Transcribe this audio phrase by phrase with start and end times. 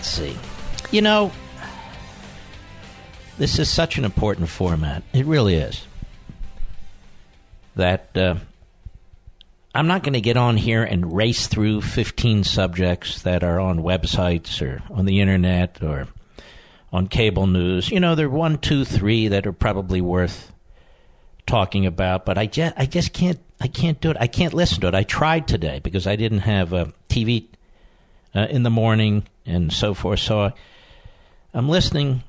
[0.00, 0.34] Let's see.
[0.90, 1.30] You know,
[3.36, 5.02] this is such an important format.
[5.12, 5.86] It really is.
[7.76, 8.36] That uh,
[9.74, 13.80] I'm not going to get on here and race through 15 subjects that are on
[13.80, 16.08] websites or on the internet or
[16.90, 17.90] on cable news.
[17.90, 20.50] You know, there are one, two, three that are probably worth
[21.46, 24.16] talking about, but I just, I just can't, I can't do it.
[24.18, 24.94] I can't listen to it.
[24.94, 27.48] I tried today because I didn't have a TV
[28.34, 30.20] uh, in the morning and so forth.
[30.20, 30.52] So
[31.52, 32.22] I'm listening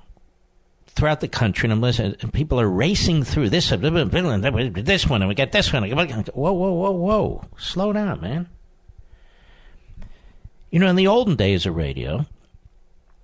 [0.88, 5.22] throughout the country, and I'm listening, and people are racing through this, uh, this one,
[5.22, 5.84] and we got this one.
[5.90, 7.46] Whoa, whoa, whoa, whoa!
[7.58, 8.50] Slow down, man.
[10.70, 12.26] You know, in the olden days of radio,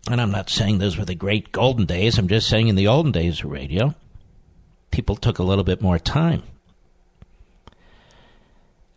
[0.09, 2.17] and I'm not saying those were the great golden days.
[2.17, 3.95] I'm just saying in the olden days of radio,
[4.91, 6.43] people took a little bit more time.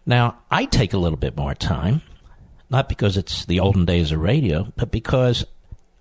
[0.07, 2.03] Now, I take a little bit more time,
[2.71, 5.45] not because it's the olden days of radio, but because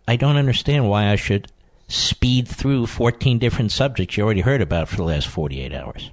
[0.07, 1.51] I don't understand why I should
[1.87, 6.11] speed through 14 different subjects you already heard about for the last 48 hours.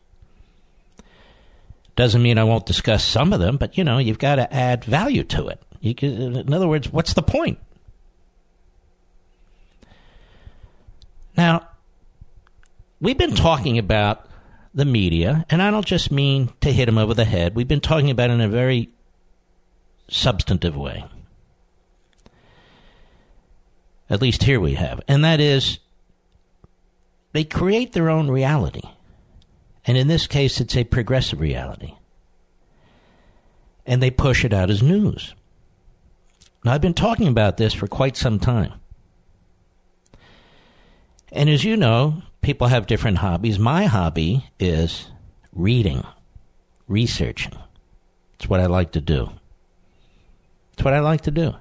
[1.94, 4.84] Doesn't mean I won't discuss some of them, but you know, you've got to add
[4.84, 5.62] value to it.
[5.96, 7.58] Can, in other words, what's the point?
[11.36, 11.68] Now,
[13.00, 14.28] we've been talking about
[14.74, 17.54] the media, and I don't just mean to hit them over the head.
[17.54, 18.90] We've been talking about in a very
[20.08, 21.04] substantive way.
[24.08, 25.00] At least here we have.
[25.08, 25.78] And that is,
[27.32, 28.88] they create their own reality.
[29.84, 31.94] And in this case, it's a progressive reality.
[33.84, 35.34] And they push it out as news.
[36.64, 38.72] Now, I've been talking about this for quite some time.
[41.30, 43.58] And as you know, people have different hobbies.
[43.58, 45.08] My hobby is
[45.52, 46.04] reading,
[46.88, 47.56] researching.
[48.34, 49.30] It's what I like to do.
[50.76, 51.54] It's what I like to do.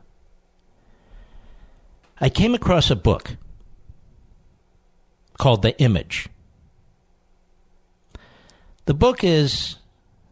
[2.20, 3.38] I came across a book
[5.38, 6.28] called The Image.
[8.86, 9.78] The book is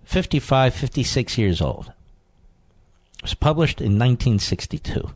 [0.03, 1.91] 55, 56 years old.
[3.17, 5.11] It was published in 1962.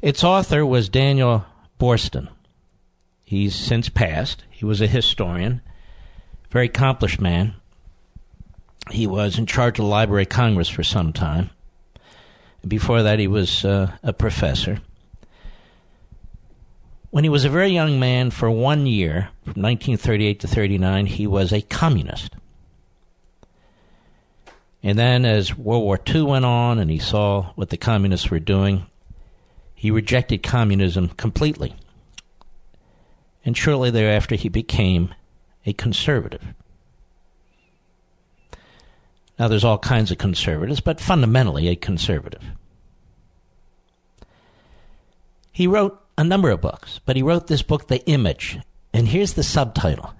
[0.00, 1.44] Its author was Daniel
[1.78, 2.28] Boorstin.
[3.24, 4.44] He's since passed.
[4.50, 5.60] He was a historian,
[6.50, 7.54] very accomplished man.
[8.90, 11.50] He was in charge of the Library of Congress for some time.
[12.66, 14.80] Before that, he was uh, a professor.
[17.10, 21.26] When he was a very young man, for one year, from 1938 to 39, he
[21.26, 22.34] was a communist.
[24.82, 28.40] And then, as World War II went on and he saw what the communists were
[28.40, 28.86] doing,
[29.74, 31.74] he rejected communism completely.
[33.44, 35.14] And shortly thereafter, he became
[35.66, 36.42] a conservative.
[39.38, 42.42] Now, there's all kinds of conservatives, but fundamentally a conservative.
[45.50, 48.58] He wrote a number of books, but he wrote this book, The Image.
[48.92, 50.14] And here's the subtitle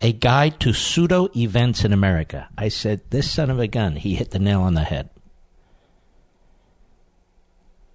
[0.00, 2.48] A Guide to Pseudo Events in America.
[2.58, 5.10] I said, This son of a gun, he hit the nail on the head.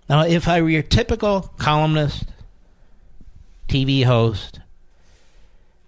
[0.09, 2.25] Now, if I were your typical columnist,
[3.67, 4.61] TV host,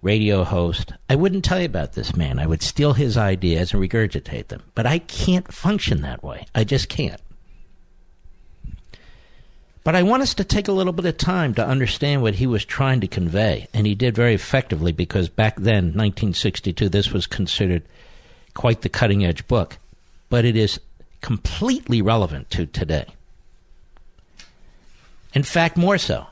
[0.02, 2.38] radio host, I wouldn't tell you about this man.
[2.38, 4.62] I would steal his ideas and regurgitate them.
[4.74, 6.46] But I can't function that way.
[6.54, 7.20] I just can't.
[9.82, 12.46] But I want us to take a little bit of time to understand what he
[12.46, 13.66] was trying to convey.
[13.72, 17.82] And he did very effectively because back then, 1962, this was considered
[18.54, 19.78] quite the cutting edge book.
[20.28, 20.80] But it is
[21.22, 23.06] completely relevant to today.
[25.34, 26.26] In fact, more so,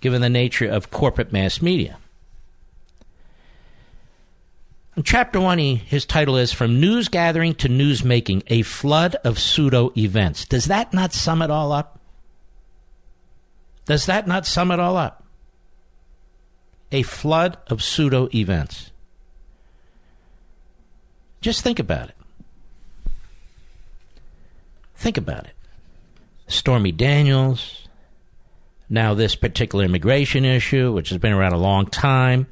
[0.00, 1.98] given the nature of corporate mass media.
[4.96, 9.16] In chapter one, he, his title is From News Gathering to News Making A Flood
[9.24, 10.44] of Pseudo Events.
[10.44, 11.98] Does that not sum it all up?
[13.86, 15.24] Does that not sum it all up?
[16.92, 18.92] A flood of pseudo events.
[21.40, 22.16] Just think about it.
[24.94, 25.54] Think about it.
[26.46, 27.88] Stormy Daniels,
[28.88, 32.46] now this particular immigration issue, which has been around a long time.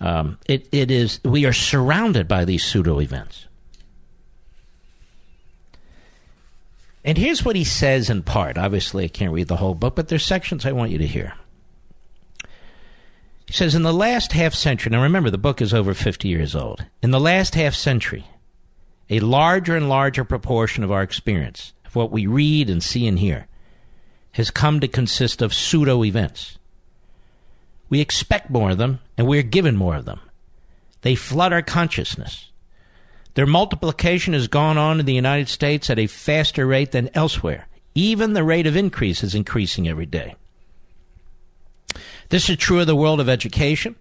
[0.00, 3.46] Um, it, it is we are surrounded by these pseudo events.
[7.04, 8.58] And here's what he says in part.
[8.58, 11.34] Obviously, I can't read the whole book, but there's sections I want you to hear.
[13.46, 16.54] He says, in the last half century, now remember, the book is over 50 years
[16.54, 16.84] old.
[17.02, 18.26] In the last half century,
[19.08, 23.18] a larger and larger proportion of our experience, of what we read and see and
[23.18, 23.46] hear,
[24.32, 26.58] has come to consist of pseudo events.
[27.88, 30.20] We expect more of them, and we are given more of them.
[31.02, 32.50] They flood our consciousness.
[33.34, 37.68] Their multiplication has gone on in the United States at a faster rate than elsewhere.
[37.94, 40.34] Even the rate of increase is increasing every day.
[42.30, 43.96] This is true of the world of education,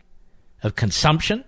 [0.64, 1.44] of consumption,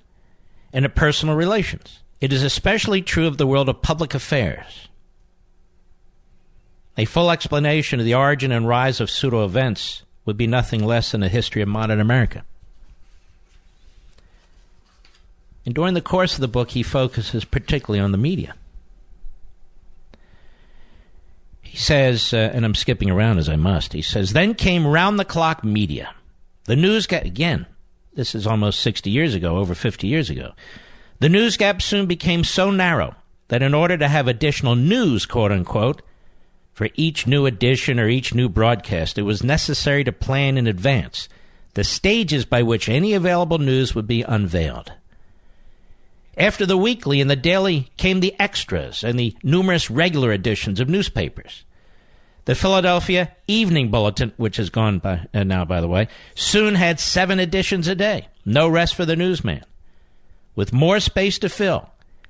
[0.72, 2.00] and of personal relations.
[2.22, 4.88] It is especially true of the world of public affairs.
[6.98, 11.12] A full explanation of the origin and rise of pseudo events would be nothing less
[11.12, 12.46] than a history of modern America.
[15.66, 18.54] And during the course of the book, he focuses particularly on the media.
[21.64, 25.18] He says, uh, and I'm skipping around as I must, he says, then came round
[25.18, 26.14] the clock media.
[26.66, 27.66] The news gap, again,
[28.14, 30.52] this is almost 60 years ago, over 50 years ago.
[31.22, 33.16] The news gap soon became so narrow
[33.48, 36.04] that in order to have additional news, quote unquote,
[36.80, 41.28] for each new edition or each new broadcast, it was necessary to plan in advance
[41.74, 44.94] the stages by which any available news would be unveiled.
[46.38, 50.88] After the weekly and the daily came the extras and the numerous regular editions of
[50.88, 51.66] newspapers.
[52.46, 57.02] The Philadelphia Evening Bulletin, which has gone by uh, now, by the way, soon had
[57.02, 58.30] seven editions a day.
[58.46, 59.66] No rest for the newsman.
[60.56, 61.90] With more space to fill,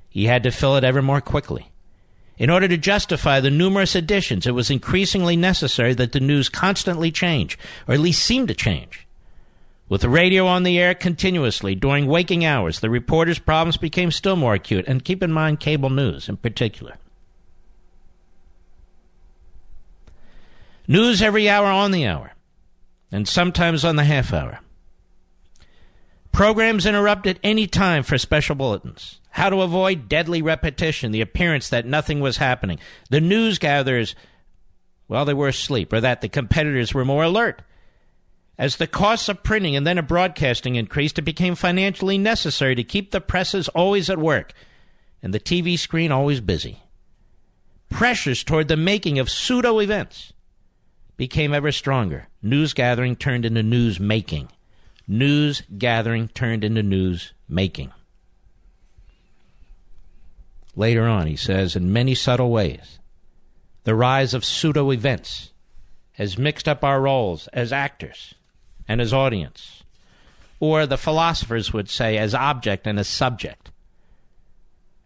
[0.09, 1.68] he had to fill it ever more quickly.
[2.39, 7.11] In order to justify the numerous editions, it was increasingly necessary that the news constantly
[7.11, 9.05] change, or at least seem to change.
[9.89, 14.37] With the radio on the air continuously during waking hours, the reporters' problems became still
[14.37, 16.95] more acute, and keep in mind cable news in particular.
[20.87, 22.31] News every hour on the hour,
[23.11, 24.59] and sometimes on the half hour.
[26.31, 29.19] Programs interrupted any time for special bulletins.
[29.31, 32.79] How to avoid deadly repetition, the appearance that nothing was happening.
[33.09, 34.15] The news gatherers,
[35.07, 37.61] well, they were asleep, or that the competitors were more alert.
[38.57, 42.83] As the costs of printing and then of broadcasting increased, it became financially necessary to
[42.83, 44.53] keep the presses always at work
[45.21, 46.83] and the TV screen always busy.
[47.89, 50.33] Pressures toward the making of pseudo events
[51.17, 52.27] became ever stronger.
[52.41, 54.49] News gathering turned into news making.
[55.11, 57.91] News gathering turned into news making.
[60.75, 62.99] Later on, he says, in many subtle ways,
[63.85, 65.51] the rise of pseudo events
[66.11, 68.35] has mixed up our roles as actors
[68.87, 69.83] and as audience,
[70.59, 73.71] or the philosophers would say, as object and as subject.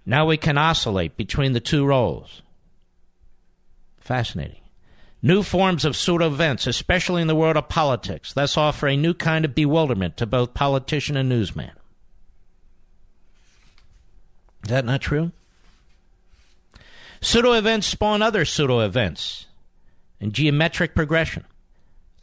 [0.06, 2.42] Now we can oscillate between the two roles.
[4.02, 4.63] Fascinating.
[5.26, 9.14] New forms of pseudo events, especially in the world of politics, thus offer a new
[9.14, 11.72] kind of bewilderment to both politician and newsman.
[14.64, 15.32] Is that not true?
[17.22, 19.48] Pseudo events spawn other pseudo events
[20.20, 21.46] in geometric progression.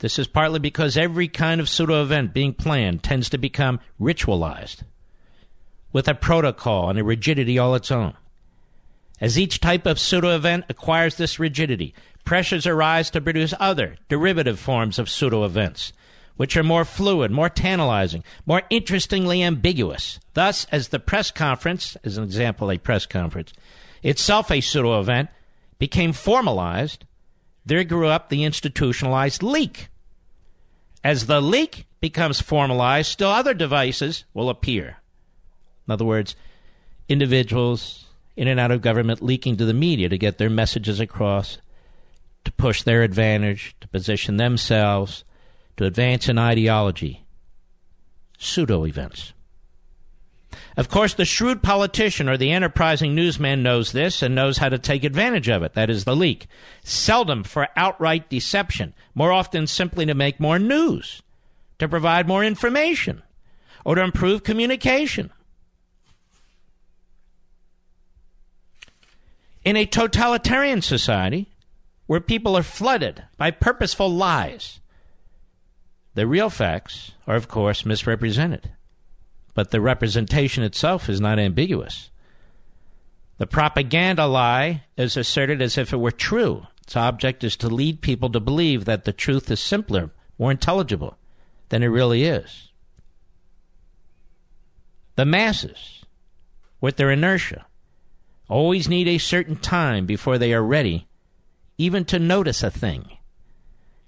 [0.00, 4.82] This is partly because every kind of pseudo event being planned tends to become ritualized
[5.91, 8.12] with a protocol and a rigidity all its own.
[9.23, 11.94] As each type of pseudo event acquires this rigidity,
[12.31, 15.93] pressures arise to produce other, derivative forms of pseudo events,
[16.37, 20.20] which are more fluid, more tantalizing, more interestingly ambiguous.
[20.34, 23.53] Thus, as the press conference, as an example, a press conference,
[24.05, 25.29] itself a pseudo event,
[25.81, 27.05] became formalized,
[27.67, 29.89] there grew up the institutionalized leak.
[31.03, 34.99] As the leak becomes formalized, still other devices will appear.
[35.89, 36.37] In other words,
[37.08, 38.05] individuals,
[38.37, 41.58] in and out of government leaking to the media to get their messages across,
[42.44, 45.25] to push their advantage, to position themselves,
[45.77, 47.25] to advance an ideology.
[48.39, 49.32] Pseudo events.
[50.77, 54.79] Of course, the shrewd politician or the enterprising newsman knows this and knows how to
[54.79, 55.75] take advantage of it.
[55.75, 56.47] That is the leak.
[56.82, 61.23] Seldom for outright deception, more often simply to make more news,
[61.79, 63.23] to provide more information,
[63.85, 65.31] or to improve communication.
[69.65, 71.50] In a totalitarian society
[72.10, 74.81] where people are flooded by purposeful lies,
[76.14, 78.69] the real facts are, of course, misrepresented.
[79.55, 82.10] But the representation itself is not ambiguous.
[83.38, 86.67] The propaganda lie is asserted as if it were true.
[86.82, 91.17] Its object is to lead people to believe that the truth is simpler, more intelligible
[91.69, 92.72] than it really is.
[95.14, 96.05] The masses,
[96.81, 97.67] with their inertia,
[98.48, 101.06] always need a certain time before they are ready,
[101.81, 103.17] even to notice a thing.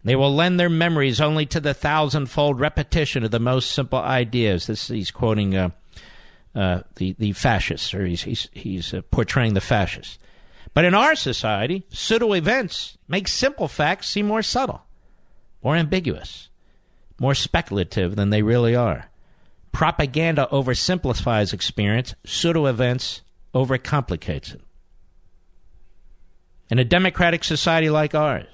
[0.05, 4.67] They will lend their memories only to the thousandfold repetition of the most simple ideas.
[4.67, 5.71] This he's quoting uh,
[6.55, 10.19] uh, the the fascists, or he's he's, he's uh, portraying the fascists.
[10.75, 14.83] But in our society, pseudo events make simple facts seem more subtle,
[15.63, 16.51] more ambiguous,
[17.19, 19.07] more speculative than they really are.
[19.71, 22.15] Propaganda oversimplifies experience.
[22.27, 23.23] Pseudo events
[23.55, 24.61] overcomplicates it.
[26.73, 28.47] In a democratic society like ours,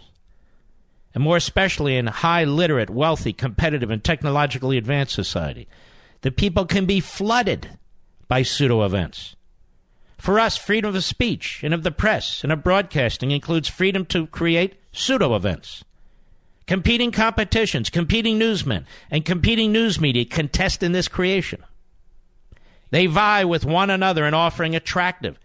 [1.15, 5.69] and more especially in a high literate, wealthy, competitive, and technologically advanced society,
[6.23, 7.79] the people can be flooded
[8.27, 9.37] by pseudo events.
[10.17, 14.27] For us, freedom of speech and of the press and of broadcasting includes freedom to
[14.27, 15.85] create pseudo events.
[16.67, 21.63] Competing competitions, competing newsmen, and competing news media contest in this creation.
[22.91, 25.39] They vie with one another in offering attractive,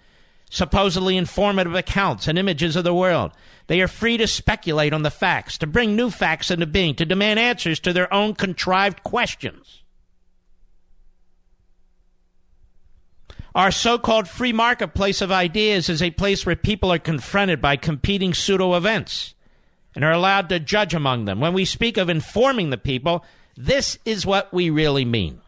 [0.54, 3.32] supposedly informative accounts and images of the world.
[3.66, 7.08] They are free to speculate on the facts, to bring new facts into being, to
[7.08, 9.82] demand answers to their own contrived questions.
[13.56, 17.76] Our so called free marketplace of ideas is a place where people are confronted by
[17.76, 19.34] competing pseudo events
[19.96, 21.40] and are allowed to judge among them.
[21.40, 23.26] When we speak of informing the people,
[23.58, 25.42] this is what we really mean.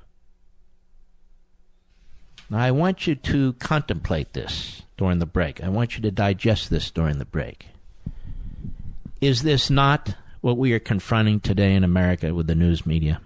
[2.50, 5.64] Now, I want you to contemplate this during the break.
[5.64, 7.68] I want you to digest this during the break.
[9.22, 13.22] Is this not what we are confronting today in America with the news media?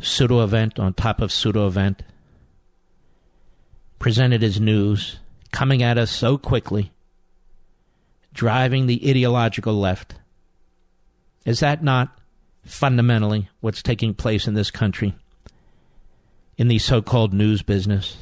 [0.00, 2.02] Pseudo event on top of pseudo event,
[3.98, 5.18] presented as news,
[5.52, 6.92] coming at us so quickly
[8.36, 10.14] driving the ideological left.
[11.46, 12.16] Is that not
[12.64, 15.14] fundamentally what's taking place in this country?
[16.58, 18.18] In the so called news business?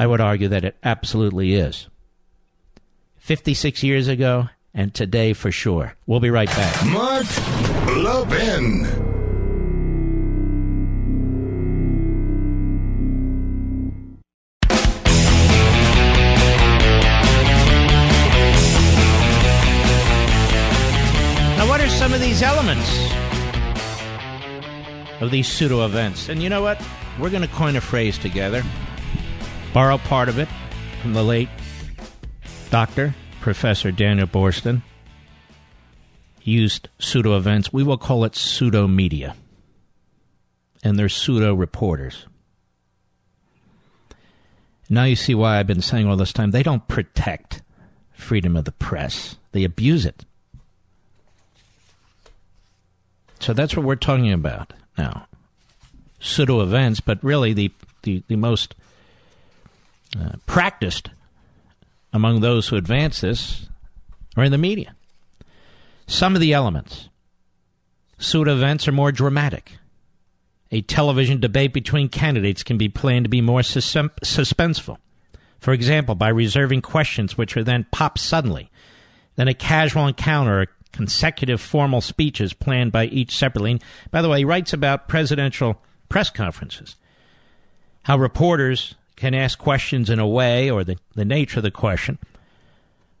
[0.00, 1.86] I would argue that it absolutely is.
[3.18, 5.94] 56 years ago and today for sure.
[6.06, 6.86] We'll be right back.
[6.86, 7.26] Mark
[7.98, 8.80] Levin.
[21.58, 23.10] Now, what are some of these elements
[25.20, 26.28] of these pseudo events.
[26.28, 26.82] And you know what?
[27.18, 28.64] We're going to coin a phrase together,
[29.72, 30.48] borrow part of it
[31.00, 31.48] from the late
[32.70, 33.14] Dr.
[33.40, 34.82] Professor Daniel Boorstin.
[36.40, 37.72] He used pseudo events.
[37.72, 39.36] We will call it pseudo media.
[40.82, 42.26] And they're pseudo reporters.
[44.88, 47.62] Now you see why I've been saying all this time they don't protect
[48.12, 50.24] freedom of the press, they abuse it.
[53.38, 55.26] So that's what we're talking about now.
[56.18, 57.72] Pseudo events, but really the,
[58.02, 58.74] the, the most
[60.18, 61.10] uh, practiced
[62.12, 63.68] among those who advance this
[64.36, 64.94] are in the media.
[66.06, 67.08] Some of the elements.
[68.18, 69.78] Pseudo events are more dramatic.
[70.72, 74.98] A television debate between candidates can be planned to be more suspenseful.
[75.58, 78.70] For example, by reserving questions which are then pop suddenly.
[79.36, 83.80] Then a casual encounter consecutive formal speeches planned by each separately.
[84.10, 86.96] By the way, he writes about presidential press conferences,
[88.02, 92.18] how reporters can ask questions in a way or the, the nature of the question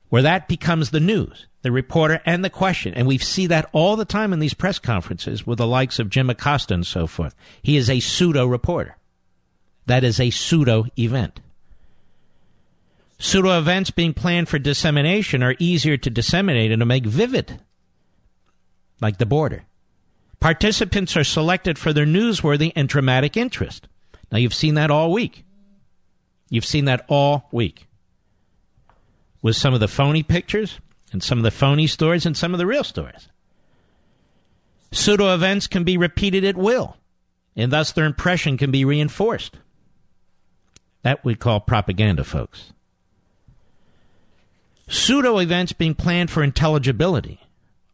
[0.08, 2.94] where that becomes the news, the reporter and the question.
[2.94, 6.08] And we see that all the time in these press conferences with the likes of
[6.08, 7.34] Jim Acosta and so forth.
[7.62, 8.96] He is a pseudo reporter.
[9.86, 11.40] That is a pseudo event.
[13.18, 17.60] Pseudo events being planned for dissemination are easier to disseminate and to make vivid,
[19.02, 19.64] like the border.
[20.40, 23.86] Participants are selected for their newsworthy and dramatic interest.
[24.32, 25.44] Now, you've seen that all week.
[26.50, 27.86] You've seen that all week.
[29.40, 30.80] With some of the phony pictures,
[31.12, 33.28] and some of the phony stories, and some of the real stories.
[34.92, 36.96] Pseudo events can be repeated at will,
[37.56, 39.56] and thus their impression can be reinforced.
[41.02, 42.72] That we call propaganda, folks.
[44.88, 47.40] Pseudo events being planned for intelligibility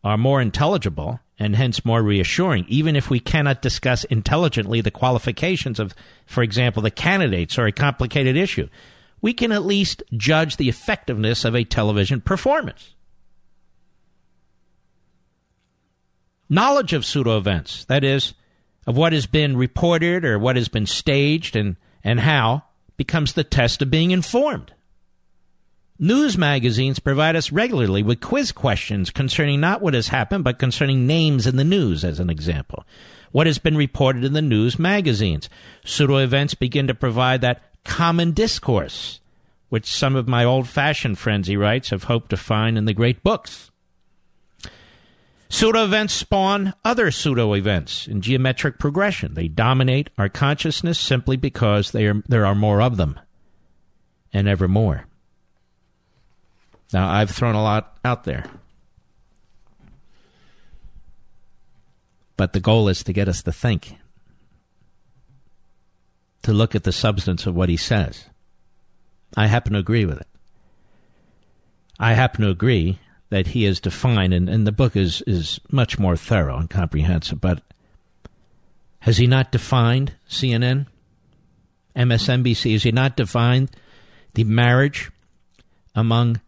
[0.02, 5.78] are more intelligible and hence more reassuring, even if we cannot discuss intelligently the qualifications
[5.78, 8.68] of, for example, the candidates or a complicated issue.
[9.20, 12.94] We can at least judge the effectiveness of a television performance.
[16.48, 18.34] Knowledge of pseudo events, that is,
[18.86, 22.62] of what has been reported or what has been staged and, and how,
[22.96, 24.72] becomes the test of being informed.
[25.98, 31.06] News magazines provide us regularly with quiz questions concerning not what has happened, but concerning
[31.06, 32.84] names in the news, as an example.
[33.32, 35.48] What has been reported in the news magazines?
[35.84, 39.20] Pseudo events begin to provide that common discourse.
[39.68, 42.94] which some of my old fashioned friends, he writes, have hoped to find in the
[42.94, 43.70] great books.
[45.48, 49.34] Pseudo events spawn other pseudo events in geometric progression.
[49.34, 53.18] They dominate our consciousness simply because are, there are more of them
[54.32, 55.06] and ever more.
[56.92, 58.44] Now, I've thrown a lot out there.
[62.36, 63.96] But the goal is to get us to think,
[66.42, 68.26] to look at the substance of what he says.
[69.36, 70.28] I happen to agree with it.
[71.98, 72.98] I happen to agree
[73.30, 77.40] that he has defined, and, and the book is, is much more thorough and comprehensive,
[77.40, 77.62] but
[79.00, 80.86] has he not defined CNN,
[81.96, 82.72] MSNBC?
[82.72, 83.70] Has he not defined
[84.34, 85.10] the marriage
[85.94, 86.40] among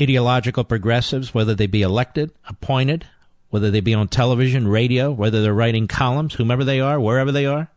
[0.00, 3.06] ideological progressives, whether they be elected, appointed,
[3.50, 7.46] whether they be on television, radio, whether they're writing columns, whomever they are, wherever they
[7.46, 7.68] are?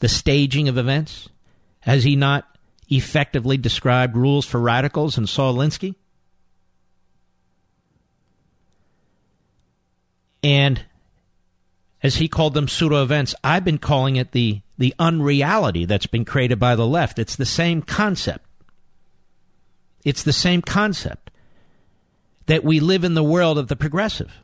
[0.00, 1.28] The staging of events?
[1.80, 2.48] Has he not
[2.88, 5.96] effectively described rules for radicals in Saul Alinsky?
[10.42, 10.84] And
[12.02, 16.26] as he called them pseudo events, I've been calling it the, the unreality that's been
[16.26, 17.18] created by the left.
[17.18, 18.44] It's the same concept.
[20.04, 21.30] It's the same concept
[22.46, 24.40] that we live in the world of the progressive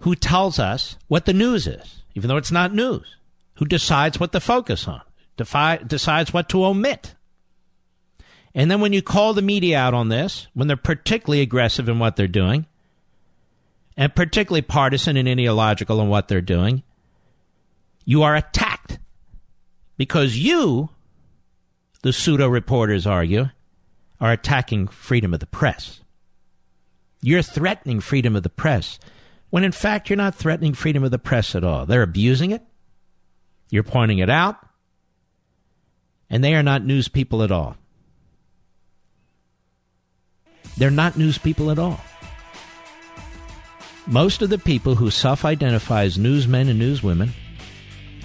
[0.00, 3.16] who tells us what the news is, even though it's not news,
[3.54, 5.02] who decides what to focus on,
[5.36, 7.14] defi- decides what to omit.
[8.54, 11.98] And then when you call the media out on this, when they're particularly aggressive in
[11.98, 12.66] what they're doing,
[13.96, 16.82] and particularly partisan and ideological in what they're doing,
[18.04, 18.98] you are attacked
[19.96, 20.90] because you,
[22.02, 23.46] the pseudo reporters argue,
[24.20, 26.00] are attacking freedom of the press.
[27.20, 28.98] You're threatening freedom of the press
[29.50, 31.86] when in fact you're not threatening freedom of the press at all.
[31.86, 32.62] They're abusing it.
[33.70, 34.56] You're pointing it out.
[36.30, 37.76] And they are not news people at all.
[40.76, 42.00] They're not news people at all.
[44.06, 47.30] Most of the people who self identify as newsmen and newswomen,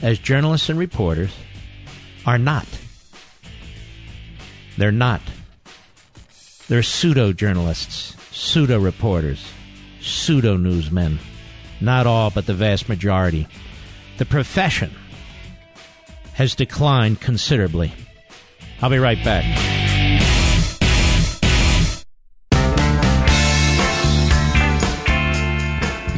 [0.02, 1.34] as journalists and reporters,
[2.26, 2.68] are not.
[4.78, 5.22] They're not.
[6.68, 9.46] They're pseudo journalists, pseudo reporters,
[10.02, 11.20] pseudo newsmen.
[11.82, 13.48] Not all, but the vast majority.
[14.18, 14.92] The profession
[16.34, 17.94] has declined considerably.
[18.82, 19.46] I'll be right back.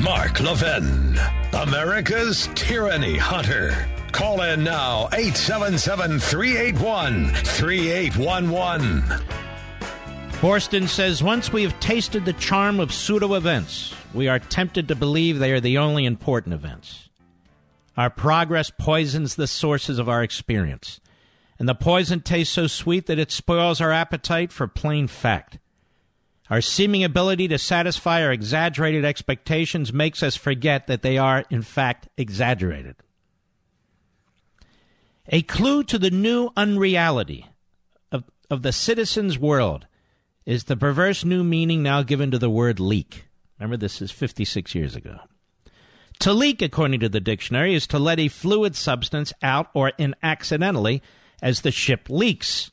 [0.01, 1.19] Mark Levin,
[1.53, 3.87] America's Tyranny Hunter.
[4.15, 9.01] Call in now, 877 381 3811.
[10.39, 14.95] Boorstin says once we have tasted the charm of pseudo events, we are tempted to
[14.95, 17.09] believe they are the only important events.
[17.97, 21.01] Our progress poisons the sources of our experience,
[21.59, 25.59] and the poison tastes so sweet that it spoils our appetite for plain fact.
[26.49, 31.63] Our seeming ability to satisfy our exaggerated expectations makes us forget that they are, in
[31.63, 32.95] fact, exaggerated.
[35.27, 37.47] A clue to the new unreality
[38.11, 39.87] of, of the citizen's world
[40.45, 43.25] is the perverse new meaning now given to the word leak.
[43.59, 45.17] Remember, this is 56 years ago.
[46.19, 50.15] To leak, according to the dictionary, is to let a fluid substance out or in
[50.21, 51.01] accidentally
[51.41, 52.71] as the ship leaks.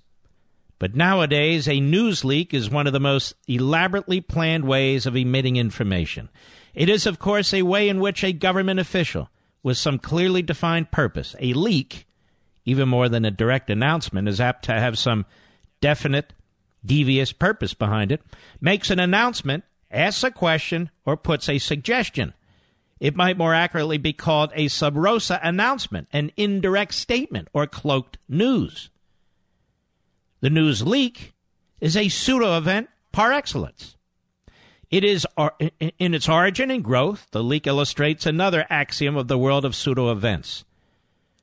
[0.79, 5.57] But nowadays, a news leak is one of the most elaborately planned ways of emitting
[5.57, 6.29] information.
[6.75, 9.31] It is, of course, a way in which a government official,
[9.63, 12.07] with some clearly defined purpose, a leak,
[12.65, 15.27] even more than a direct announcement, is apt to have some
[15.81, 16.33] definite,
[16.85, 18.23] devious purpose behind it,
[18.61, 22.35] makes an announcement, asks a question, or puts a suggestion.
[23.01, 28.19] It might more accurately be called a sub rosa announcement, an indirect statement, or cloaked
[28.29, 28.91] news.
[30.41, 31.33] The news leak
[31.81, 33.97] is a pseudo event par excellence.
[34.91, 35.27] It is
[35.99, 40.13] in its origin and growth, the leak illustrates another axiom of the world of pseudo
[40.13, 40.65] events.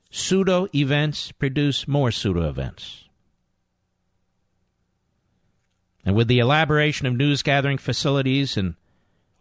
[0.09, 3.05] Pseudo events produce more pseudo events.
[6.03, 8.75] And with the elaboration of news gathering facilities in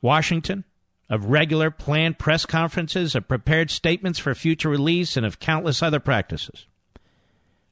[0.02, 0.64] Washington,
[1.09, 6.00] of regular planned press conferences, of prepared statements for future release, and of countless other
[6.00, 6.66] practices,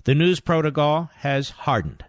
[0.04, 2.04] the news protocol has hardened.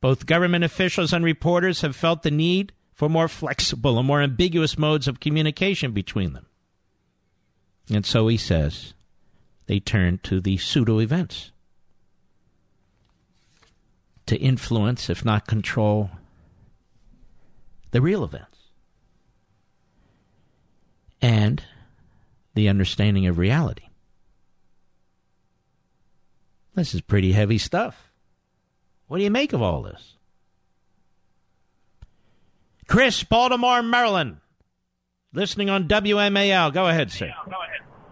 [0.00, 4.78] Both government officials and reporters have felt the need for more flexible and more ambiguous
[4.78, 6.46] modes of communication between them.
[7.92, 8.94] And so he says
[9.70, 11.52] they turn to the pseudo events
[14.26, 16.10] to influence, if not control,
[17.92, 18.58] the real events
[21.22, 21.62] and
[22.54, 23.84] the understanding of reality.
[26.74, 28.10] This is pretty heavy stuff.
[29.06, 30.16] What do you make of all this?
[32.88, 34.38] Chris, Baltimore, Maryland,
[35.32, 36.72] listening on WMAL.
[36.72, 37.32] Go ahead, sir.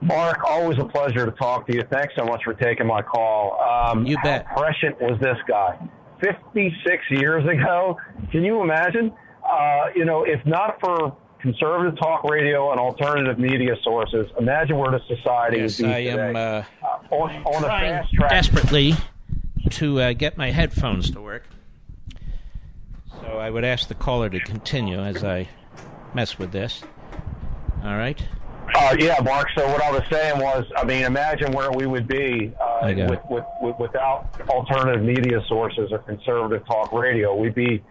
[0.09, 1.83] Mark, always a pleasure to talk to you.
[1.91, 3.61] Thanks so much for taking my call.
[3.61, 4.47] Um, You bet.
[4.47, 5.79] How prescient was this guy?
[6.21, 7.97] 56 years ago.
[8.33, 9.13] Can you imagine?
[9.49, 14.91] Uh, you know, if not for conservative talk radio and alternative media sources, imagine where
[14.91, 16.29] the society Yes, would be I today.
[16.31, 18.31] am uh, Uh, on, on a trying fast track.
[18.31, 18.93] desperately
[19.71, 21.45] to uh, get my headphones to work.
[23.21, 25.49] So I would ask the caller to continue as I
[26.15, 26.83] mess with this.
[27.85, 28.21] All right.
[28.75, 29.49] Uh, yeah, Mark.
[29.57, 33.21] So what I was saying was, I mean, imagine where we would be uh, with,
[33.31, 37.35] with, with, without alternative media sources or conservative talk radio.
[37.35, 37.83] We'd be,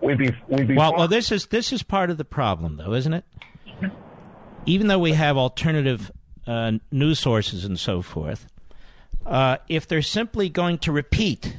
[0.00, 0.76] we'd be, we'd be.
[0.76, 3.24] Well, far- well, this is this is part of the problem, though, isn't it?
[4.66, 6.10] Even though we have alternative
[6.46, 8.46] uh, news sources and so forth,
[9.26, 11.58] uh, if they're simply going to repeat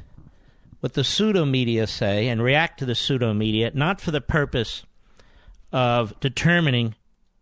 [0.79, 4.83] what the pseudo media say and react to the pseudo media, not for the purpose
[5.71, 6.95] of determining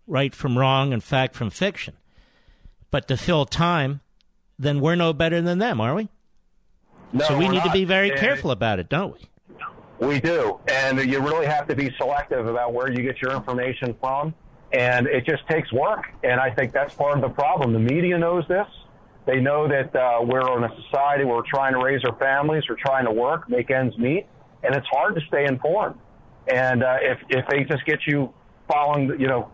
[0.07, 1.95] right from wrong and fact from fiction,
[2.91, 4.01] but to fill time,
[4.59, 6.09] then we're no better than them, are we?
[7.11, 10.07] No, so we need to be very And careful about it, don't we?
[10.07, 13.95] We do, and you really have to be selective about where you get your information
[14.01, 14.33] from,
[14.73, 16.05] and it just takes work.
[16.23, 17.73] And I think that's part of the problem.
[17.73, 18.67] The media knows this.
[19.25, 22.63] They know that uh, we're in a society where we're trying to raise our families,
[22.67, 24.25] we're trying to work, make ends meet,
[24.63, 25.95] and it's hard to stay informed.
[26.47, 28.33] And uh, if if they just get you
[28.67, 29.49] following, you know,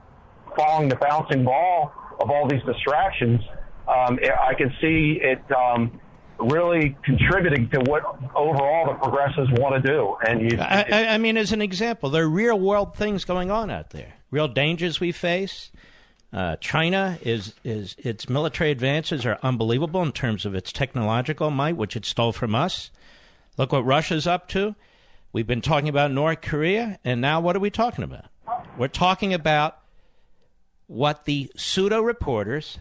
[0.59, 3.39] following the bouncing ball of all these distractions,
[3.87, 5.99] um, I can see it um,
[6.37, 8.03] really contributing to what
[8.35, 10.15] overall the progressives want to do.
[10.27, 13.69] And you, I, I, mean, as an example, there are real world things going on
[13.69, 15.71] out there, real dangers we face.
[16.31, 21.75] Uh, China is is its military advances are unbelievable in terms of its technological might,
[21.75, 22.91] which it stole from us.
[23.57, 24.75] Look what Russia's up to.
[25.33, 28.25] We've been talking about North Korea, and now what are we talking about?
[28.77, 29.78] We're talking about
[30.89, 32.79] what the pseudo reporters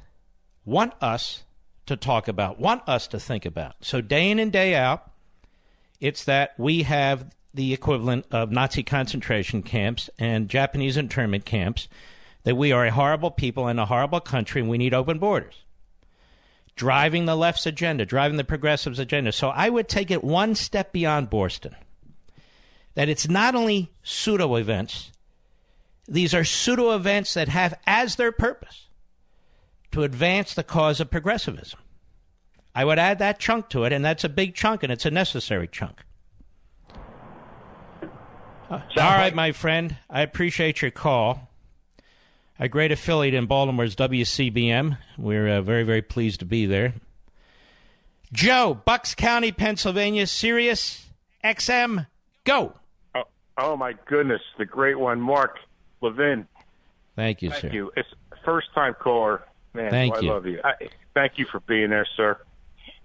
[0.64, 1.44] want us
[1.85, 3.75] to talk about, want us to think about.
[3.83, 5.11] So day in and day out,
[6.01, 11.87] it's that we have the equivalent of Nazi concentration camps and Japanese internment camps,
[12.44, 15.64] that we are a horrible people and a horrible country and we need open borders.
[16.77, 19.33] Driving the left's agenda, driving the progressives' agenda.
[19.33, 21.75] So I would take it one step beyond Boorstin.
[22.94, 25.12] That it's not only pseudo events,
[26.09, 28.87] these are pseudo events that have as their purpose
[29.92, 31.79] to advance the cause of progressivism.
[32.75, 35.11] I would add that chunk to it, and that's a big chunk, and it's a
[35.11, 36.03] necessary chunk.
[38.71, 39.97] Uh, all right, my friend.
[40.09, 41.51] I appreciate your call.
[42.59, 44.99] A great affiliate in Baltimore is WCBM.
[45.16, 46.94] We're uh, very, very pleased to be there.
[48.33, 51.07] Joe, Bucks County, Pennsylvania, Sirius
[51.42, 52.07] XM,
[52.44, 52.75] go.
[53.14, 53.23] Oh,
[53.57, 55.59] oh my goodness, the great one, Mark
[56.01, 56.47] Levin.
[57.17, 57.69] Thank you, Thank sir.
[57.73, 57.93] you.
[57.97, 58.09] It's
[58.45, 59.43] first time caller.
[59.75, 60.31] Man, Thank I you.
[60.31, 60.61] love you.
[60.65, 60.75] I,
[61.15, 62.39] thank you for being there, sir.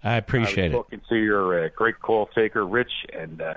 [0.04, 0.76] I appreciate it.
[0.76, 0.82] I it.
[0.84, 3.56] talking to your uh, great call taker, Rich, and uh,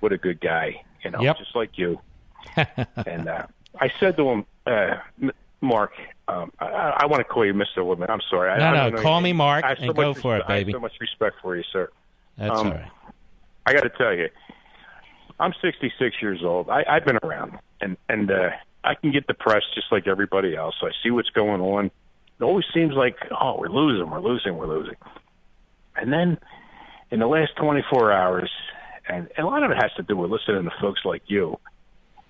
[0.00, 0.82] what a good guy.
[1.04, 1.38] You know, Yep.
[1.38, 2.00] just like you.
[2.56, 3.46] and uh,
[3.80, 4.96] I said to him, uh,
[5.60, 5.92] Mark,
[6.28, 6.66] um, I,
[7.00, 7.86] I want to call you Mr.
[7.88, 8.08] Levin.
[8.10, 8.50] I'm sorry.
[8.50, 9.24] I, No, I no, don't call you.
[9.24, 10.72] me Mark I and so go much for it, respe- I have baby.
[10.72, 11.90] so much respect for you, sir.
[12.38, 12.90] That's Um, all right.
[13.66, 14.28] I got to tell you,
[15.38, 16.70] I'm 66 years old.
[16.70, 18.50] I, I've been around, and and uh,
[18.82, 20.74] I can get depressed just like everybody else.
[20.82, 21.86] I see what's going on.
[21.86, 24.96] It always seems like, oh, we're losing, we're losing, we're losing.
[25.96, 26.38] And then
[27.10, 28.50] in the last 24 hours,
[29.08, 31.58] and, and a lot of it has to do with listening to folks like you.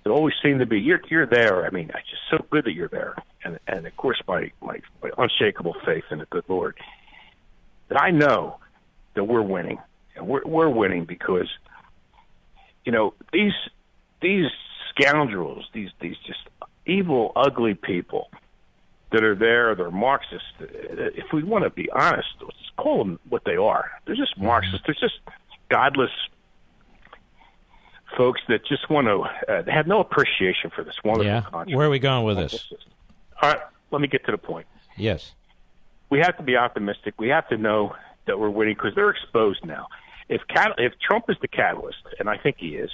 [0.05, 1.65] It always seemed to be you're you're there.
[1.65, 4.79] I mean, it's just so good that you're there, and and of course my my,
[5.03, 6.77] my unshakable faith in the good Lord.
[7.89, 8.57] That I know
[9.15, 9.79] that we're winning,
[10.15, 11.49] and we're we're winning because
[12.87, 13.51] you know these
[14.21, 14.45] these
[14.91, 16.39] scoundrels, these these just
[16.85, 18.29] evil, ugly people
[19.11, 20.47] that are there, they're Marxists.
[20.61, 23.91] If we want to be honest, let's call them what they are.
[24.05, 24.85] They're just Marxists.
[24.85, 25.19] They're just
[25.69, 26.11] godless
[28.15, 31.41] folks that just want to uh, they have no appreciation for this wonderful Yeah.
[31.41, 31.75] country.
[31.75, 32.71] Where are we going with this?
[33.41, 33.59] All right,
[33.91, 35.33] let me get to the point Yes.
[36.09, 37.15] we have to be optimistic.
[37.19, 37.95] We have to know
[38.27, 39.87] that we're winning because they're exposed now.
[40.29, 42.91] If cat- if Trump is the catalyst, and I think he is,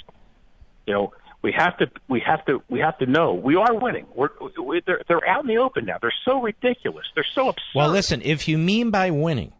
[0.86, 4.06] you know, we have to we have to we have to know we are winning.
[4.16, 4.30] We're,
[4.62, 5.98] we, they're they're out in the open now.
[6.02, 7.06] They're so ridiculous.
[7.16, 7.76] They're so absurd.
[7.76, 9.54] Well, listen, if you mean by winning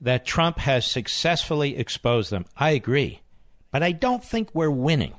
[0.00, 3.20] that Trump has successfully exposed them, I agree.
[3.70, 5.14] But I don't think we're winning.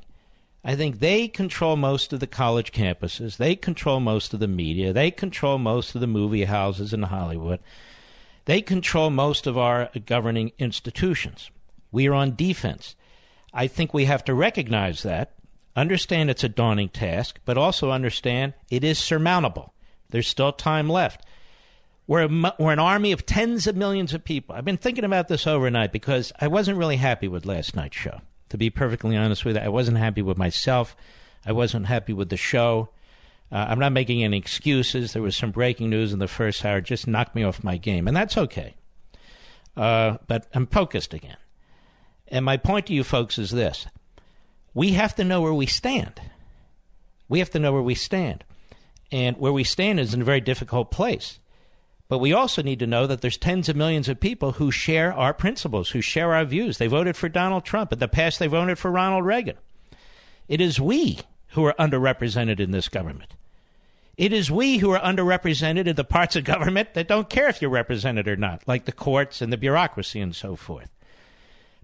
[0.66, 3.38] I think they control most of the college campuses.
[3.38, 4.94] They control most of the media.
[4.94, 7.60] They control most of the movie houses in Hollywood.
[8.46, 11.50] They control most of our governing institutions.
[11.92, 12.96] We are on defense.
[13.54, 15.36] I think we have to recognize that,
[15.76, 19.74] understand it's a daunting task, but also understand it is surmountable.
[20.10, 21.26] There's still time left.
[22.06, 24.56] We're, a, we're an army of tens of millions of people.
[24.56, 28.20] I've been thinking about this overnight because I wasn't really happy with last night's show.
[28.50, 30.96] To be perfectly honest with you, I wasn't happy with myself.
[31.46, 32.90] I wasn't happy with the show.
[33.54, 35.14] Uh, I'm not making any excuses.
[35.14, 38.08] There was some breaking news in the first hour, just knocked me off my game,
[38.08, 38.74] and that's okay.
[39.78, 41.38] Uh, but I'm focused again.
[42.30, 43.86] And my point to you folks is this
[44.74, 46.20] we have to know where we stand.
[47.30, 48.44] We have to know where we stand.
[49.12, 51.40] And where we stand is in a very difficult place.
[52.10, 55.14] But we also need to know that there's tens of millions of people who share
[55.14, 56.80] our principles, who share our views.
[56.80, 57.94] They voted for Donald Trump.
[57.94, 59.58] In the past, they voted for Ronald Reagan.
[60.48, 63.36] It is we who are underrepresented in this government.
[64.16, 67.62] It is we who are underrepresented in the parts of government that don't care if
[67.62, 70.92] you're represented or not, like the courts and the bureaucracy and so forth.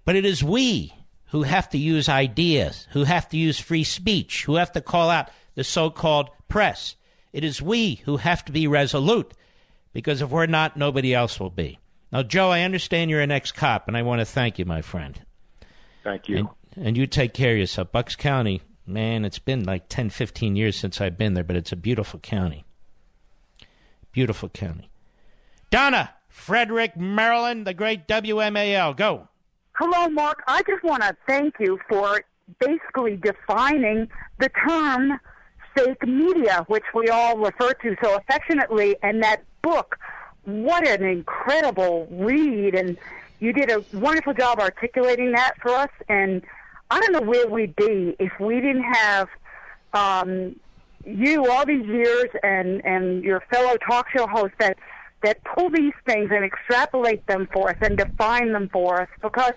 [0.04, 0.94] But it is we
[1.26, 5.10] who have to use ideas, who have to use free speech, who have to call
[5.10, 6.94] out the so called press.
[7.32, 9.32] It is we who have to be resolute,
[9.92, 11.78] because if we're not, nobody else will be.
[12.12, 14.82] Now, Joe, I understand you're an ex cop, and I want to thank you, my
[14.82, 15.20] friend.
[16.02, 16.50] Thank you.
[16.76, 17.92] And, and you take care of yourself.
[17.92, 18.62] Bucks County,
[18.92, 22.20] man, it's been like 10, 15 years since I've been there, but it's a beautiful
[22.20, 22.64] county.
[24.12, 24.90] Beautiful county.
[25.70, 28.96] Donna, Frederick, Maryland, the great WMAL.
[28.96, 29.28] Go.
[29.74, 30.42] Hello, Mark.
[30.46, 32.22] I just want to thank you for
[32.58, 35.18] basically defining the term
[35.76, 39.98] fake media, which we all refer to so affectionately, and that book.
[40.44, 42.96] What an incredible read, and
[43.38, 45.90] you did a wonderful job articulating that for us.
[46.08, 46.42] And
[46.90, 49.28] I don't know where we'd be if we didn't have
[49.92, 50.56] um,
[51.04, 54.76] you all these years and and your fellow talk show hosts that
[55.22, 59.52] that pull these things and extrapolate them for us and define them for us because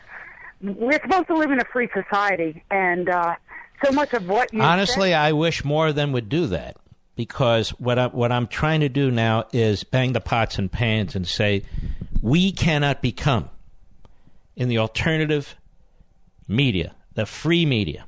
[0.62, 3.36] we're supposed to live in a free society and uh,
[3.84, 6.78] so much of what you honestly said, I wish more of them would do that
[7.16, 11.16] because what I, what I'm trying to do now is bang the pots and pans
[11.16, 11.64] and say
[12.22, 13.50] we cannot become
[14.56, 15.56] in the alternative
[16.48, 18.06] media, the free media,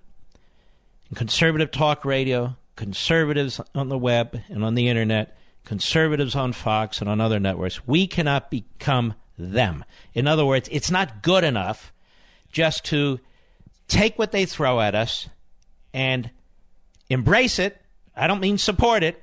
[1.13, 7.10] conservative talk radio, conservatives on the web and on the internet, conservatives on Fox and
[7.10, 7.88] on other networks.
[7.88, 9.84] We cannot become them.
[10.13, 11.91] In other words, it's not good enough
[12.52, 13.20] just to
[13.88, 15.28] take what they throw at us
[15.94, 16.30] and
[17.10, 17.82] embrace it.
[18.15, 19.22] I don't mean support it,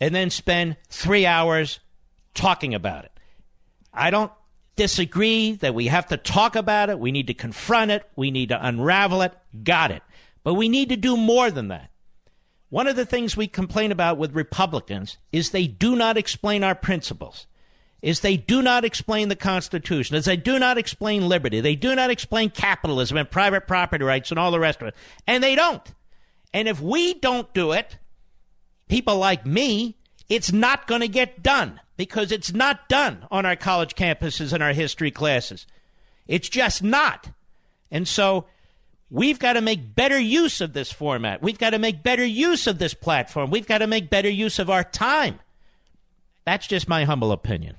[0.00, 1.78] and then spend three hours
[2.34, 3.12] talking about it.
[3.92, 4.32] I don't
[4.76, 6.98] disagree that we have to talk about it.
[6.98, 8.08] We need to confront it.
[8.16, 9.32] We need to unravel it.
[9.62, 10.02] Got it.
[10.42, 11.90] But we need to do more than that.
[12.68, 16.74] One of the things we complain about with Republicans is they do not explain our
[16.74, 17.46] principles.
[18.02, 21.94] Is they do not explain the Constitution, is they do not explain liberty, they do
[21.94, 24.94] not explain capitalism and private property rights and all the rest of it.
[25.26, 25.80] And they don't.
[26.52, 27.96] And if we don't do it,
[28.88, 29.96] people like me,
[30.28, 34.62] it's not going to get done because it's not done on our college campuses and
[34.62, 35.66] our history classes.
[36.26, 37.28] It's just not.
[37.90, 38.46] And so
[39.10, 41.42] we've got to make better use of this format.
[41.42, 43.50] We've got to make better use of this platform.
[43.50, 45.40] We've got to make better use of our time.
[46.44, 47.76] That's just my humble opinion.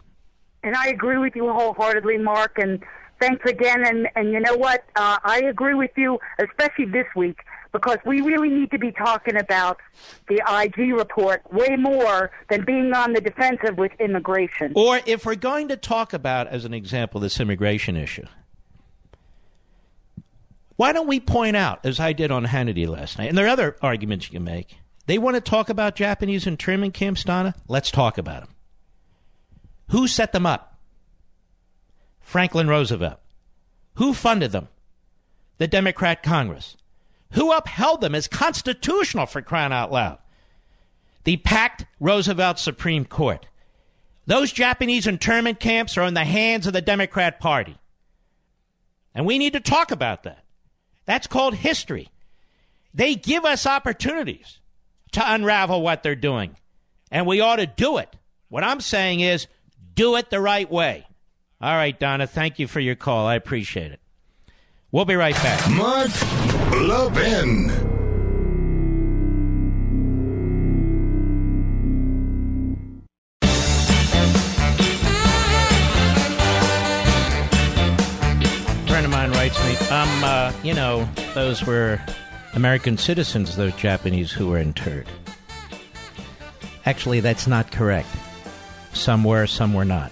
[0.64, 2.58] And I agree with you wholeheartedly, Mark.
[2.58, 2.84] And
[3.20, 3.86] thanks again.
[3.86, 4.84] And and you know what?
[4.96, 7.40] Uh, I agree with you, especially this week,
[7.76, 9.82] because we really need to be talking about
[10.30, 14.72] the IG report way more than being on the defensive with immigration.
[14.78, 18.24] Or if we're going to talk about, as an example, this immigration issue,
[20.78, 23.50] why don't we point out, as I did on Hannity last night, and there are
[23.50, 24.78] other arguments you can make.
[25.06, 27.56] They want to talk about Japanese internment camps, Donna?
[27.68, 28.56] Let's talk about them.
[29.90, 30.80] Who set them up?
[32.22, 33.20] Franklin Roosevelt.
[33.96, 34.70] Who funded them?
[35.58, 36.78] The Democrat Congress.
[37.32, 40.20] Who upheld them as constitutional for crying out loud?
[41.24, 43.48] The packed Roosevelt Supreme Court.
[44.28, 47.78] Those Japanese internment camps are in the hands of the Democrat Party.
[49.14, 50.44] And we need to talk about that.
[51.06, 52.10] That's called history.
[52.94, 54.60] They give us opportunities
[55.12, 56.56] to unravel what they're doing,
[57.12, 58.16] and we ought to do it.
[58.50, 59.48] What I'm saying is
[59.94, 61.06] do it the right way.
[61.62, 63.26] All right, Donna, thank you for your call.
[63.26, 64.00] I appreciate it.
[64.92, 65.70] We'll be right back.
[65.72, 66.12] Mark
[66.72, 67.70] Levin.
[78.62, 82.00] A friend of mine writes me, um, uh, you know, those were
[82.54, 85.08] American citizens, those Japanese who were interred.
[86.86, 88.08] Actually, that's not correct.
[88.94, 90.12] Some were, some were not.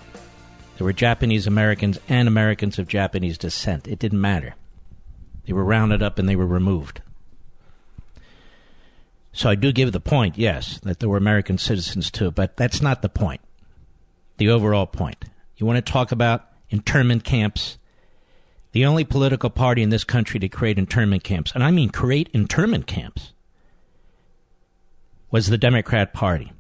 [0.78, 3.88] There were Japanese Americans and Americans of Japanese descent.
[3.88, 4.56] It didn't matter.
[5.45, 7.01] They were rounded up and they were removed.
[9.34, 12.82] So I do give the point, yes, that there were American citizens too, but that's
[12.82, 13.41] not the point.
[14.38, 15.25] The overall point.
[15.58, 17.77] You want to talk about internment camps?
[18.73, 22.29] The only political party in this country to create internment camps, and I mean create
[22.34, 23.34] internment camps,
[25.29, 26.51] was the Democrat Party.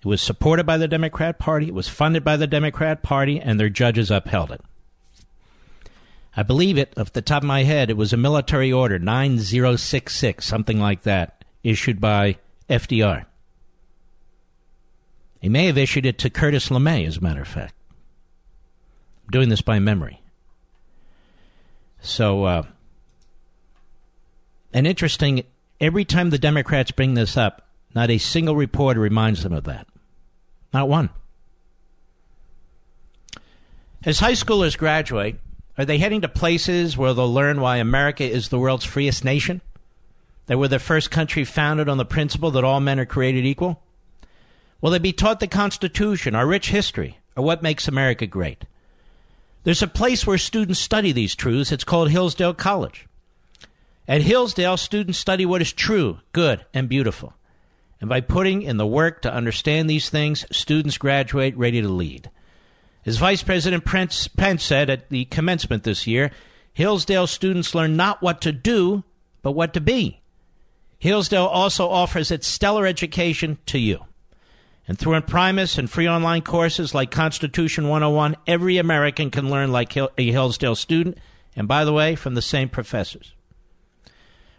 [0.00, 3.58] It was supported by the Democrat Party, it was funded by the Democrat Party, and
[3.58, 4.60] their judges upheld it.
[6.36, 10.44] I believe it, off the top of my head, it was a military order, 9066,
[10.44, 12.38] something like that, issued by
[12.70, 13.26] FDR.
[15.40, 17.74] He may have issued it to Curtis LeMay, as a matter of fact.
[19.24, 20.22] I'm doing this by memory.
[22.00, 22.62] So, uh,
[24.72, 25.44] and interesting,
[25.80, 29.86] every time the Democrats bring this up, not a single reporter reminds them of that.
[30.72, 31.10] Not one.
[34.04, 35.36] As high schoolers graduate,
[35.78, 39.60] are they heading to places where they'll learn why America is the world's freest nation?
[40.46, 43.82] That we're the first country founded on the principle that all men are created equal?
[44.80, 48.64] Will they be taught the Constitution, our rich history, or what makes America great?
[49.64, 51.70] There's a place where students study these truths.
[51.70, 53.06] It's called Hillsdale College.
[54.08, 57.34] At Hillsdale, students study what is true, good, and beautiful.
[58.00, 62.28] And by putting in the work to understand these things, students graduate ready to lead.
[63.04, 66.30] As Vice President Pence, said at the commencement this year,
[66.72, 69.02] Hillsdale students learn not what to do,
[69.42, 70.20] but what to be.
[70.98, 74.04] Hillsdale also offers its stellar education to you.
[74.86, 79.96] And through Imprimis and free online courses like Constitution 101, every American can learn like
[79.96, 81.18] a Hillsdale student,
[81.56, 83.34] and by the way, from the same professors.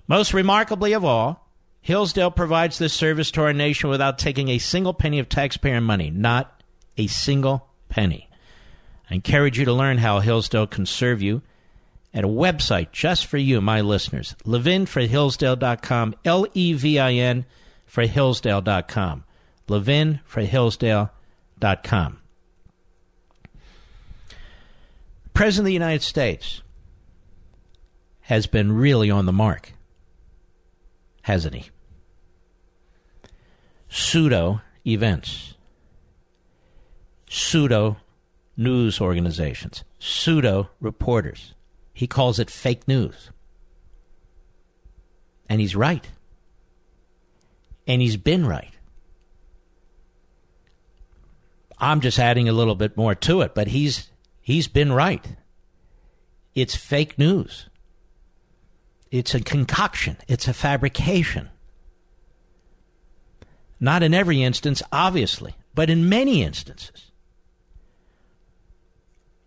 [0.08, 1.50] Most remarkably of all,
[1.82, 6.10] Hillsdale provides this service to our nation without taking a single penny of taxpayer money,
[6.10, 6.62] not
[6.98, 8.30] a single penny.
[9.14, 11.44] I encourage you to learn how Hillsdale can serve you
[12.16, 14.36] at a website just for you, my listeners.
[14.44, 15.02] Levin for
[16.26, 17.46] L E V I N
[17.86, 19.24] for Hillsdale.com.
[19.68, 21.12] Levin for.
[25.36, 26.64] President of the United States
[28.22, 29.74] has been really on the mark,
[31.22, 31.70] hasn't he?
[33.90, 35.54] pseudo events,
[37.30, 37.98] pseudo
[38.56, 41.54] news organizations, pseudo reporters.
[41.94, 43.30] He calls it fake news.
[45.50, 46.08] And he's right.
[47.86, 48.74] And he's been right.
[51.78, 54.10] I'm just adding a little bit more to it, but he's
[54.42, 55.36] he's been right.
[56.56, 57.68] It's fake news.
[59.12, 60.18] It's a concoction.
[60.28, 61.50] It's a fabrication.
[63.80, 67.03] Not in every instance, obviously, but in many instances.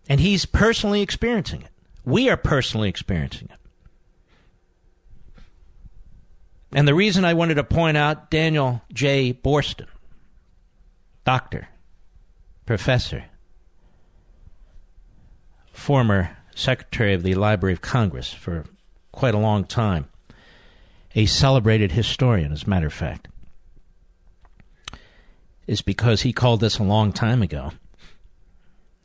[0.09, 1.71] And he's personally experiencing it.
[2.05, 3.59] We are personally experiencing it.
[6.73, 9.33] And the reason I wanted to point out Daniel J.
[9.33, 9.87] Boorstin,
[11.25, 11.69] doctor,
[12.67, 13.25] professor,
[15.73, 18.65] former Secretary of the Library of Congress for
[19.13, 20.09] quite a long time,
[21.15, 23.29] a celebrated historian, as a matter of fact
[25.67, 27.73] is because he called this a long time ago.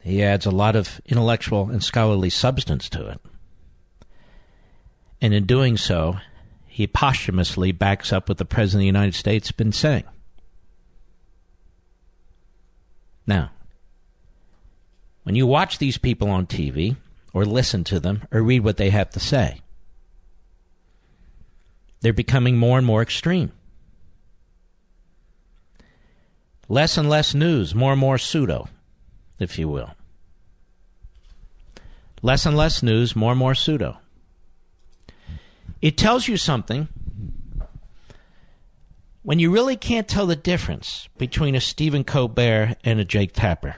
[0.04, 3.20] He adds a lot of intellectual and scholarly substance to it.
[5.22, 6.18] And in doing so,
[6.66, 10.06] he posthumously backs up what the President of the United States has been saying.
[13.28, 13.52] Now,
[15.24, 16.96] when you watch these people on TV,
[17.34, 19.62] or listen to them, or read what they have to say,
[22.02, 23.52] they're becoming more and more extreme.
[26.68, 28.68] Less and less news, more and more pseudo,
[29.42, 29.92] if you will.
[32.22, 33.98] Less and less news, more and more pseudo.
[35.82, 36.88] It tells you something
[39.24, 43.76] when you really can't tell the difference between a Stephen Colbert and a Jake Tapper,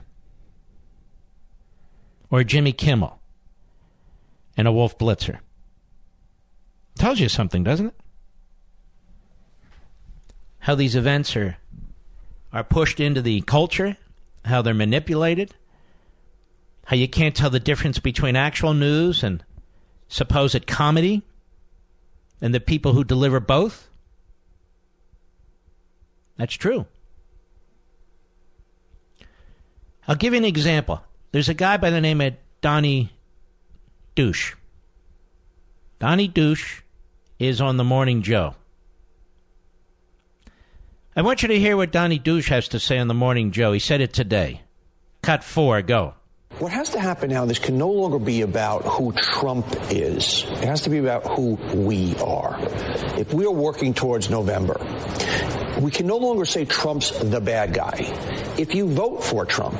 [2.30, 3.20] or a Jimmy Kimmel
[4.57, 5.39] and a Wolf Blitzer.
[6.95, 7.95] Tells you something, doesn't it?
[10.59, 11.57] How these events are
[12.53, 13.97] are pushed into the culture,
[14.45, 15.53] how they're manipulated,
[16.85, 19.43] how you can't tell the difference between actual news and
[20.07, 21.23] supposed comedy,
[22.41, 23.89] and the people who deliver both.
[26.37, 26.85] That's true.
[30.07, 31.01] I'll give you an example.
[31.31, 33.13] There's a guy by the name of Donnie
[34.15, 34.55] Douche.
[35.99, 36.81] Donnie Douche
[37.39, 38.55] is on the Morning Joe.
[41.16, 43.72] I want you to hear what Donnie Douche has to say on the Morning Joe.
[43.72, 44.61] He said it today.
[45.22, 46.16] Cut four, go.
[46.57, 50.43] What has to happen now, this can no longer be about who Trump is.
[50.47, 52.57] It has to be about who we are.
[53.20, 54.80] If we are working towards November,
[55.80, 58.11] we can no longer say Trump's the bad guy.
[58.57, 59.80] If you vote for Trump,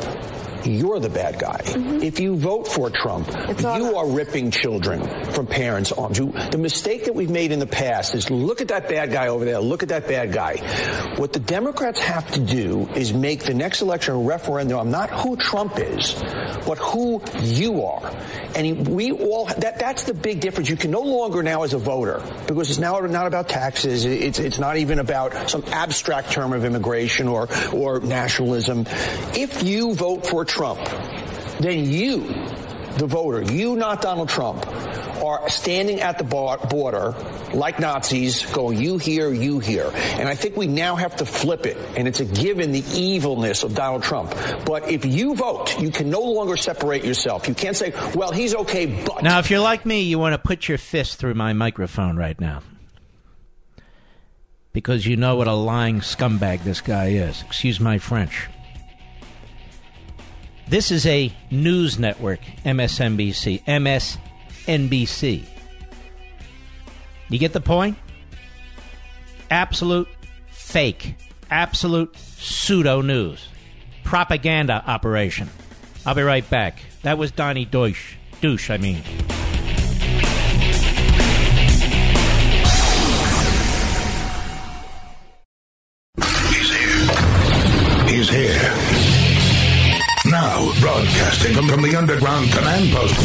[0.68, 1.62] you're the bad guy.
[1.64, 2.04] Mm-hmm.
[2.04, 6.18] If you vote for Trump, you are ripping children from parents' arms.
[6.18, 9.28] You, the mistake that we've made in the past is look at that bad guy
[9.28, 10.58] over there, look at that bad guy.
[11.18, 15.10] What the Democrats have to do is make the next election a referendum on not
[15.10, 16.14] who Trump is,
[16.66, 18.12] but who you are.
[18.56, 20.70] And we all, that, that's the big difference.
[20.70, 24.40] You can no longer now as a voter, because it's now not about taxes, it's,
[24.40, 28.86] it's not even about some abstract term of immigration or, or nationalism.
[29.36, 30.53] If you vote for Trump,
[31.60, 32.22] then you,
[32.98, 34.66] the voter, you not Donald Trump,
[35.24, 37.16] are standing at the border
[37.54, 39.90] like Nazis going, you here, you here.
[39.94, 41.78] And I think we now have to flip it.
[41.96, 44.34] And it's a given the evilness of Donald Trump.
[44.66, 47.48] But if you vote, you can no longer separate yourself.
[47.48, 49.24] You can't say, well, he's okay, but.
[49.24, 52.40] Now, if you're like me, you want to put your fist through my microphone right
[52.40, 52.62] now.
[54.74, 57.44] Because you know what a lying scumbag this guy is.
[57.44, 58.50] Excuse my French.
[60.68, 63.64] This is a news network, MSNBC.
[63.66, 65.44] MSNBC.
[67.30, 67.98] You get the point?
[69.52, 70.08] Absolute
[70.48, 71.16] fake.
[71.50, 73.48] Absolute pseudo news.
[74.04, 75.50] Propaganda operation.
[76.06, 76.80] I'll be right back.
[77.04, 78.18] That was Donnie Deutsch.
[78.42, 79.04] Douche, I mean.
[90.94, 93.16] Broadcasting from, the underground command post,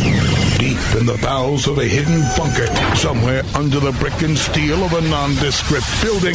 [0.58, 2.66] deep in the bowels of a hidden bunker,
[2.96, 6.34] somewhere under the brick and steel of a nondescript building,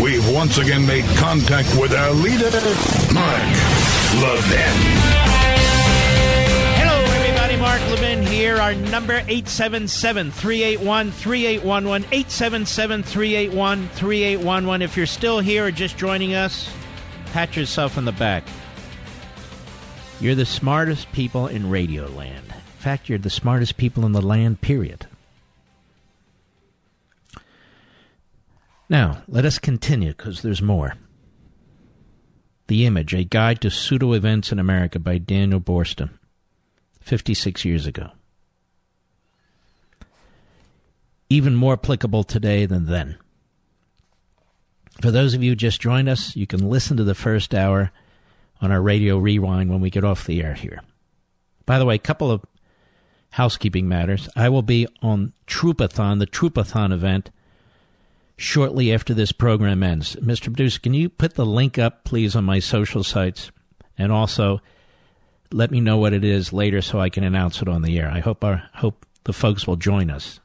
[0.00, 2.48] we've once again made contact with our leader,
[3.12, 3.42] Mark
[4.22, 4.76] Levin.
[6.78, 7.56] Hello, everybody.
[7.56, 8.58] Mark Levin here.
[8.58, 12.04] Our number 877-381-3811.
[12.04, 14.82] 877-381-3811.
[14.82, 16.70] If you're still here or just joining us,
[17.32, 18.44] pat yourself on the back.
[20.20, 22.46] You're the smartest people in radio land.
[22.46, 25.06] In fact, you're the smartest people in the land, period.
[28.88, 30.94] Now, let us continue because there's more.
[32.66, 36.10] The Image, A Guide to Pseudo Events in America by Daniel Boorstin,
[37.00, 38.10] 56 years ago.
[41.30, 43.18] Even more applicable today than then.
[45.00, 47.92] For those of you who just joined us, you can listen to the first hour
[48.60, 50.80] on our radio rewind when we get off the air here.
[51.66, 52.42] By the way, a couple of
[53.30, 54.28] housekeeping matters.
[54.34, 57.30] I will be on Troopathon, the Troopathon event,
[58.36, 60.16] shortly after this program ends.
[60.16, 60.44] Mr.
[60.44, 63.50] Producer, can you put the link up, please, on my social sites?
[63.98, 64.60] And also,
[65.52, 68.10] let me know what it is later so I can announce it on the air.
[68.10, 70.40] I hope our, hope the folks will join us.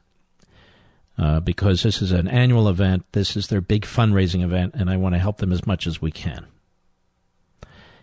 [1.16, 3.04] Uh, because this is an annual event.
[3.12, 6.02] This is their big fundraising event, and I want to help them as much as
[6.02, 6.44] we can.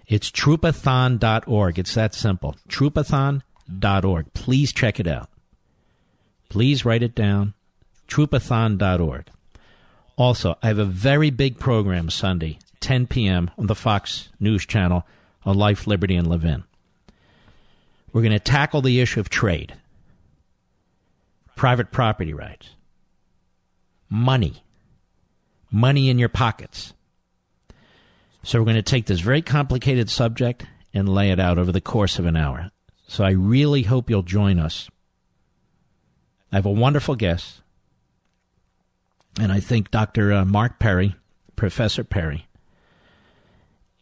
[0.07, 1.79] It's troopathon.org.
[1.79, 2.55] It's that simple.
[2.67, 4.33] Troopathon.org.
[4.33, 5.29] Please check it out.
[6.49, 7.53] Please write it down.
[8.07, 9.27] Troopathon.org.
[10.17, 13.49] Also, I have a very big program Sunday, 10 p.m.
[13.57, 15.05] on the Fox News Channel
[15.45, 16.63] on Life, Liberty, and Levin.
[18.11, 19.73] We're going to tackle the issue of trade,
[21.55, 22.71] private property rights,
[24.09, 24.63] money,
[25.71, 26.93] money in your pockets
[28.43, 31.81] so we're going to take this very complicated subject and lay it out over the
[31.81, 32.71] course of an hour.
[33.07, 34.89] So I really hope you'll join us.
[36.51, 37.61] I have a wonderful guest,
[39.39, 40.33] and I think Dr.
[40.33, 41.15] Uh, Mark Perry,
[41.55, 42.47] Professor Perry,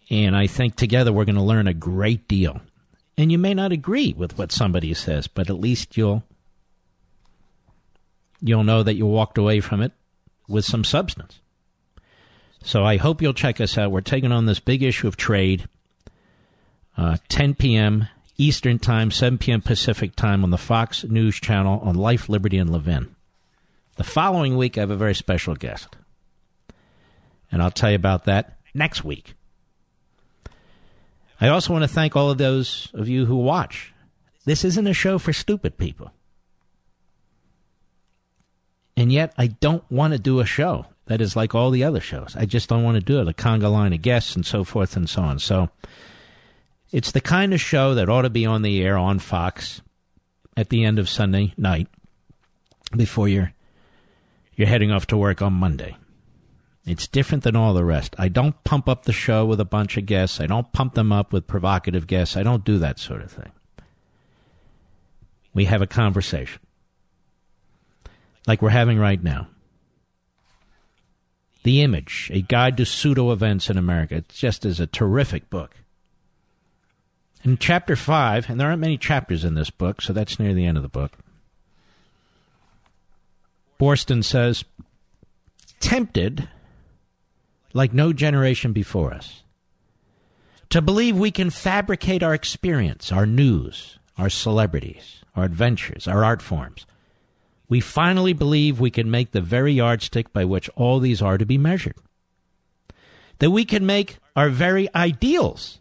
[0.10, 2.62] and I think together we're going to learn a great deal.
[3.18, 6.24] And you may not agree with what somebody says, but at least you'll
[8.42, 9.92] you'll know that you walked away from it
[10.48, 11.40] with some substance.
[12.64, 13.92] So I hope you'll check us out.
[13.92, 15.68] We're taking on this big issue of trade.
[16.98, 18.08] Uh, 10 p.m.
[18.38, 19.62] Eastern Time, 7 p.m.
[19.62, 23.16] Pacific Time on the Fox News Channel on Life, Liberty, and Levin.
[23.96, 25.96] The following week, I have a very special guest.
[27.52, 29.34] And I'll tell you about that next week.
[31.42, 33.94] I also want to thank all of those of you who watch.
[34.46, 36.12] This isn't a show for stupid people.
[38.96, 42.00] And yet, I don't want to do a show that is like all the other
[42.00, 42.36] shows.
[42.38, 43.28] I just don't want to do it.
[43.28, 45.40] A conga line of guests and so forth and so on.
[45.40, 45.70] So
[46.92, 49.82] it's the kind of show that ought to be on the air on Fox
[50.56, 51.88] at the end of Sunday night
[52.96, 53.54] before you're
[54.56, 55.98] you're heading off to work on Monday.
[56.86, 58.16] It's different than all the rest.
[58.20, 60.40] I don't pump up the show with a bunch of guests.
[60.40, 62.38] I don't pump them up with provocative guests.
[62.38, 63.52] I don't do that sort of thing.
[65.56, 66.62] we have a conversation
[68.46, 69.48] like we're having right now.
[71.64, 74.16] The Image, A Guide to Pseudo Events in America.
[74.16, 75.76] It just is a terrific book.
[77.44, 80.66] In chapter 5, and there aren't many chapters in this book, so that's near the
[80.66, 81.14] end of the book,
[83.80, 84.66] Boorstin says,
[85.80, 86.50] tempted
[87.74, 89.44] like no generation before us
[90.70, 96.42] to believe we can fabricate our experience, our news, our celebrities, our adventures, our art
[96.42, 96.86] forms.
[97.70, 101.46] We finally believe we can make the very yardstick by which all these are to
[101.46, 101.96] be measured.
[103.38, 105.80] That we can make our very ideals.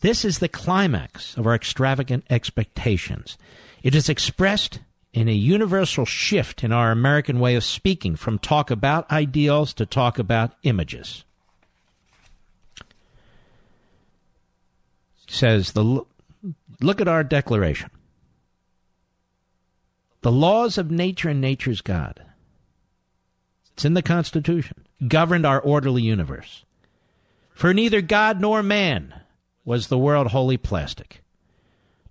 [0.00, 3.36] This is the climax of our extravagant expectations.
[3.82, 4.80] It is expressed
[5.12, 9.84] in a universal shift in our American way of speaking from talk about ideals to
[9.84, 11.24] talk about images.
[15.28, 16.04] Says the
[16.80, 17.90] look at our declaration.
[20.22, 22.24] The laws of nature and nature's God.
[23.72, 24.86] It's in the Constitution.
[25.06, 26.64] Governed our orderly universe.
[27.50, 29.14] For neither God nor man
[29.64, 31.22] was the world wholly plastic.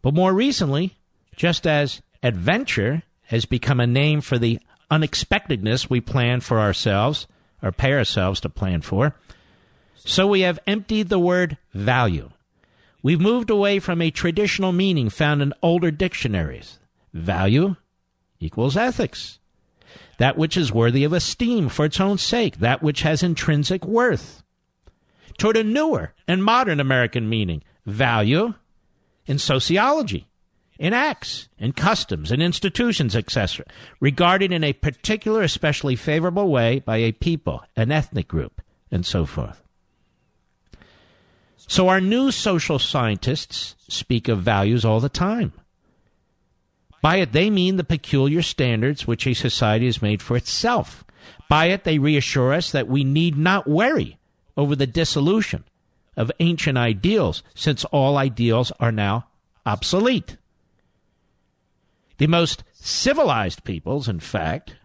[0.01, 0.97] But more recently,
[1.37, 4.59] just as adventure has become a name for the
[4.89, 7.27] unexpectedness we plan for ourselves
[7.63, 9.15] or pay ourselves to plan for.
[9.95, 12.31] So we have emptied the word value.
[13.01, 16.79] We've moved away from a traditional meaning found in older dictionaries.
[17.13, 17.77] Value
[18.41, 19.39] equals ethics.
[20.17, 24.43] That which is worthy of esteem for its own sake, that which has intrinsic worth.
[25.37, 28.53] Toward a newer and modern American meaning, value
[29.25, 30.27] in sociology
[30.81, 33.63] in acts, in customs, in institutions, etc.,
[33.99, 39.27] regarded in a particular, especially favorable way by a people, an ethnic group, and so
[39.27, 39.61] forth.
[41.55, 45.53] So our new social scientists speak of values all the time.
[47.01, 51.03] By it, they mean the peculiar standards which a society has made for itself.
[51.49, 54.19] By it, they reassure us that we need not worry
[54.55, 55.63] over the dissolution
[56.15, 59.27] of ancient ideals, since all ideals are now
[59.65, 60.37] obsolete.
[62.17, 64.75] The most civilized peoples, in fact,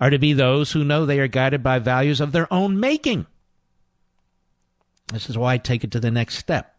[0.00, 3.26] are to be those who know they are guided by values of their own making.
[5.12, 6.74] This is why I take it to the next step.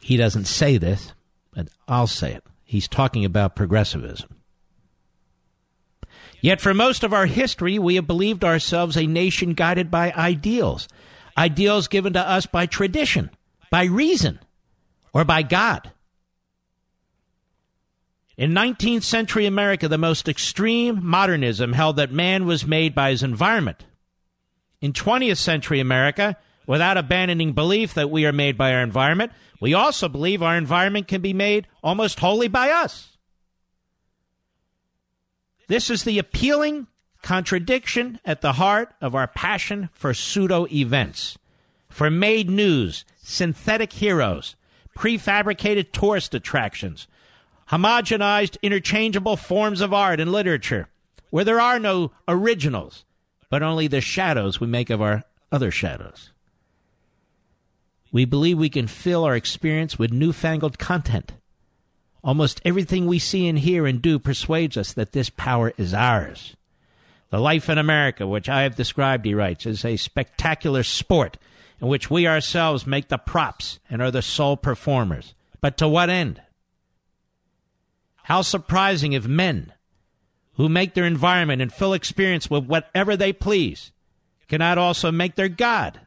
[0.00, 1.12] He doesn't say this,
[1.54, 2.44] but I'll say it.
[2.66, 4.28] He's talking about progressivism.
[6.40, 10.88] Yet for most of our history, we have believed ourselves a nation guided by ideals,
[11.38, 13.30] ideals given to us by tradition,
[13.70, 14.40] by reason,
[15.14, 15.92] or by God.
[18.36, 23.22] In 19th century America, the most extreme modernism held that man was made by his
[23.22, 23.84] environment.
[24.82, 26.36] In 20th century America,
[26.66, 31.08] without abandoning belief that we are made by our environment, we also believe our environment
[31.08, 33.16] can be made almost wholly by us.
[35.68, 36.86] This is the appealing
[37.22, 41.38] contradiction at the heart of our passion for pseudo events,
[41.88, 44.54] for made news, synthetic heroes,
[44.96, 47.08] prefabricated tourist attractions,
[47.70, 50.88] homogenized, interchangeable forms of art and literature,
[51.30, 53.04] where there are no originals,
[53.50, 56.30] but only the shadows we make of our other shadows.
[58.12, 61.32] We believe we can fill our experience with newfangled content.
[62.22, 66.56] Almost everything we see and hear and do persuades us that this power is ours.
[67.30, 71.36] The life in America, which I have described, he writes, is a spectacular sport
[71.80, 75.34] in which we ourselves make the props and are the sole performers.
[75.60, 76.40] But to what end?
[78.24, 79.72] How surprising if men
[80.54, 83.92] who make their environment and fill experience with whatever they please
[84.48, 86.00] cannot also make their God.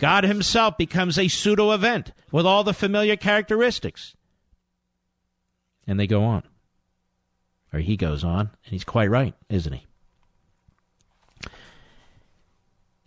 [0.00, 4.16] God himself becomes a pseudo event with all the familiar characteristics.
[5.86, 6.42] And they go on.
[7.70, 9.86] Or he goes on, and he's quite right, isn't he?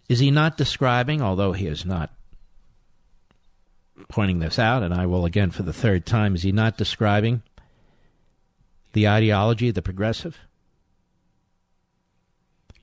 [0.07, 2.11] Is he not describing, although he is not
[4.07, 7.41] pointing this out, and I will again for the third time, is he not describing
[8.91, 10.37] the ideology of the progressive?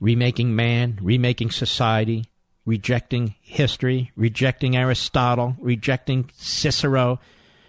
[0.01, 2.25] Remaking man, remaking society,
[2.65, 7.19] rejecting history, rejecting Aristotle, rejecting Cicero,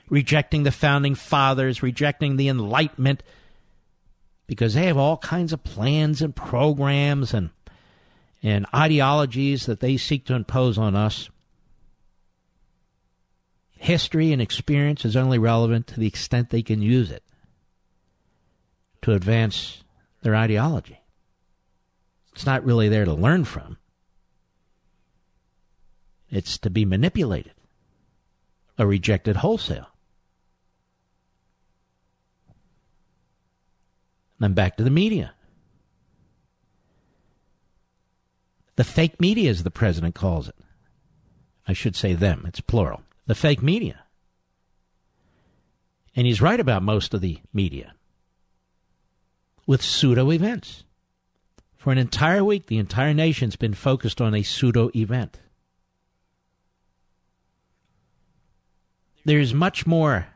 [0.08, 3.22] rejecting the founding fathers, rejecting the Enlightenment,
[4.46, 7.50] because they have all kinds of plans and programs and
[8.42, 11.30] and ideologies that they seek to impose on us.
[13.78, 17.22] History and experience is only relevant to the extent they can use it
[19.02, 19.84] to advance
[20.22, 21.00] their ideology.
[22.32, 23.76] It's not really there to learn from,
[26.32, 27.52] it's to be manipulated
[28.78, 29.86] or rejected wholesale.
[34.40, 35.34] Then back to the media.
[38.74, 40.56] The fake media, as the president calls it.
[41.68, 43.02] I should say them, it's plural.
[43.26, 44.00] The fake media.
[46.16, 47.94] And he's right about most of the media
[49.66, 50.84] with pseudo events.
[51.76, 55.38] For an entire week, the entire nation's been focused on a pseudo event.
[59.24, 60.26] There's much more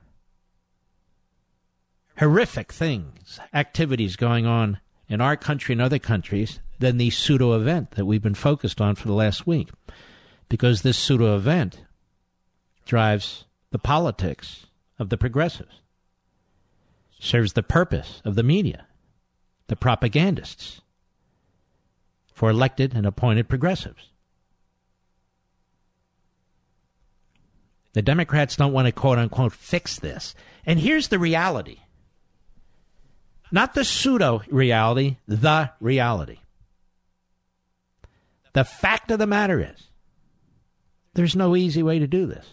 [2.18, 4.78] horrific things, activities going on
[5.08, 8.94] in our country and other countries than the pseudo event that we've been focused on
[8.94, 9.70] for the last week.
[10.48, 11.84] Because this pseudo event
[12.84, 14.66] drives the politics
[14.98, 15.80] of the progressives,
[17.18, 18.86] serves the purpose of the media,
[19.66, 20.80] the propagandists,
[22.32, 24.10] for elected and appointed progressives.
[27.96, 30.34] The Democrats don't want to quote unquote fix this.
[30.66, 31.78] And here's the reality
[33.50, 36.40] not the pseudo reality, the reality.
[38.52, 39.88] The fact of the matter is,
[41.14, 42.44] there's no easy way to do this.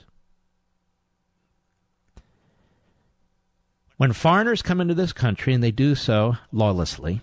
[3.97, 7.19] When foreigners come into this country and they do so lawlessly,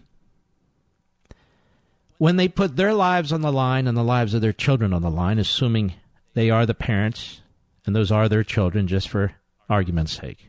[2.18, 5.00] when they put their lives on the line and the lives of their children on
[5.00, 5.94] the line, assuming
[6.34, 7.40] they are the parents
[7.90, 9.32] and those are their children, just for
[9.68, 10.48] argument's sake,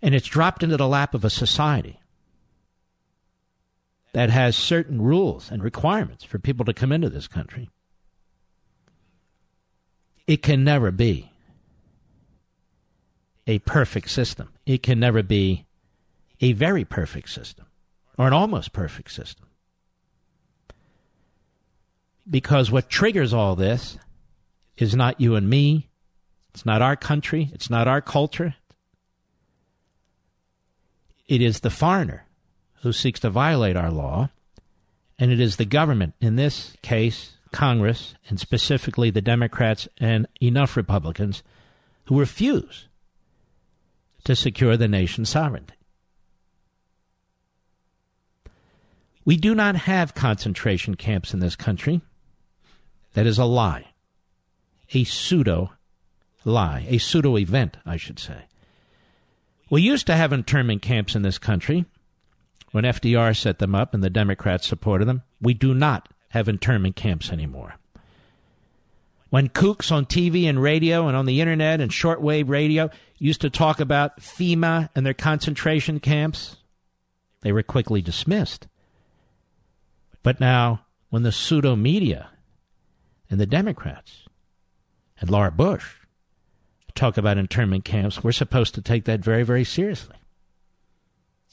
[0.00, 2.00] and it's dropped into the lap of a society
[4.14, 7.68] that has certain rules and requirements for people to come into this country.
[10.26, 11.30] It can never be
[13.46, 14.48] a perfect system.
[14.64, 15.66] It can never be
[16.40, 17.66] a very perfect system
[18.16, 19.46] or an almost perfect system.
[22.30, 23.98] Because what triggers all this
[24.80, 25.88] is not you and me,
[26.54, 28.54] it's not our country, it's not our culture,
[31.28, 32.26] it is the foreigner
[32.82, 34.30] who seeks to violate our law,
[35.18, 40.76] and it is the government, in this case, Congress, and specifically the Democrats and enough
[40.76, 41.42] Republicans,
[42.06, 42.88] who refuse
[44.24, 45.74] to secure the nation's sovereignty.
[49.24, 52.00] We do not have concentration camps in this country.
[53.12, 53.86] That is a lie,
[54.92, 55.72] a pseudo
[56.44, 58.44] lie, a pseudo event, I should say.
[59.68, 61.84] We used to have internment camps in this country
[62.72, 65.22] when FDR set them up and the Democrats supported them.
[65.40, 67.74] We do not have internment camps anymore.
[69.30, 73.50] When kooks on TV and radio and on the internet and shortwave radio used to
[73.50, 76.56] talk about FEMA and their concentration camps,
[77.42, 78.66] they were quickly dismissed.
[80.24, 82.30] But now, when the pseudo media
[83.30, 84.26] and the Democrats
[85.20, 85.96] and Laura Bush
[86.94, 90.16] talk about internment camps, we're supposed to take that very, very seriously.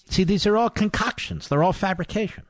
[0.09, 2.45] See, these are all concoctions, they're all fabrications.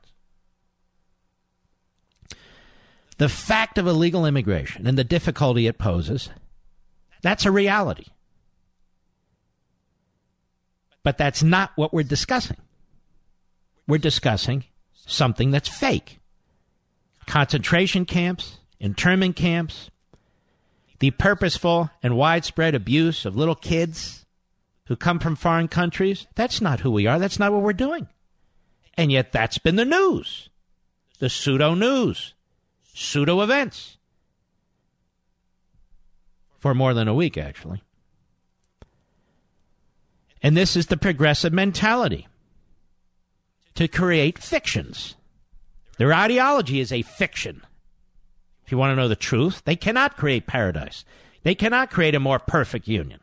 [3.18, 6.30] The fact of illegal immigration and the difficulty it poses,
[7.20, 8.06] that's a reality.
[11.02, 12.58] But that's not what we're discussing.
[13.88, 16.18] We're discussing something that's fake
[17.26, 19.90] concentration camps, internment camps,
[21.00, 24.26] the purposeful and widespread abuse of little kids
[24.86, 27.18] who come from foreign countries, that's not who we are.
[27.18, 28.08] That's not what we're doing.
[28.96, 30.48] And yet that's been the news.
[31.18, 32.34] The pseudo news,
[32.94, 33.96] pseudo events.
[36.58, 37.82] For more than a week, actually.
[40.42, 42.26] And this is the progressive mentality
[43.74, 45.16] to create fictions.
[45.98, 47.62] Their ideology is a fiction.
[48.68, 51.06] If you want to know the truth, they cannot create paradise.
[51.42, 53.20] They cannot create a more perfect union.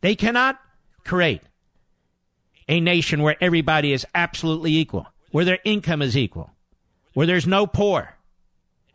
[0.00, 0.58] They cannot
[1.04, 1.42] create
[2.68, 6.52] a nation where everybody is absolutely equal, where their income is equal,
[7.12, 8.16] where there's no poor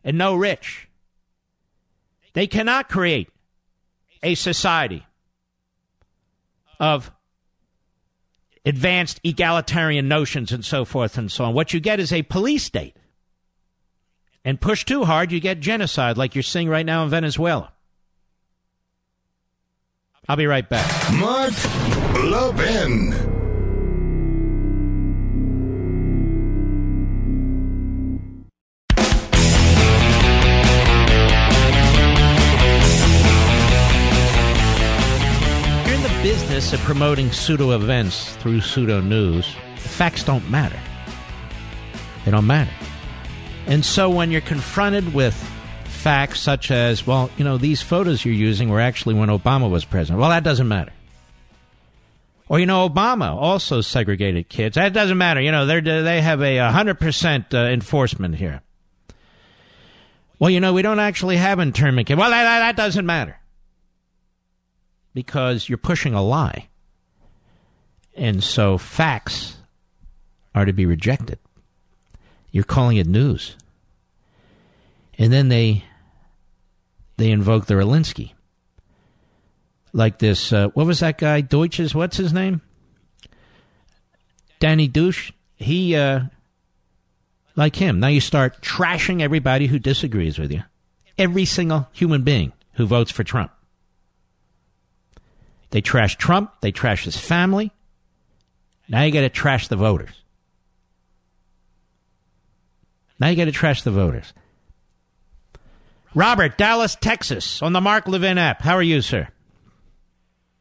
[0.03, 0.89] and no rich.
[2.33, 3.29] They cannot create
[4.23, 5.05] a society
[6.79, 7.11] of
[8.65, 11.53] advanced egalitarian notions and so forth and so on.
[11.53, 12.97] What you get is a police state
[14.45, 17.71] and push too hard, you get genocide like you're seeing right now in Venezuela.
[20.27, 20.89] I'll be right back.
[21.13, 21.53] Mark
[22.15, 23.11] Levin.
[35.85, 39.45] You're in the business of promoting pseudo events through pseudo news.
[39.75, 40.79] The facts don't matter.
[42.23, 42.71] They don't matter.
[43.67, 45.33] And so when you're confronted with
[45.85, 49.85] facts such as, well, you know, these photos you're using were actually when Obama was
[49.85, 50.91] president, well, that doesn't matter.
[52.49, 54.75] Or you know, Obama also segregated kids.
[54.75, 55.41] That doesn't matter.
[55.41, 58.61] You know, they they have a hundred percent uh, enforcement here.
[60.39, 62.19] Well, you know, we don't actually have internment kids.
[62.19, 63.39] Well, that, that doesn't matter
[65.13, 66.67] because you're pushing a lie,
[68.13, 69.57] and so facts
[70.53, 71.39] are to be rejected.
[72.53, 73.57] You're calling it news,
[75.17, 75.83] and then they
[77.17, 78.31] they invoke the Alinsky
[79.93, 80.51] like this.
[80.51, 81.41] Uh, what was that guy?
[81.41, 81.95] Deutsch's.
[81.95, 82.61] What's his name?
[84.59, 85.31] Danny Douche.
[85.55, 86.21] He, uh,
[87.55, 87.99] like him.
[87.99, 90.63] Now you start trashing everybody who disagrees with you.
[91.17, 93.51] Every single human being who votes for Trump.
[95.69, 96.51] They trash Trump.
[96.61, 97.71] They trash his family.
[98.89, 100.22] Now you got to trash the voters.
[103.19, 104.33] Now you got to trash the voters.
[106.15, 108.61] Robert, Dallas, Texas, on the Mark Levin app.
[108.61, 109.27] How are you, sir?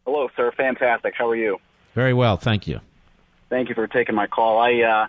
[0.06, 0.52] Hello, sir.
[0.56, 1.14] Fantastic.
[1.16, 1.58] How are you?
[1.94, 2.80] Very well, thank you.
[3.50, 4.58] Thank you for taking my call.
[4.58, 5.06] I, uh,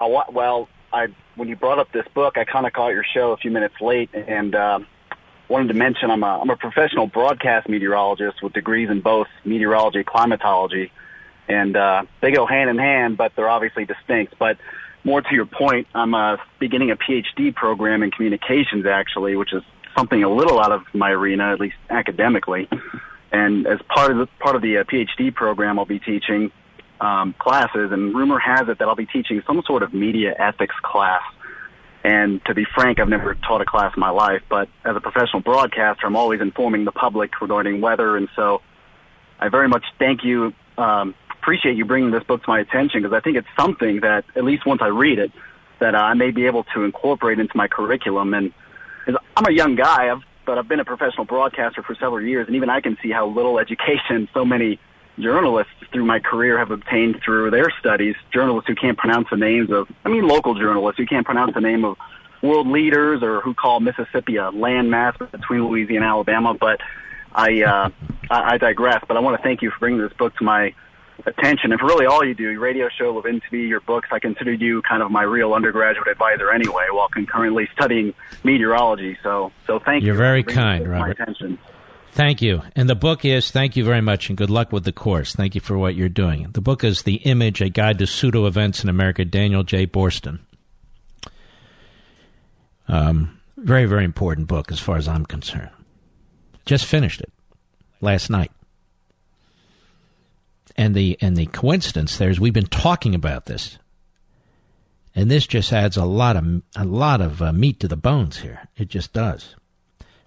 [0.00, 3.32] I well, I when you brought up this book, I kind of caught your show
[3.32, 4.78] a few minutes late, and uh,
[5.48, 10.04] wanted to mention I'm a I'm a professional broadcast meteorologist with degrees in both meteorology,
[10.04, 10.92] climatology,
[11.48, 14.34] and uh, they go hand in hand, but they're obviously distinct.
[14.38, 14.58] But
[15.06, 19.62] more to your point, I'm uh, beginning a PhD program in communications, actually, which is
[19.96, 22.68] something a little out of my arena, at least academically.
[23.30, 26.50] And as part of the part of the uh, PhD program, I'll be teaching
[27.00, 27.92] um, classes.
[27.92, 31.22] And rumor has it that I'll be teaching some sort of media ethics class.
[32.02, 35.00] And to be frank, I've never taught a class in my life, but as a
[35.00, 38.16] professional broadcaster, I'm always informing the public regarding weather.
[38.16, 38.62] And so
[39.40, 41.14] I very much thank you, um,
[41.46, 44.42] appreciate you bringing this book to my attention because I think it's something that, at
[44.42, 45.30] least once I read it,
[45.78, 48.34] that I may be able to incorporate into my curriculum.
[48.34, 48.52] And
[49.06, 50.10] I'm a young guy.
[50.10, 53.10] I've but I've been a professional broadcaster for several years, and even I can see
[53.10, 54.80] how little education so many
[55.20, 58.16] journalists through my career have obtained through their studies.
[58.32, 61.60] Journalists who can't pronounce the names of, I mean, local journalists who can't pronounce the
[61.60, 61.96] name of
[62.42, 66.54] world leaders or who call Mississippi a landmass between Louisiana and Alabama.
[66.54, 66.80] But
[67.32, 67.90] I, uh,
[68.30, 69.04] I digress.
[69.06, 70.74] But I want to thank you for bringing this book to my
[71.24, 71.72] attention.
[71.72, 74.82] If really all you do, your radio show, Levin TV, your books, I consider you
[74.82, 78.12] kind of my real undergraduate advisor anyway, while concurrently studying
[78.44, 79.16] meteorology.
[79.22, 80.20] So, so thank You're you.
[80.20, 81.18] You're very kind, Robert.
[82.12, 82.62] Thank you.
[82.74, 85.34] And the book is Thank you very much and good luck with the course.
[85.34, 86.48] Thank you for what you're doing.
[86.50, 89.86] The book is The Image, A Guide to Pseudo Events in America, Daniel J.
[89.86, 90.38] Boorstin.
[92.88, 95.70] Um, very, very important book as far as I'm concerned.
[96.64, 97.32] Just finished it
[98.00, 98.50] last night.
[100.76, 103.78] And the and the coincidence there is we've been talking about this,
[105.14, 108.38] and this just adds a lot of a lot of uh, meat to the bones
[108.38, 108.68] here.
[108.76, 109.54] It just does.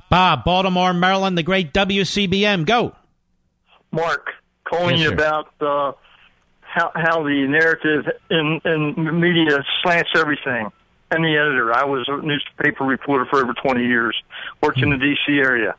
[0.10, 2.96] Bob, Baltimore, Maryland, the great WCBM, go.
[3.92, 4.30] Mark,
[4.64, 5.92] calling yes, you about uh,
[6.62, 10.72] how how the narrative in in media slants everything.
[11.12, 14.16] And the editor, I was a newspaper reporter for over 20 years,
[14.62, 14.92] worked mm-hmm.
[14.92, 15.40] in the D.C.
[15.40, 15.76] area.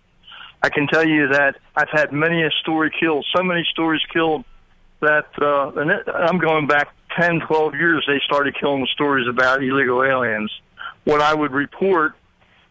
[0.60, 4.44] I can tell you that I've had many a story killed, so many stories killed
[5.00, 6.88] that, uh, and I'm going back
[7.18, 10.50] 10, 12 years, they started killing stories about illegal aliens.
[11.04, 12.14] When I would report,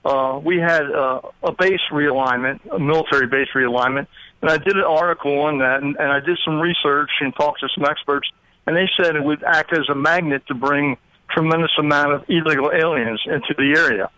[0.06, 4.08] uh, we had uh, a base realignment, a military base realignment,
[4.42, 7.60] and I did an article on that, and, and I did some research and talked
[7.62, 8.30] to some experts,
[8.66, 10.98] and they said it would act as a magnet to bring
[11.30, 14.10] tremendous amount of illegal aliens into the area.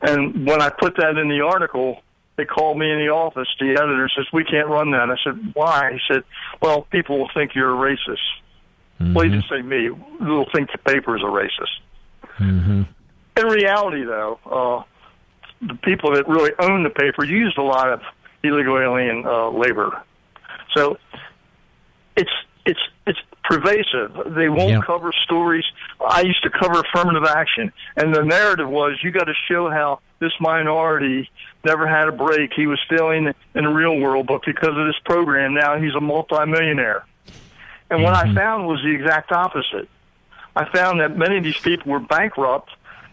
[0.00, 2.02] And when I put that in the article,
[2.36, 3.48] they called me in the office.
[3.58, 6.24] The editor says, "We can't run that." I said, "Why?" He said,
[6.60, 8.18] "Well, people will think you're a racist."
[9.00, 9.14] Mm-hmm.
[9.14, 9.90] Well, he didn't say me.
[10.20, 12.30] They'll think the paper is a racist.
[12.38, 12.82] Mm-hmm.
[13.36, 18.00] In reality, though, uh, the people that really own the paper used a lot of
[18.42, 20.02] illegal alien uh, labor.
[20.74, 20.98] So
[22.16, 22.30] it's
[22.64, 24.34] it's it's pervasive.
[24.34, 25.64] They won't cover stories.
[26.00, 30.00] I used to cover affirmative action, and the narrative was you got to show how
[30.18, 31.30] this minority
[31.64, 32.52] never had a break.
[32.54, 36.00] He was failing in the real world, but because of this program, now he's a
[36.00, 37.04] multimillionaire.
[37.90, 38.30] And what mm-hmm.
[38.30, 39.88] I found was the exact opposite.
[40.54, 42.70] I found that many of these people were bankrupt.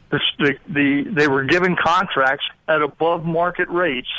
[0.10, 4.10] The, the, the, they were given contracts at above market rates.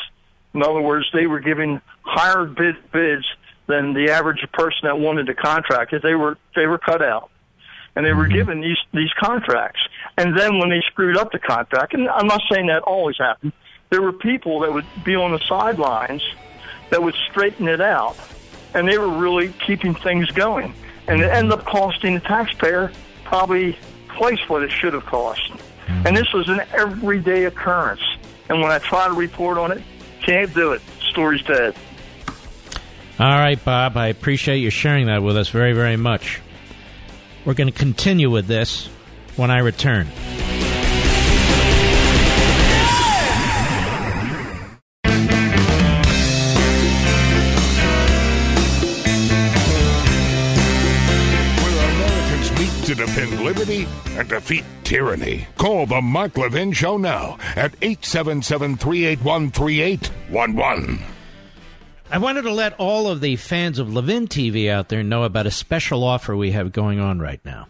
[0.53, 3.25] In other words, they were giving higher bid bids
[3.67, 5.95] than the average person that wanted the contract.
[6.03, 7.31] They were they were cut out,
[7.97, 8.35] and they were mm-hmm.
[8.35, 9.81] given these these contracts.
[10.17, 13.53] And then when they screwed up the contract, and I'm not saying that always happened,
[13.91, 16.23] there were people that would be on the sidelines
[16.91, 18.17] that would straighten it out,
[18.75, 20.75] and they were really keeping things going.
[21.07, 22.93] And it ended up costing the taxpayer
[23.25, 23.77] probably
[24.17, 25.51] twice what it should have cost.
[25.89, 28.03] And this was an everyday occurrence.
[28.49, 29.83] And when I try to report on it,
[30.23, 30.83] can't do it.
[31.11, 31.75] Story's dead.
[33.19, 33.97] All right, Bob.
[33.97, 36.41] I appreciate you sharing that with us very, very much.
[37.45, 38.89] We're going to continue with this
[39.37, 40.07] when I return.
[51.63, 55.47] Where Americans meet to defend liberty and defeat tyranny.
[55.57, 60.99] Call the Mark Levin Show now at 877 381 3811.
[62.11, 65.47] I wanted to let all of the fans of Levin TV out there know about
[65.47, 67.67] a special offer we have going on right now.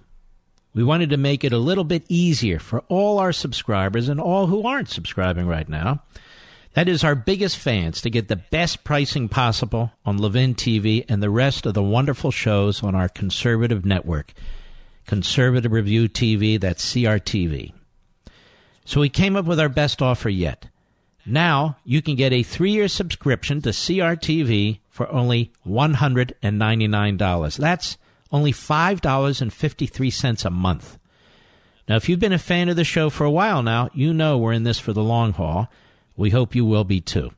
[0.75, 4.49] We wanted to make it a little bit easier for all our subscribers and all
[4.49, 6.03] who aren't subscribing right now.
[6.75, 11.23] That is our biggest fans to get the best pricing possible on Levin TV and
[11.23, 14.33] the rest of the wonderful shows on our conservative network,
[15.07, 17.73] Conservative Review TV, that's CRTV.
[18.85, 20.67] So we came up with our best offer yet.
[21.25, 27.57] Now you can get a three year subscription to CRTV for only $199.
[27.57, 27.97] That's
[28.35, 30.99] only $5.53 a month.
[31.89, 34.37] Now, if you've been a fan of the show for a while now, you know
[34.39, 35.71] we're in this for the long haul.
[36.17, 37.31] We hope you will be too.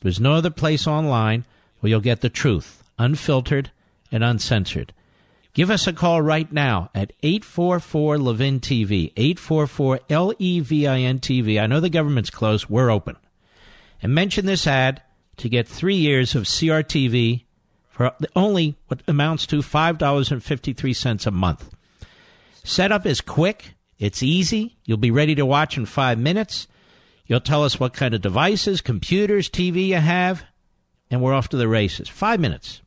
[0.00, 1.44] There's no other place online
[1.78, 3.70] where you'll get the truth, unfiltered
[4.10, 4.92] and uncensored.
[5.52, 10.98] Give us a call right now at 844 Levin TV, 844 L E V I
[10.98, 11.62] N TV.
[11.62, 13.16] I know the government's closed, we're open.
[14.02, 15.00] And mention this ad
[15.36, 17.43] to get three years of CRTV
[17.94, 21.70] for only what amounts to $5.53 a month.
[22.64, 26.66] Setup is quick, it's easy, you'll be ready to watch in five minutes.
[27.26, 30.42] You'll tell us what kind of devices, computers, TV you have,
[31.08, 32.08] and we're off to the races.
[32.08, 32.82] Five minutes.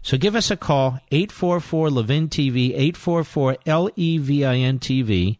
[0.00, 5.38] So give us a call, 844 Levin TV, 844 L E V I N TV,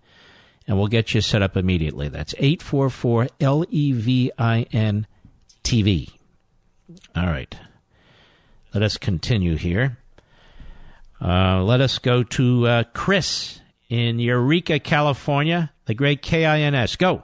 [0.66, 2.08] and we'll get you set up immediately.
[2.08, 5.06] That's 844 L E V I N
[5.62, 6.10] TV.
[7.14, 7.56] All right.
[8.76, 9.96] Let us continue here.
[11.18, 16.96] Uh, let us go to uh, Chris in Eureka, California, the great KINS.
[16.96, 17.22] Go.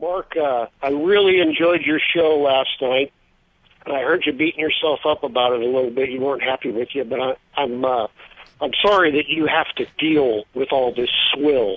[0.00, 3.12] Mark, uh, I really enjoyed your show last night.
[3.84, 6.08] I heard you beating yourself up about it a little bit.
[6.08, 8.06] You weren't happy with you, but I, I'm uh,
[8.62, 11.76] I'm sorry that you have to deal with all this swill.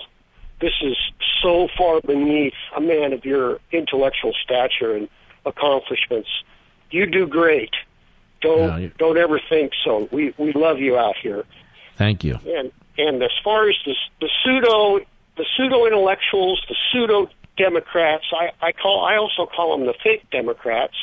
[0.61, 0.95] This is
[1.43, 5.09] so far beneath a man of your intellectual stature and
[5.45, 6.29] accomplishments.
[6.89, 7.71] You do great.
[8.41, 10.07] Don't No, don't ever think so.
[10.11, 11.43] We we love you out here.
[11.97, 12.39] Thank you.
[12.45, 15.05] And and as far as the the pseudo
[15.37, 20.29] the pseudo intellectuals, the pseudo Democrats, I, I call I also call them the fake
[20.31, 20.95] Democrats.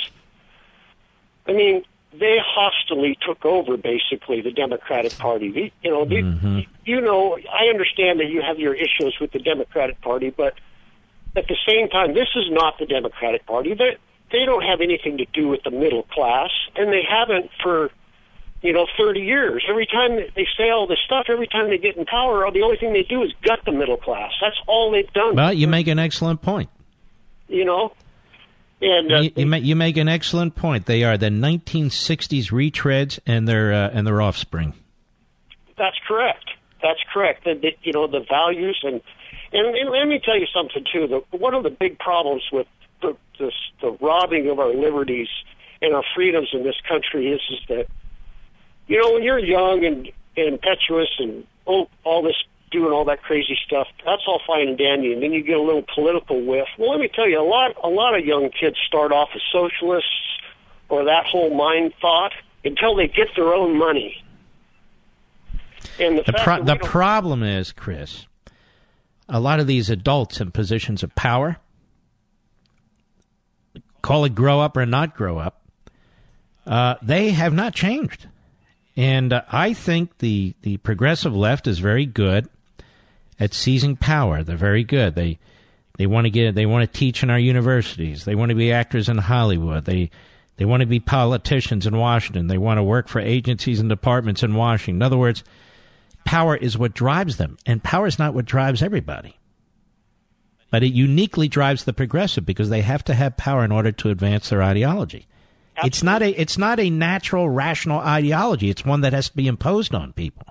[1.48, 5.50] I mean, they hostilely took over basically the Democratic Party.
[5.50, 6.60] The, you know, the, mm-hmm.
[6.84, 10.54] you know, I understand that you have your issues with the Democratic Party, but
[11.36, 13.74] at the same time, this is not the Democratic Party.
[13.74, 13.96] They
[14.32, 17.90] they don't have anything to do with the middle class, and they haven't for
[18.62, 19.64] you know, 30 years.
[19.68, 22.78] Every time they say all this stuff, every time they get in power, the only
[22.78, 24.32] thing they do is gut the middle class.
[24.40, 25.36] That's all they've done.
[25.36, 26.70] Well, you make an excellent point.
[27.48, 27.92] you know,
[28.80, 30.86] and uh, You, you, ma- you make an excellent point.
[30.86, 34.72] They are the 1960s retreads and their uh, and their offspring.
[35.78, 36.50] that's correct.
[36.82, 37.44] That's correct.
[37.44, 39.00] The, the, you know, the values and,
[39.52, 41.06] and and let me tell you something too.
[41.06, 42.66] The, one of the big problems with
[43.38, 45.28] this, the robbing of our liberties
[45.82, 47.86] and our freedoms in this country is is that
[48.86, 52.36] you know when you're young and, and impetuous and oh, all this
[52.70, 55.62] doing all that crazy stuff, that's all fine and dandy, and then you get a
[55.62, 56.66] little political whiff.
[56.78, 59.42] Well, let me tell you, a lot a lot of young kids start off as
[59.52, 60.10] socialists
[60.88, 62.32] or that whole mind thought
[62.64, 64.22] until they get their own money.
[65.98, 68.26] And the, The pro- the problem is, Chris,
[69.28, 71.58] a lot of these adults in positions of power,
[74.06, 75.60] call it grow up or not grow up,
[76.64, 78.28] uh, they have not changed.
[78.96, 82.48] And uh, I think the, the progressive left is very good
[83.40, 84.44] at seizing power.
[84.44, 85.16] They're very good.
[85.16, 85.38] They
[85.98, 88.24] they want to get they want to teach in our universities.
[88.24, 89.86] They want to be actors in Hollywood.
[89.86, 90.10] They
[90.56, 92.46] they want to be politicians in Washington.
[92.46, 94.96] They want to work for agencies and departments in Washington.
[94.96, 95.42] In other words,
[96.24, 99.36] power is what drives them, and power is not what drives everybody.
[100.76, 104.10] But it uniquely drives the progressive because they have to have power in order to
[104.10, 105.26] advance their ideology.
[105.82, 108.68] It's not a it's not a natural rational ideology.
[108.68, 110.44] It's one that has to be imposed on people.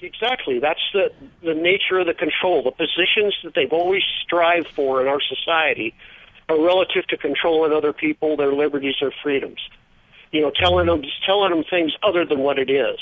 [0.00, 0.60] Exactly.
[0.60, 1.10] That's the
[1.42, 2.62] the nature of the control.
[2.62, 5.92] The positions that they've always strived for in our society
[6.48, 9.58] are relative to controlling other people, their liberties, their freedoms.
[10.30, 13.00] You know, telling them telling them things other than what it is.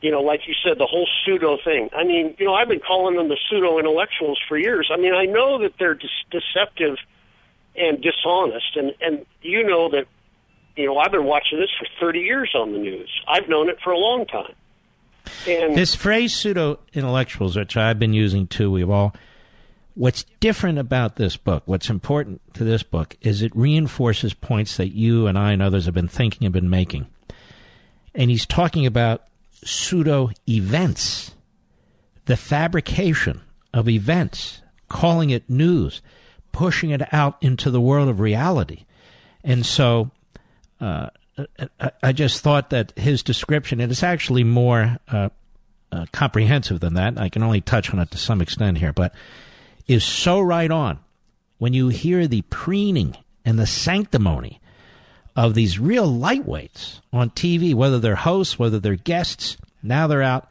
[0.00, 1.90] You know, like you said, the whole pseudo thing.
[1.92, 4.90] I mean, you know, I've been calling them the pseudo intellectuals for years.
[4.92, 6.98] I mean, I know that they're de- deceptive
[7.74, 10.06] and dishonest, and and you know that
[10.78, 13.10] you know, I've been watching this for 30 years on the news.
[13.26, 14.54] I've known it for a long time.
[15.46, 19.14] And this phrase pseudo intellectuals, which I've been using too, we've all.
[19.94, 24.94] What's different about this book, what's important to this book, is it reinforces points that
[24.94, 27.08] you and I and others have been thinking and been making.
[28.14, 29.24] And he's talking about
[29.64, 31.32] pseudo events,
[32.26, 33.42] the fabrication
[33.72, 36.02] of events, calling it news,
[36.52, 38.84] pushing it out into the world of reality.
[39.44, 40.10] And so
[40.80, 41.08] uh,
[42.02, 45.28] I just thought that his description, and it's actually more uh,
[45.92, 47.18] uh, comprehensive than that.
[47.18, 49.14] I can only touch on it to some extent here, but
[49.86, 50.98] is so right on
[51.58, 54.60] when you hear the preening and the sanctimony
[55.38, 59.56] of these real lightweights on TV, whether they're hosts, whether they're guests.
[59.84, 60.50] Now they're out,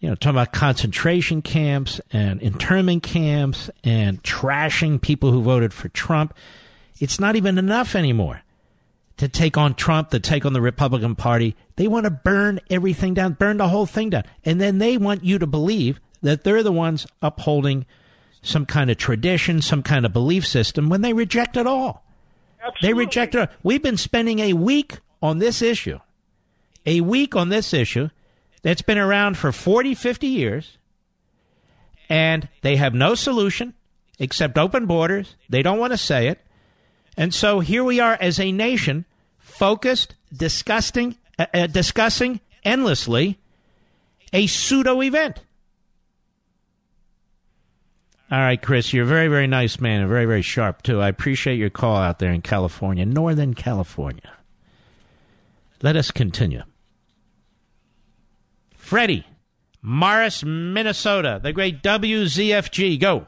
[0.00, 5.88] you know, talking about concentration camps and internment camps and trashing people who voted for
[5.88, 6.34] Trump.
[7.00, 8.42] It's not even enough anymore
[9.16, 11.56] to take on Trump, to take on the Republican Party.
[11.76, 14.24] They want to burn everything down, burn the whole thing down.
[14.44, 17.86] And then they want you to believe that they're the ones upholding
[18.42, 22.01] some kind of tradition, some kind of belief system when they reject it all.
[22.62, 22.88] Absolutely.
[22.88, 23.50] They reject it.
[23.62, 25.98] We've been spending a week on this issue,
[26.86, 28.08] a week on this issue
[28.62, 30.78] that's been around for 40, 50 years,
[32.08, 33.74] and they have no solution
[34.18, 35.34] except open borders.
[35.48, 36.40] They don't want to say it.
[37.16, 39.04] And so here we are as a nation,
[39.38, 43.38] focused, disgusting, uh, uh, discussing endlessly
[44.32, 45.40] a pseudo event.
[48.32, 51.02] All right, Chris, you're a very, very nice man and very, very sharp, too.
[51.02, 54.32] I appreciate your call out there in California, Northern California.
[55.82, 56.62] Let us continue.
[58.74, 59.26] Freddie,
[59.82, 62.98] Morris, Minnesota, the great WZFG.
[62.98, 63.26] Go.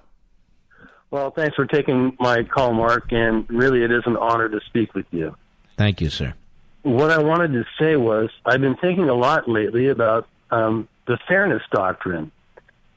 [1.10, 4.94] Well, thanks for taking my call, Mark, and really it is an honor to speak
[4.94, 5.36] with you.
[5.76, 6.32] Thank you, sir.
[6.80, 11.18] What I wanted to say was I've been thinking a lot lately about um, the
[11.28, 12.32] fairness doctrine.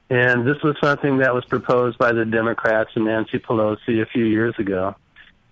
[0.09, 4.23] And this was something that was proposed by the Democrats and Nancy Pelosi a few
[4.23, 4.95] years ago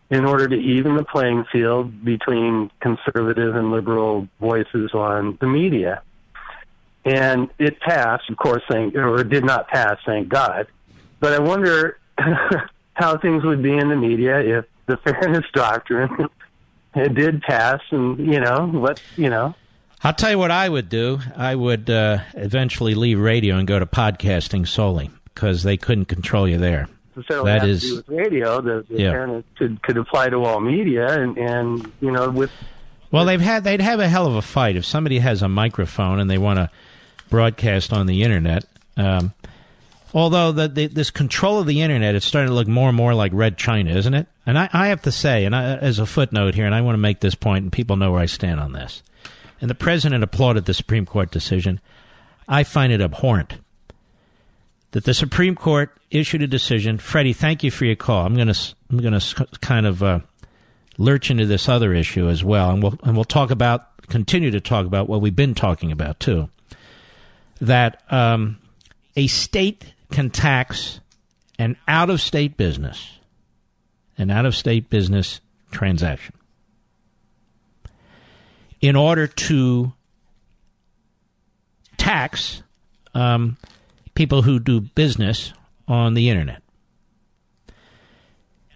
[0.10, 6.02] in order to even the playing field between conservative and liberal voices on the media.
[7.04, 10.68] And it passed, of course, thank, or it did not pass, thank God.
[11.20, 11.98] But I wonder
[12.94, 16.30] how things would be in the media if the fairness doctrine
[16.96, 19.54] it did pass and, you know, what, you know,
[20.06, 21.20] I'll tell you what I would do.
[21.36, 26.48] I would uh, eventually leave radio and go to podcasting solely because they couldn't control
[26.48, 26.88] you there.
[27.16, 28.62] necessarily That is- with radio.
[28.62, 29.42] The, the Yeah.
[29.58, 32.52] could could apply to all media, and and you know with
[33.10, 36.20] Well, they've had they'd have a hell of a fight if somebody has a microphone
[36.20, 36.70] and they want to
[37.32, 38.66] broadcast on the internet.
[38.98, 39.34] Um,
[40.14, 43.16] although the, the, this control of the internet is starting to look more and more
[43.16, 44.28] like Red China, isn't it?
[44.46, 46.94] And I, I have to say, and I, as a footnote here, and I want
[46.94, 49.02] to make this point, and people know where I stand on this.
[49.62, 51.80] And the president applauded the Supreme Court decision.
[52.48, 53.56] I find it abhorrent
[54.96, 56.98] that the Supreme Court issued a decision.
[56.98, 58.26] Freddie, thank you for your call.
[58.26, 60.20] I'm going to I'm going to kind of uh,
[60.98, 64.62] lurch into this other issue as well, and we'll and we'll talk about continue to
[64.62, 66.50] talk about what we've been talking about too.
[67.60, 68.58] That um,
[69.18, 71.02] a state can tax
[71.60, 73.20] an out of state business,
[74.18, 75.42] an out of state business
[75.72, 76.35] transaction,
[78.82, 79.94] in order to
[81.98, 82.62] tax
[83.14, 83.58] um,
[84.14, 85.54] people who do business
[85.88, 86.62] on the internet.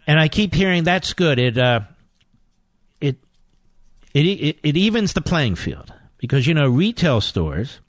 [0.07, 1.37] And I keep hearing that's good.
[1.37, 1.81] It uh,
[2.99, 3.17] it,
[4.13, 7.79] it it it evens the playing field because you know retail stores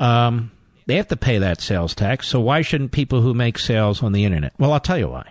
[0.00, 0.50] um,
[0.86, 2.28] they have to pay that sales tax.
[2.28, 4.52] So why shouldn't people who make sales on the internet?
[4.58, 5.30] Well, I'll tell you why.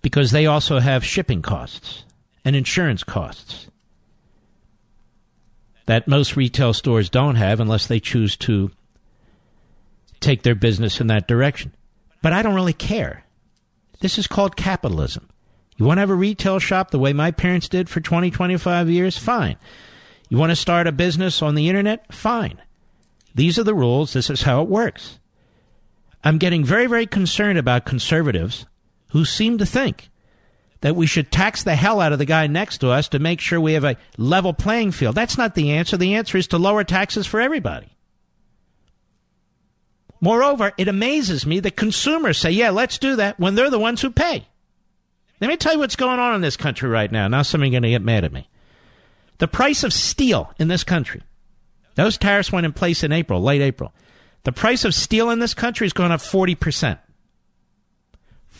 [0.00, 2.04] Because they also have shipping costs
[2.44, 3.68] and insurance costs
[5.86, 8.70] that most retail stores don't have unless they choose to
[10.20, 11.74] take their business in that direction.
[12.22, 13.24] But I don't really care.
[14.00, 15.28] This is called capitalism.
[15.76, 18.90] You want to have a retail shop the way my parents did for 20, 25
[18.90, 19.18] years?
[19.18, 19.56] Fine.
[20.28, 22.12] You want to start a business on the internet?
[22.14, 22.62] Fine.
[23.34, 24.12] These are the rules.
[24.12, 25.18] This is how it works.
[26.22, 28.66] I'm getting very, very concerned about conservatives
[29.10, 30.10] who seem to think
[30.82, 33.40] that we should tax the hell out of the guy next to us to make
[33.40, 35.14] sure we have a level playing field.
[35.14, 35.96] That's not the answer.
[35.96, 37.96] The answer is to lower taxes for everybody.
[40.20, 44.02] Moreover, it amazes me that consumers say, yeah, let's do that when they're the ones
[44.02, 44.46] who pay.
[45.40, 47.26] Let me tell you what's going on in this country right now.
[47.26, 48.48] Now somebody's going to get mad at me.
[49.38, 51.22] The price of steel in this country,
[51.94, 53.92] those tariffs went in place in April, late April.
[54.44, 56.98] The price of steel in this country has gone up 40%.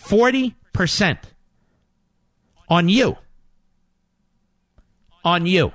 [0.05, 1.19] 40%
[2.69, 3.17] on you.
[5.25, 5.73] on you.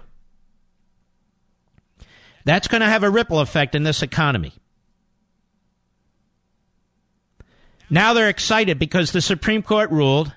[2.46, 4.54] That's going to have a ripple effect in this economy.
[7.90, 10.34] Now they're excited because the Supreme Court ruled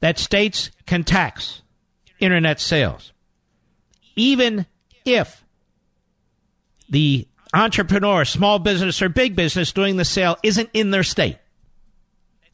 [0.00, 1.62] that states can tax
[2.18, 3.12] internet sales,
[4.16, 4.66] even
[5.04, 5.44] if
[6.88, 11.38] the entrepreneur, small business, or big business doing the sale isn't in their state.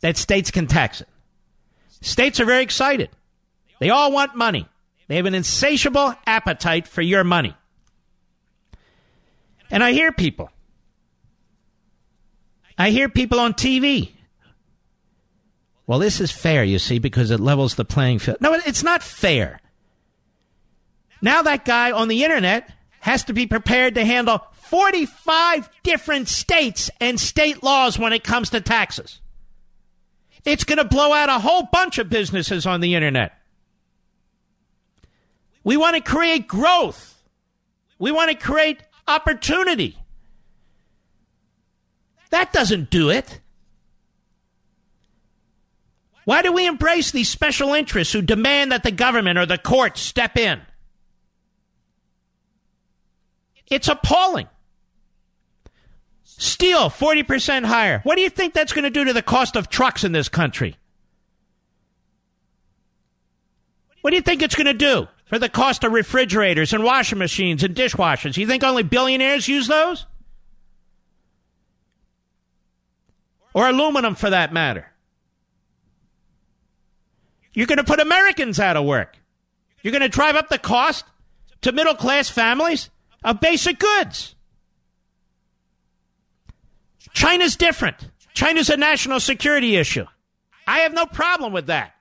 [0.00, 1.08] That states can tax it.
[2.00, 3.10] States are very excited.
[3.80, 4.68] They all want money.
[5.08, 7.54] They have an insatiable appetite for your money.
[9.70, 10.50] And I hear people.
[12.76, 14.12] I hear people on TV.
[15.86, 18.38] Well, this is fair, you see, because it levels the playing field.
[18.40, 19.60] No, it's not fair.
[21.22, 22.70] Now that guy on the internet
[23.00, 28.50] has to be prepared to handle 45 different states and state laws when it comes
[28.50, 29.20] to taxes.
[30.48, 33.38] It's going to blow out a whole bunch of businesses on the internet.
[35.62, 37.22] We want to create growth.
[37.98, 39.98] We want to create opportunity.
[42.30, 43.40] That doesn't do it.
[46.24, 50.00] Why do we embrace these special interests who demand that the government or the courts
[50.00, 50.62] step in?
[53.66, 54.48] It's appalling.
[56.38, 58.00] Steel, 40% higher.
[58.04, 60.28] What do you think that's going to do to the cost of trucks in this
[60.28, 60.76] country?
[64.02, 67.18] What do you think it's going to do for the cost of refrigerators and washing
[67.18, 68.36] machines and dishwashers?
[68.36, 70.06] You think only billionaires use those?
[73.52, 74.86] Or aluminum for that matter?
[77.52, 79.16] You're going to put Americans out of work.
[79.82, 81.04] You're going to drive up the cost
[81.62, 82.90] to middle class families
[83.24, 84.36] of basic goods.
[87.12, 88.08] China's different.
[88.34, 90.04] China's a national security issue.
[90.66, 91.94] I have no problem with that.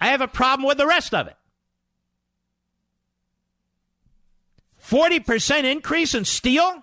[0.00, 1.36] I have a problem with the rest of it.
[4.88, 6.82] 40% increase in steel?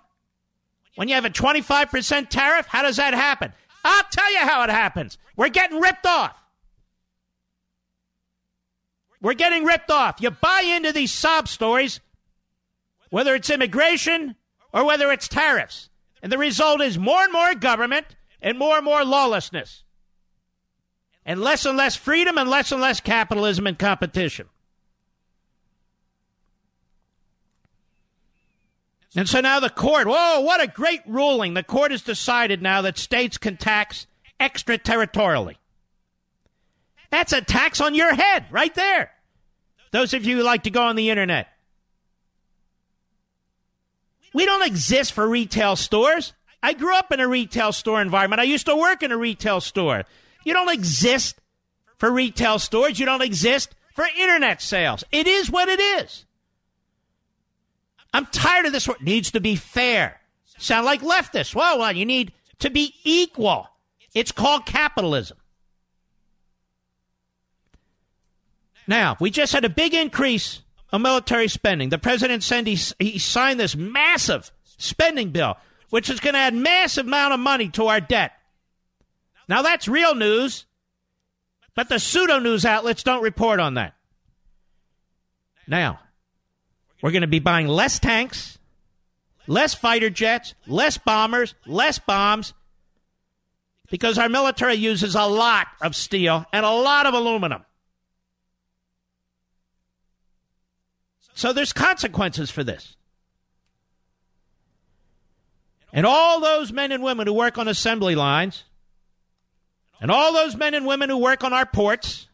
[0.95, 2.68] When you have a 25% tariff?
[2.68, 3.51] How does that happen?
[3.84, 5.18] I'll tell you how it happens.
[5.36, 6.36] We're getting ripped off.
[9.22, 10.22] We're getting ripped off.
[10.22, 11.99] You buy into these sob stories,
[13.09, 14.36] whether it's immigration
[14.72, 15.89] or whether it's tariffs.
[16.26, 19.84] And the result is more and more government and more and more lawlessness.
[21.23, 24.47] And less and less freedom and less and less capitalism and competition.
[29.15, 31.53] And so now the court, whoa, what a great ruling.
[31.53, 34.07] The court has decided now that states can tax
[34.39, 35.57] extraterritorially.
[37.11, 39.11] That's a tax on your head right there.
[39.91, 41.49] Those of you who like to go on the internet.
[44.36, 46.34] We don't exist for retail stores.
[46.62, 48.42] I grew up in a retail store environment.
[48.42, 50.04] I used to work in a retail store.
[50.44, 51.40] You don't exist
[51.96, 53.00] for retail stores.
[53.00, 55.06] You don't exist for internet sales.
[55.14, 56.26] It is what it is.
[58.14, 58.90] I'm tired of this.
[58.90, 60.20] It needs to be fair.
[60.58, 61.56] Sound like leftists.
[61.56, 63.70] Well, well, you need to be equal.
[64.14, 65.38] It's called capitalism.
[68.86, 70.62] Now, we just had a big increase
[70.96, 71.89] of military spending.
[71.89, 75.57] The president said he, he signed this massive spending bill,
[75.90, 78.32] which is going to add massive amount of money to our debt.
[79.48, 80.65] Now that's real news,
[81.76, 83.95] but the pseudo news outlets don't report on that.
[85.68, 85.99] Now,
[87.02, 88.57] we're going to be buying less tanks,
[89.48, 92.53] less fighter jets, less bombers, less bombs,
[93.90, 97.65] because our military uses a lot of steel and a lot of aluminum.
[101.36, 102.95] So there's consequences for this.
[105.91, 108.64] And all those men and women who work on assembly lines,
[110.02, 112.28] and all those men and women who work on our ports,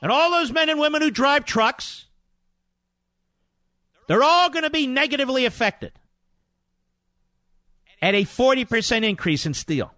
[0.00, 2.06] and all those men and women who drive trucks,
[4.08, 5.92] they're all going to be negatively affected
[8.00, 9.92] at a 40% increase in steel.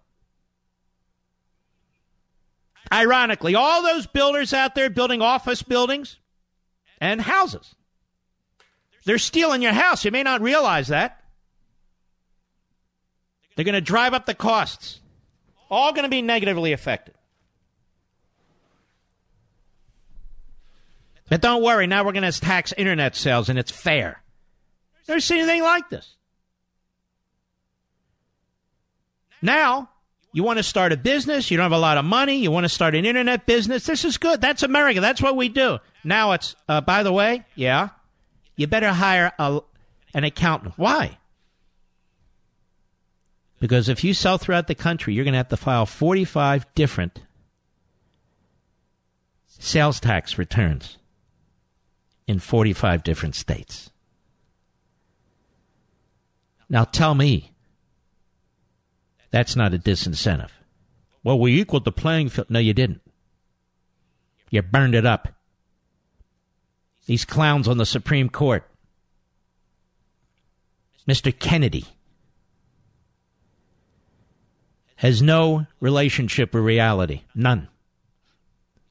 [2.91, 6.17] Ironically, all those builders out there building office buildings
[6.99, 7.75] and houses,
[9.05, 10.05] they're stealing your house.
[10.05, 11.23] You may not realize that.
[13.55, 14.99] They're going to drive up the costs.
[15.69, 17.15] All going to be negatively affected.
[21.29, 24.21] But don't worry, now we're going to tax internet sales and it's fair.
[25.07, 26.15] Never seen anything like this.
[29.41, 29.89] Now,
[30.33, 32.65] you want to start a business, you don't have a lot of money, you want
[32.65, 33.85] to start an internet business.
[33.85, 34.41] This is good.
[34.41, 35.01] That's America.
[35.01, 35.79] That's what we do.
[36.03, 37.89] Now it's, uh, by the way, yeah,
[38.59, 39.61] you better hire a,
[40.13, 40.73] an accountant.
[40.75, 41.17] Why?
[43.61, 47.21] Because if you sell throughout the country, you're going to have to file 45 different
[49.47, 50.97] sales tax returns.
[52.27, 53.89] in 45 different states.
[56.69, 57.53] Now tell me
[59.31, 60.51] that's not a disincentive.
[61.23, 62.49] Well, we equaled the playing field.
[62.49, 63.01] No, you didn't.
[64.51, 65.38] You burned it up.
[67.05, 68.63] These clowns on the Supreme Court.
[71.07, 71.37] Mr.
[71.37, 71.85] Kennedy
[74.97, 77.21] has no relationship with reality.
[77.33, 77.67] None.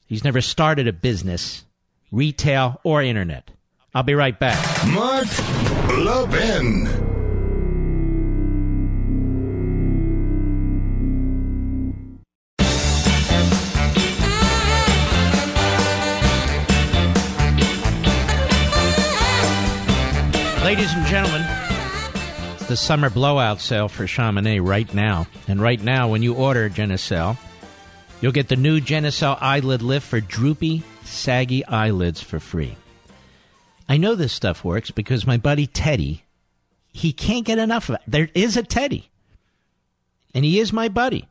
[0.07, 1.65] He's never started a business,
[2.11, 3.51] retail or internet.
[3.93, 4.87] I'll be right back.
[4.87, 5.27] Mark
[5.97, 7.18] Levin.
[21.09, 21.43] Gentlemen,
[22.53, 25.25] it's the summer blowout sale for Chamonix right now.
[25.47, 27.35] And right now, when you order Genucel,
[28.21, 32.77] you'll get the new Genucel eyelid lift for droopy, saggy eyelids for free.
[33.87, 36.25] I know this stuff works because my buddy Teddy,
[36.93, 38.01] he can't get enough of it.
[38.07, 39.09] There is a Teddy,
[40.35, 41.27] and he is my buddy.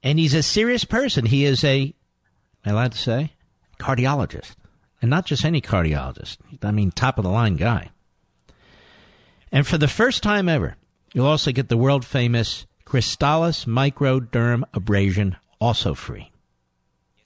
[0.00, 1.26] And he's a serious person.
[1.26, 1.92] He is a, am
[2.64, 3.32] I allowed to say,
[3.80, 4.52] cardiologist.
[5.02, 6.36] And not just any cardiologist.
[6.62, 7.90] I mean, top of the line guy.
[9.50, 10.76] And for the first time ever,
[11.12, 16.32] you'll also get the world famous Crystalis Microderm Abrasion also free.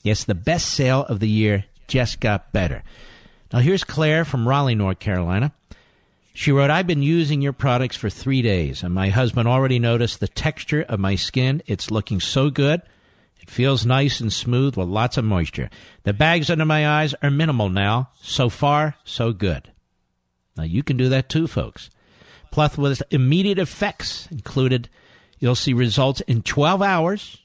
[0.02, 2.82] Yes, the best sale of the year just got better.
[3.52, 5.52] Now here's Claire from Raleigh, North Carolina.
[6.34, 10.18] She wrote, I've been using your products for three days, and my husband already noticed
[10.18, 11.62] the texture of my skin.
[11.66, 12.80] It's looking so good.
[13.40, 15.68] It feels nice and smooth with lots of moisture.
[16.04, 18.10] The bags under my eyes are minimal now.
[18.22, 19.70] So far, so good.
[20.56, 21.90] Now you can do that too, folks.
[22.56, 24.88] With immediate effects included,
[25.38, 27.38] you'll see results in 12 hours,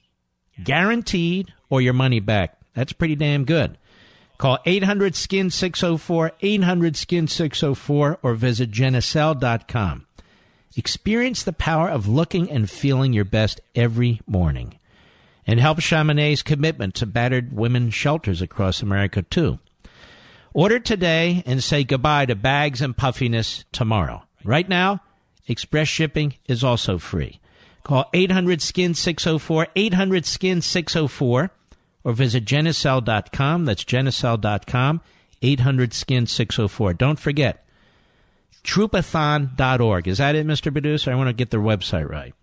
[0.63, 2.57] guaranteed, or your money back.
[2.73, 3.77] That's pretty damn good.
[4.37, 10.05] Call 800 Skin 604, 800 Skin 604, or visit Genucel.com.
[10.75, 14.77] Experience the power of looking and feeling your best every morning
[15.47, 19.57] and help Chamonix's commitment to battered women's shelters across America, too.
[20.53, 24.26] Order today and say goodbye to bags and puffiness tomorrow.
[24.47, 25.01] Right now,
[25.45, 27.41] express shipping is also free.
[27.83, 31.51] Call 800 Skin 604, 800 Skin 604,
[32.05, 33.65] or visit Genucel.com.
[33.65, 35.01] That's Genucel.com,
[35.41, 36.93] 800 Skin 604.
[36.93, 37.65] Don't forget,
[38.63, 40.07] Troopathon.org.
[40.07, 40.71] Is that it, Mr.
[40.71, 41.11] Producer?
[41.11, 42.33] I want to get their website right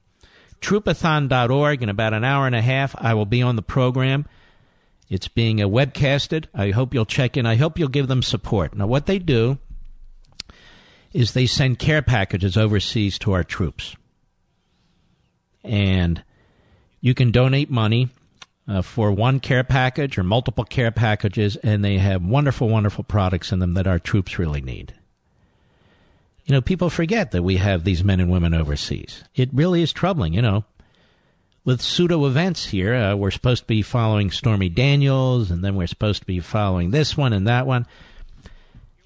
[0.61, 1.83] troopathon.org.
[1.83, 4.27] In about an hour and a half, I will be on the program.
[5.11, 6.47] It's being webcasted.
[6.55, 7.47] I hope you'll check in.
[7.47, 8.75] I hope you'll give them support.
[8.75, 9.59] Now, what they do
[11.15, 13.97] is they send care packages overseas to our troops.
[15.63, 16.23] And
[17.01, 18.11] you can donate money
[18.67, 23.53] uh, for one care package or multiple care packages, and they have wonderful, wonderful products
[23.53, 24.93] in them that our troops really need.
[26.45, 29.25] You know, people forget that we have these men and women overseas.
[29.35, 30.65] It really is troubling, you know.
[31.65, 35.87] With pseudo events here, uh, we're supposed to be following Stormy Daniels, and then we're
[35.87, 37.87] supposed to be following this one and that one.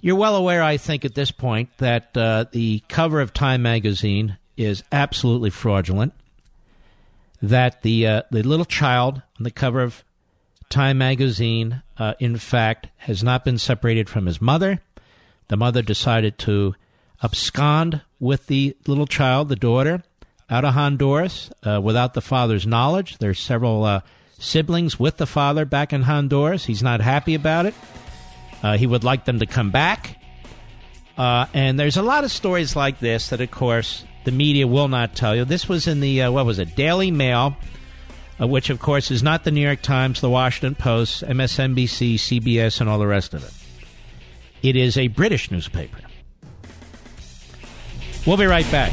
[0.00, 4.38] You're well aware, I think, at this point, that uh, the cover of Time magazine
[4.56, 6.12] is absolutely fraudulent.
[7.42, 10.04] That the uh, the little child on the cover of
[10.70, 14.80] Time magazine, uh, in fact, has not been separated from his mother.
[15.48, 16.74] The mother decided to
[17.22, 20.02] abscond with the little child, the daughter,
[20.50, 23.18] out of Honduras uh, without the father's knowledge.
[23.18, 24.00] There's several uh,
[24.38, 26.66] siblings with the father back in Honduras.
[26.66, 27.74] He's not happy about it.
[28.62, 30.16] Uh, he would like them to come back.
[31.16, 34.89] Uh, and there's a lot of stories like this that, of course, the media will
[34.89, 35.44] not tell you.
[35.44, 37.56] This was in the, uh, what was it, Daily Mail,
[38.40, 42.80] uh, which, of course, is not the New York Times, the Washington Post, MSNBC, CBS,
[42.80, 43.52] and all the rest of it.
[44.62, 45.98] It is a British newspaper.
[48.26, 48.93] We'll be right back.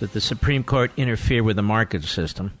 [0.00, 2.52] that the Supreme Court interfere with the market system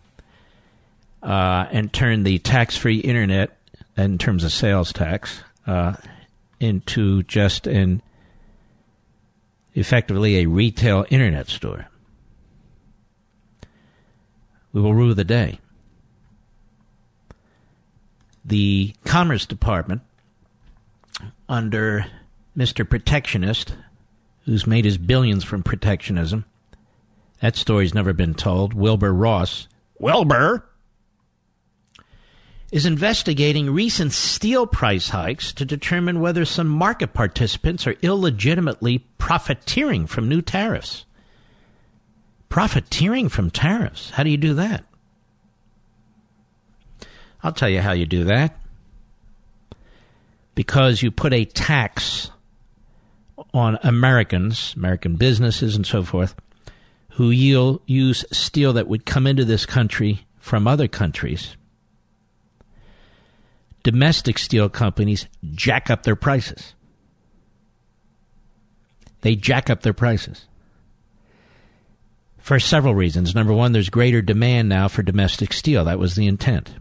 [1.22, 3.56] uh, and turn the tax free internet,
[3.96, 5.94] in terms of sales tax, uh,
[6.60, 8.02] into just an
[9.74, 11.86] effectively a retail internet store.
[14.72, 15.58] We will rue the day.
[18.44, 20.02] The Commerce Department,
[21.48, 22.06] under
[22.56, 22.88] Mr.
[22.88, 23.74] Protectionist,
[24.44, 26.44] who's made his billions from protectionism,
[27.44, 29.68] that story's never been told, Wilbur Ross,
[29.98, 30.66] Wilbur,
[32.72, 40.06] is investigating recent steel price hikes to determine whether some market participants are illegitimately profiteering
[40.06, 41.04] from new tariffs.
[42.48, 44.08] Profiteering from tariffs.
[44.08, 44.86] How do you do that?
[47.42, 48.58] I'll tell you how you do that.
[50.54, 52.30] Because you put a tax
[53.52, 56.34] on Americans, American businesses, and so forth,
[57.14, 61.56] who yield, use steel that would come into this country from other countries
[63.84, 66.74] domestic steel companies jack up their prices.
[69.20, 70.46] They jack up their prices
[72.38, 73.34] for several reasons.
[73.34, 75.84] Number one, there's greater demand now for domestic steel.
[75.84, 76.74] That was the intent.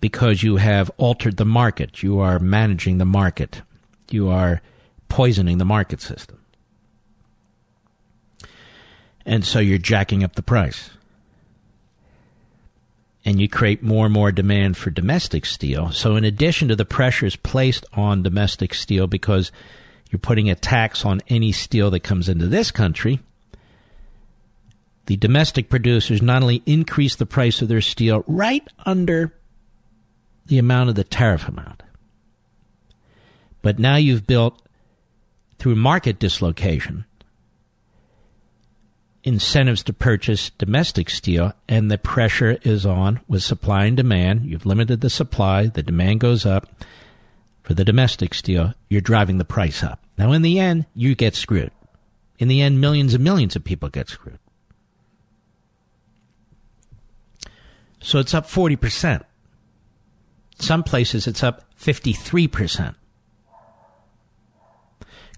[0.00, 3.60] Because you have altered the market, you are managing the market,
[4.10, 4.62] you are
[5.08, 6.39] poisoning the market system.
[9.26, 10.90] And so you're jacking up the price
[13.24, 15.90] and you create more and more demand for domestic steel.
[15.90, 19.52] So, in addition to the pressures placed on domestic steel because
[20.10, 23.20] you're putting a tax on any steel that comes into this country,
[25.06, 29.34] the domestic producers not only increase the price of their steel right under
[30.46, 31.82] the amount of the tariff amount,
[33.62, 34.60] but now you've built
[35.58, 37.04] through market dislocation
[39.22, 44.46] incentives to purchase domestic steel, and the pressure is on with supply and demand.
[44.46, 46.68] You've limited the supply, the demand goes up.
[47.62, 50.02] For the domestic steel, you're driving the price up.
[50.18, 51.70] Now, in the end, you get screwed.
[52.38, 54.38] In the end, millions and millions of people get screwed.
[58.00, 59.22] So it's up 40%.
[60.58, 62.94] Some places it's up 53%.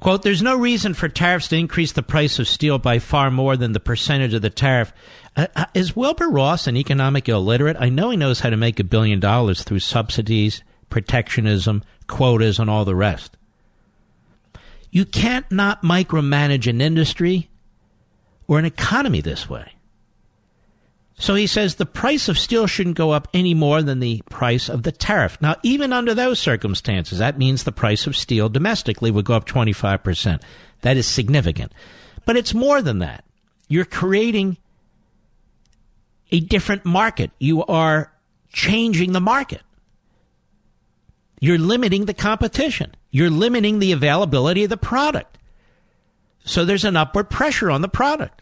[0.03, 3.57] Quote, there's no reason for tariffs to increase the price of steel by far more
[3.57, 4.93] than the percentage of the tariff.
[5.37, 7.77] Uh, uh, is Wilbur Ross an economic illiterate?
[7.79, 12.69] I know he knows how to make a billion dollars through subsidies, protectionism, quotas, and
[12.69, 13.37] all the rest.
[14.91, 17.49] You can't not micromanage an industry
[18.49, 19.73] or an economy this way.
[21.19, 24.69] So he says the price of steel shouldn't go up any more than the price
[24.69, 25.41] of the tariff.
[25.41, 29.47] Now, even under those circumstances, that means the price of steel domestically would go up
[29.47, 30.43] 25%.
[30.81, 31.73] That is significant.
[32.25, 33.25] But it's more than that.
[33.69, 34.59] You're creating
[36.31, 37.31] a different market.
[37.39, 38.13] You are
[38.53, 39.63] changing the market.
[41.41, 42.95] You're limiting the competition.
[43.11, 45.39] You're limiting the availability of the product.
[46.45, 48.42] So there's an upward pressure on the product.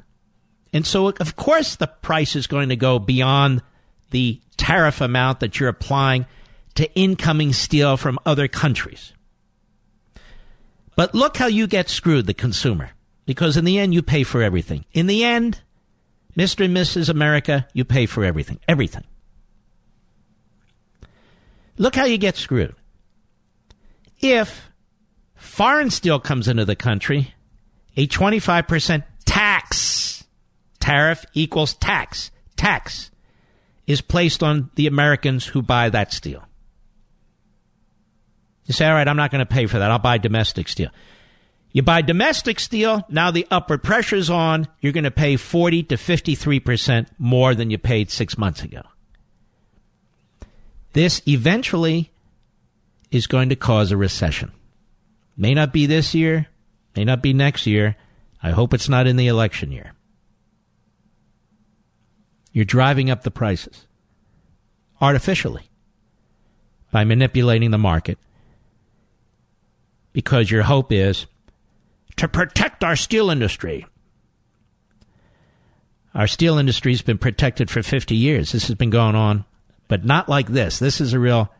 [0.72, 3.62] And so, of course, the price is going to go beyond
[4.10, 6.26] the tariff amount that you're applying
[6.74, 9.12] to incoming steel from other countries.
[10.96, 12.90] But look how you get screwed, the consumer,
[13.26, 14.84] because in the end, you pay for everything.
[14.92, 15.60] In the end,
[16.36, 16.64] Mr.
[16.64, 17.08] and Mrs.
[17.08, 18.60] America, you pay for everything.
[18.68, 19.04] Everything.
[21.78, 22.74] Look how you get screwed.
[24.20, 24.70] If
[25.34, 27.34] foreign steel comes into the country,
[27.96, 29.59] a 25% tax
[30.90, 32.32] tariff equals tax.
[32.56, 33.12] Tax
[33.86, 36.42] is placed on the Americans who buy that steel.
[38.66, 39.90] You say, all right, I'm not going to pay for that.
[39.90, 40.90] I'll buy domestic steel.
[41.70, 45.94] You buy domestic steel, now the upward pressure's on, you're going to pay 40 to
[45.94, 48.82] 53% more than you paid six months ago.
[50.92, 52.10] This eventually
[53.12, 54.50] is going to cause a recession.
[55.36, 56.48] May not be this year,
[56.96, 57.94] may not be next year.
[58.42, 59.92] I hope it's not in the election year.
[62.52, 63.86] You're driving up the prices
[65.00, 65.70] artificially
[66.90, 68.18] by manipulating the market
[70.12, 71.26] because your hope is
[72.16, 73.86] to protect our steel industry.
[76.14, 78.52] Our steel industry has been protected for 50 years.
[78.52, 79.44] This has been going on,
[79.86, 80.80] but not like this.
[80.80, 81.52] This is a real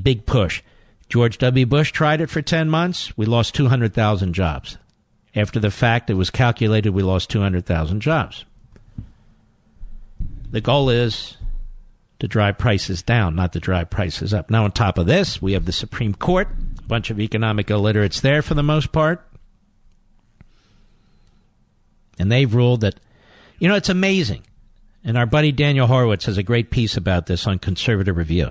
[0.00, 0.62] big push.
[1.08, 1.66] George W.
[1.66, 3.16] Bush tried it for 10 months.
[3.16, 4.78] We lost 200,000 jobs.
[5.34, 8.44] After the fact, it was calculated we lost 200,000 jobs.
[10.50, 11.36] The goal is
[12.18, 14.50] to drive prices down, not to drive prices up.
[14.50, 16.48] Now, on top of this, we have the Supreme Court,
[16.78, 19.26] a bunch of economic illiterates there for the most part.
[22.18, 22.98] And they've ruled that,
[23.58, 24.42] you know, it's amazing.
[25.04, 28.50] And our buddy Daniel Horowitz has a great piece about this on Conservative Review.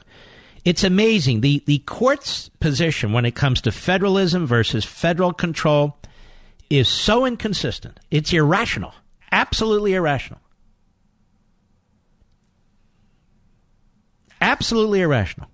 [0.64, 1.42] It's amazing.
[1.42, 5.98] The, the court's position when it comes to federalism versus federal control
[6.70, 8.00] is so inconsistent.
[8.10, 8.94] It's irrational.
[9.32, 10.40] Absolutely irrational.
[14.46, 15.50] Absolutely irrational.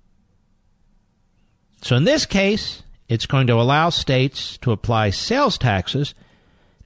[1.81, 6.13] So in this case, it's going to allow states to apply sales taxes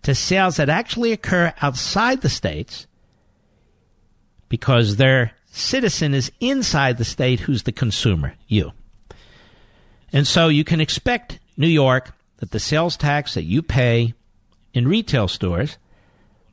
[0.04, 2.86] to sales that actually occur outside the states
[4.50, 8.72] because their citizen is inside the state who's the consumer, you.
[10.14, 14.14] And so you can expect New York that the sales tax that you pay
[14.76, 15.80] in retail stores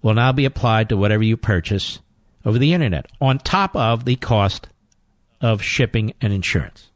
[0.01, 1.99] will now be applied to whatever you purchase
[2.43, 4.67] over the internet on top of the cost
[5.43, 6.89] of shipping and insurance.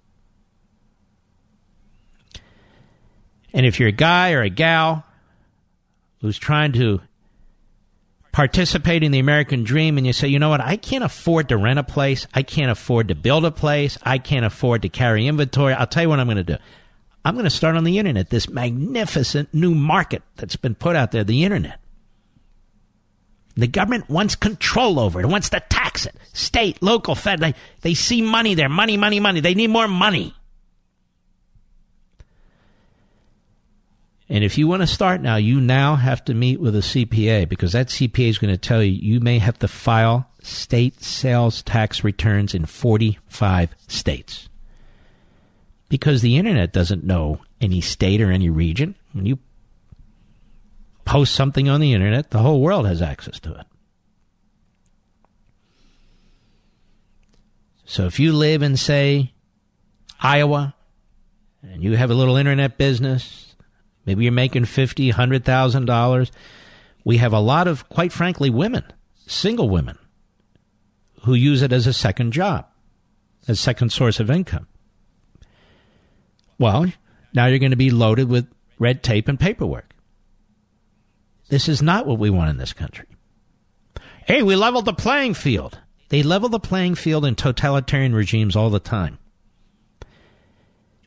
[3.53, 5.05] And if you're a guy or a gal
[6.21, 7.01] who's trying to
[8.33, 11.57] participate in the American dream and you say, you know what, I can't afford to
[11.57, 15.27] rent a place, I can't afford to build a place, I can't afford to carry
[15.27, 16.57] inventory, I'll tell you what I'm going to do.
[17.25, 21.13] I'm going to start on the internet, this magnificent new market that's been put out
[21.13, 21.81] there, the internet.
[23.57, 25.25] The government wants control over it.
[25.25, 26.15] It wants to tax it.
[26.35, 27.41] State, local, fed.
[27.41, 28.69] They, they see money there.
[28.69, 29.41] Money, money, money.
[29.41, 30.35] They need more money.
[34.29, 37.49] And if you want to start now, you now have to meet with a CPA
[37.49, 41.63] because that CPA is going to tell you you may have to file state sales
[41.63, 44.49] tax returns in 45 states.
[45.89, 48.97] Because the internet doesn't know any state or any region.
[49.13, 49.39] When you
[51.05, 53.67] post something on the internet, the whole world has access to it.
[57.87, 59.33] So if you live in, say,
[60.21, 60.75] Iowa,
[61.63, 63.47] and you have a little internet business,
[64.07, 66.31] Maybe you're making fifty, hundred thousand dollars.
[67.05, 68.85] We have a lot of, quite frankly, women,
[69.27, 69.99] single women,
[71.25, 72.67] who use it as a second job,
[73.47, 74.69] as second source of income.
[76.59, 76.87] Well,
[77.35, 78.49] now you're going to be loaded with
[78.79, 79.93] red tape and paperwork.
[81.49, 83.07] This is not what we want in this country.
[84.27, 85.79] Hey, we leveled the playing field.
[86.09, 89.19] They level the playing field in totalitarian regimes all the time.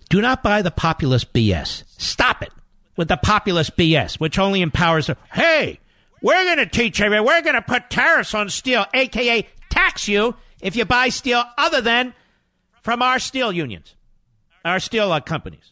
[0.10, 1.84] Do not buy the populist BS.
[1.98, 2.52] Stop it
[2.98, 5.80] with the populist BS, which only empowers the, hey,
[6.22, 10.36] we're going to teach everyone, we're going to put tariffs on steel, aka tax you
[10.62, 12.14] if you buy steel other than
[12.82, 13.96] from our steel unions,
[14.66, 15.72] our steel uh, companies.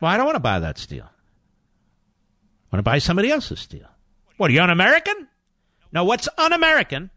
[0.00, 1.04] Well, I don't want to buy that steel.
[1.04, 3.88] I want to buy somebody else's steel.
[4.36, 5.26] What, are you an American?
[5.92, 7.10] No, what's un American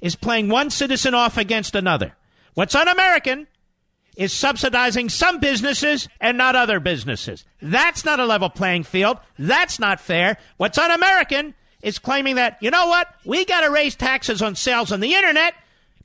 [0.00, 2.14] is playing one citizen off against another.
[2.54, 3.46] What's un American
[4.16, 7.44] is subsidizing some businesses and not other businesses.
[7.62, 9.16] That's not a level playing field.
[9.38, 10.38] That's not fair.
[10.56, 13.06] What's un American is claiming that, you know what?
[13.24, 15.54] We got to raise taxes on sales on the internet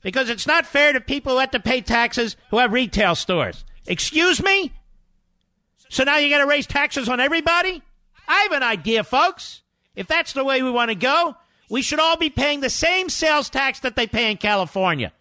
[0.00, 3.64] because it's not fair to people who have to pay taxes who have retail stores.
[3.88, 4.72] Excuse me?
[5.88, 7.82] So now you got to raise taxes on everybody?
[8.28, 9.62] I have an idea, folks.
[9.96, 11.34] If that's the way we want to go,
[11.74, 15.12] we should all be paying the same sales tax that they pay in California.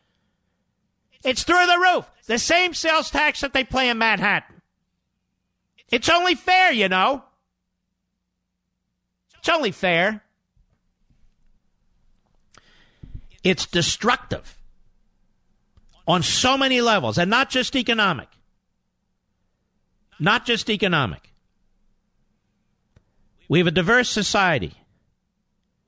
[1.23, 2.11] It's through the roof.
[2.27, 4.61] The same sales tax that they pay in Manhattan.
[5.89, 7.23] It's only fair, you know.
[9.39, 10.21] It's only fair.
[13.43, 14.55] It's destructive
[16.05, 18.30] on so many levels, and not just economic.
[20.19, 21.34] Not just economic.
[23.49, 24.75] We have a diverse society.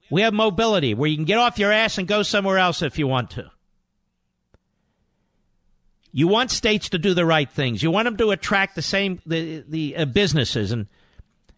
[0.09, 2.99] We have mobility where you can get off your ass and go somewhere else if
[2.99, 3.51] you want to.
[6.11, 7.83] You want states to do the right things.
[7.83, 10.87] You want them to attract the same the the uh, businesses and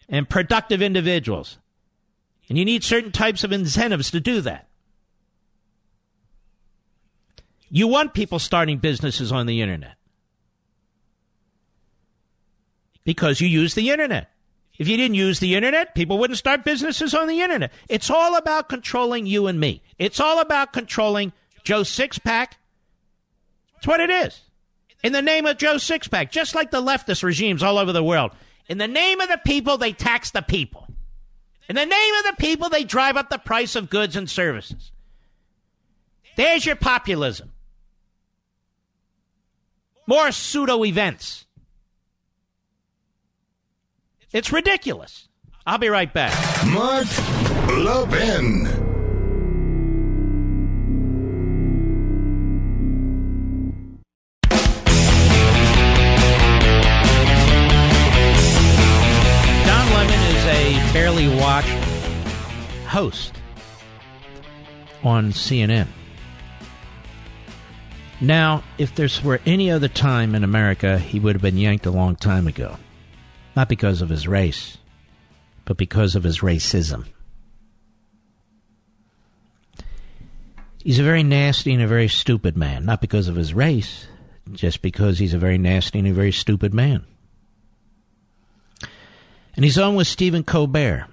[0.10, 1.60] and productive individuals.
[2.50, 4.68] And you need certain types of incentives to do that.
[7.70, 9.96] You want people starting businesses on the internet.
[13.04, 14.32] Because you use the internet.
[14.78, 17.72] If you didn't use the internet, people wouldn't start businesses on the internet.
[17.90, 19.82] It's all about controlling you and me.
[19.98, 21.34] It's all about controlling
[21.64, 22.52] Joe Sixpack.
[23.74, 24.42] That's what it is
[25.04, 28.32] in the name of Joe Sixpack, just like the leftist regimes all over the world.
[28.68, 30.88] In the name of the people, they tax the people.
[31.70, 34.92] In the name of the people, they drive up the price of goods and services.
[36.36, 37.52] There's your populism.
[40.06, 41.46] More pseudo events.
[44.34, 45.30] It's ridiculous.
[45.66, 46.34] I'll be right back.
[46.68, 47.08] Mark
[47.70, 48.66] Levin.
[59.66, 61.70] Don Lemon is a barely watched
[62.86, 63.34] host
[65.06, 65.88] on CNN.
[68.20, 71.92] Now, if this were any other time in America, he would have been yanked a
[71.92, 72.78] long time ago.
[73.58, 74.78] Not because of his race,
[75.66, 77.06] but because of his racism.
[80.84, 84.06] He's a very nasty and a very stupid man, not because of his race,
[84.52, 87.04] just because he's a very nasty and a very stupid man.
[89.56, 91.08] And he's on with Stephen Colbert.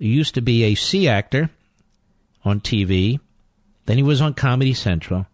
[0.00, 1.48] He used to be a C actor
[2.44, 3.20] on TV,
[3.86, 5.28] then he was on Comedy Central.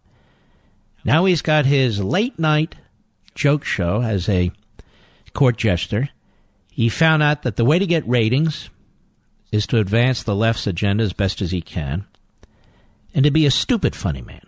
[1.03, 2.75] Now he's got his late night
[3.33, 4.51] joke show as a
[5.33, 6.11] court jester.
[6.75, 8.69] He found out that the way to get ratings
[9.49, 12.05] is to advance the left's agenda as best as he can
[13.13, 14.45] and to be a stupid funny man.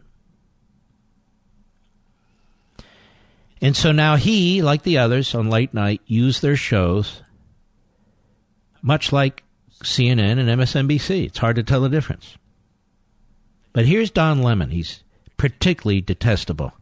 [3.61, 7.21] And so now he, like the others on late night, use their shows
[8.81, 9.45] much like
[9.81, 11.27] CNN and MSNBC.
[11.27, 12.37] It's hard to tell the difference.
[13.71, 14.71] But here's Don Lemon.
[14.71, 15.01] He's
[15.37, 16.73] particularly detestable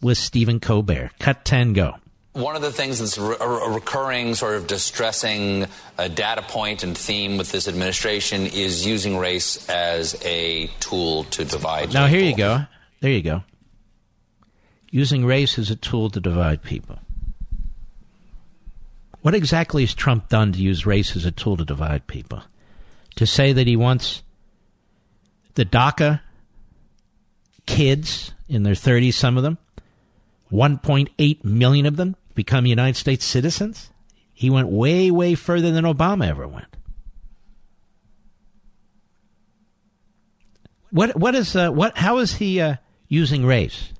[0.00, 1.10] with Stephen Colbert.
[1.18, 1.96] Cut 10, go.
[2.36, 5.64] One of the things that's a recurring, sort of distressing
[5.96, 11.46] uh, data point and theme with this administration is using race as a tool to
[11.46, 11.94] divide.
[11.94, 12.20] Now, people.
[12.20, 12.66] here you go.
[13.00, 13.42] There you go.
[14.90, 16.98] Using race as a tool to divide people.
[19.22, 22.42] What exactly has Trump done to use race as a tool to divide people?
[23.14, 24.22] To say that he wants
[25.54, 26.20] the DACA
[27.64, 29.56] kids in their 30s, some of them,
[30.52, 33.90] 1.8 million of them, become United States citizens.
[34.32, 36.76] He went way, way further than Obama ever went.
[40.90, 41.98] What what is uh, what?
[41.98, 42.76] How is he uh,
[43.08, 43.92] using race?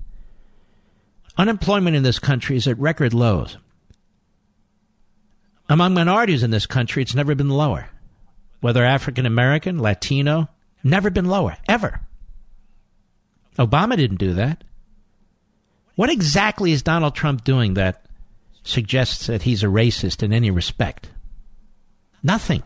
[1.37, 3.57] Unemployment in this country is at record lows.
[5.69, 7.89] Among minorities in this country, it's never been lower.
[8.61, 10.47] Whether African American, Latino,
[10.83, 11.99] never been lower ever.
[13.59, 14.63] Obama didn't do that.
[15.95, 18.06] What exactly is Donald Trump doing that
[18.67, 21.09] suggests that he's a racist in any respect?
[22.21, 22.63] Nothing.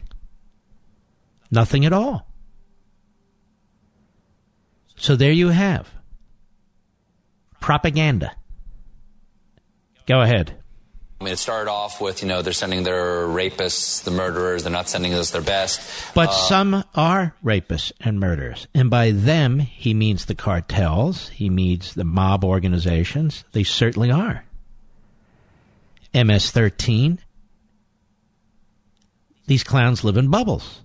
[1.51, 2.27] Nothing at all.
[4.95, 5.91] So there you have
[7.59, 8.31] propaganda.
[10.07, 10.57] Go ahead.
[11.19, 14.71] I mean, it started off with, you know, they're sending their rapists, the murderers, they're
[14.71, 15.79] not sending us their best.
[16.15, 18.67] But Uh, some are rapists and murderers.
[18.73, 23.43] And by them, he means the cartels, he means the mob organizations.
[23.51, 24.43] They certainly are.
[26.13, 27.19] MS 13.
[29.47, 30.81] These clowns live in bubbles.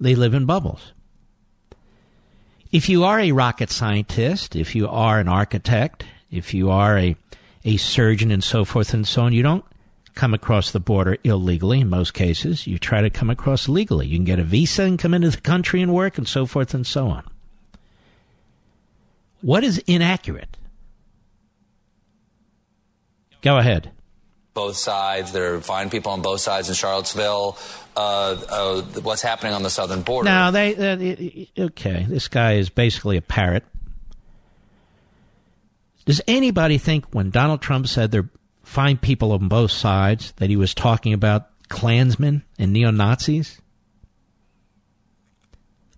[0.00, 0.92] They live in bubbles.
[2.72, 7.16] If you are a rocket scientist, if you are an architect, if you are a,
[7.64, 9.64] a surgeon and so forth and so on, you don't
[10.14, 12.66] come across the border illegally in most cases.
[12.66, 14.06] You try to come across legally.
[14.06, 16.74] You can get a visa and come into the country and work and so forth
[16.74, 17.24] and so on.
[19.40, 20.56] What is inaccurate?
[23.44, 23.92] Go ahead.
[24.54, 25.32] both sides.
[25.32, 27.58] There are fine people on both sides in Charlottesville.
[27.94, 30.30] Uh, uh, what's happening on the southern border?
[30.30, 32.06] Now they uh, okay.
[32.08, 33.64] This guy is basically a parrot.
[36.06, 38.30] Does anybody think when Donald Trump said there are
[38.62, 43.60] fine people on both sides that he was talking about Klansmen and neo Nazis?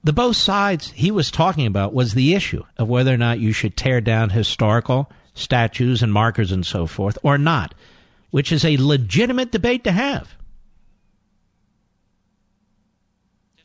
[0.03, 3.53] The both sides he was talking about was the issue of whether or not you
[3.53, 7.75] should tear down historical statues and markers and so forth or not,
[8.31, 10.35] which is a legitimate debate to have.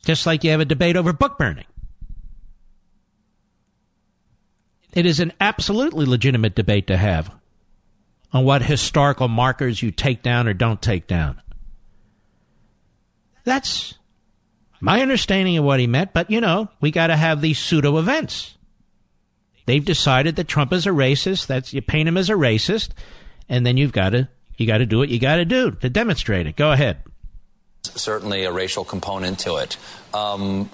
[0.04, 1.64] Just like you have a debate over book burning.
[4.92, 7.34] It is an absolutely legitimate debate to have
[8.32, 11.40] on what historical markers you take down or don't take down.
[13.44, 13.94] That's
[14.80, 17.98] my understanding of what he meant, but you know, we got to have these pseudo
[17.98, 18.56] events.
[19.66, 21.46] They've decided that Trump is a racist.
[21.46, 22.90] That's you paint him as a racist,
[23.48, 25.88] and then you've got to you got to do what you got to do to
[25.88, 26.56] demonstrate it.
[26.56, 26.98] Go ahead.
[27.82, 29.76] Certainly a racial component to it.
[30.14, 30.70] Um,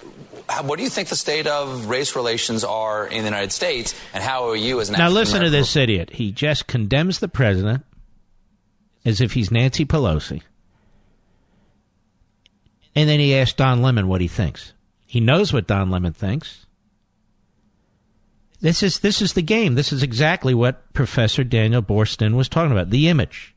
[0.48, 3.94] how, what do you think the state of race relations are in the United States,
[4.12, 6.10] and how are you as an Now listen to this idiot.
[6.10, 7.85] He just condemns the president
[9.05, 10.43] as if he's Nancy Pelosi.
[12.94, 14.73] And then he asked Don Lemon what he thinks.
[15.06, 16.66] He knows what Don Lemon thinks.
[18.60, 19.74] This is this is the game.
[19.74, 22.90] This is exactly what Professor Daniel Boorstin was talking about.
[22.90, 23.55] The image.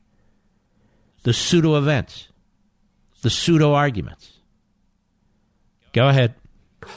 [1.24, 2.28] The pseudo events.
[3.22, 4.30] The pseudo arguments.
[5.92, 6.34] Go ahead.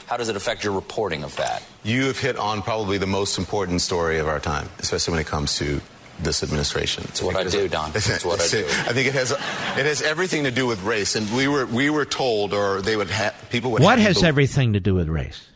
[0.06, 1.62] How does it affect your reporting of that?
[1.84, 5.26] You have hit on probably the most important story of our time, especially when it
[5.28, 5.80] comes to
[6.18, 7.04] this administration.
[7.08, 7.92] It's what I do, Don.
[7.94, 8.64] It's what I do.
[8.64, 11.90] I think it has it has everything to do with race, and we were we
[11.90, 13.82] were told, or they would have people would.
[13.82, 15.46] What have has you everything to do with race?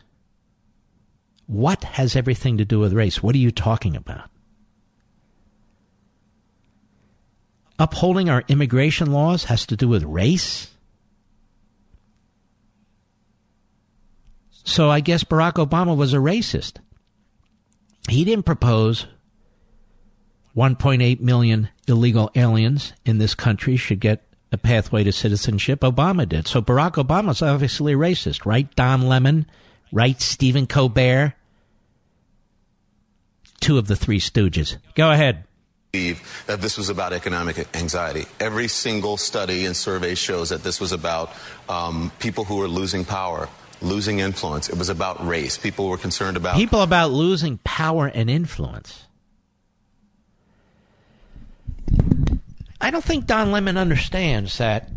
[1.51, 3.21] What has everything to do with race?
[3.21, 4.29] What are you talking about?
[7.77, 10.69] Upholding our immigration laws has to do with race?
[14.63, 16.77] So I guess Barack Obama was a racist.
[18.07, 19.07] He didn't propose
[20.55, 25.81] 1.8 million illegal aliens in this country should get a pathway to citizenship.
[25.81, 26.47] Obama did.
[26.47, 28.73] So Barack Obama's obviously racist, right?
[28.77, 29.47] Don Lemon,
[29.91, 30.21] right?
[30.21, 31.33] Stephen Colbert.
[33.61, 34.75] Two of the three stooges.
[34.95, 35.45] Go ahead.
[35.93, 38.25] That this was about economic anxiety.
[38.39, 41.31] Every single study and survey shows that this was about
[41.69, 43.47] um, people who were losing power,
[43.81, 44.69] losing influence.
[44.69, 45.57] It was about race.
[45.57, 49.05] People were concerned about people about losing power and influence.
[52.79, 54.89] I don't think Don Lemon understands that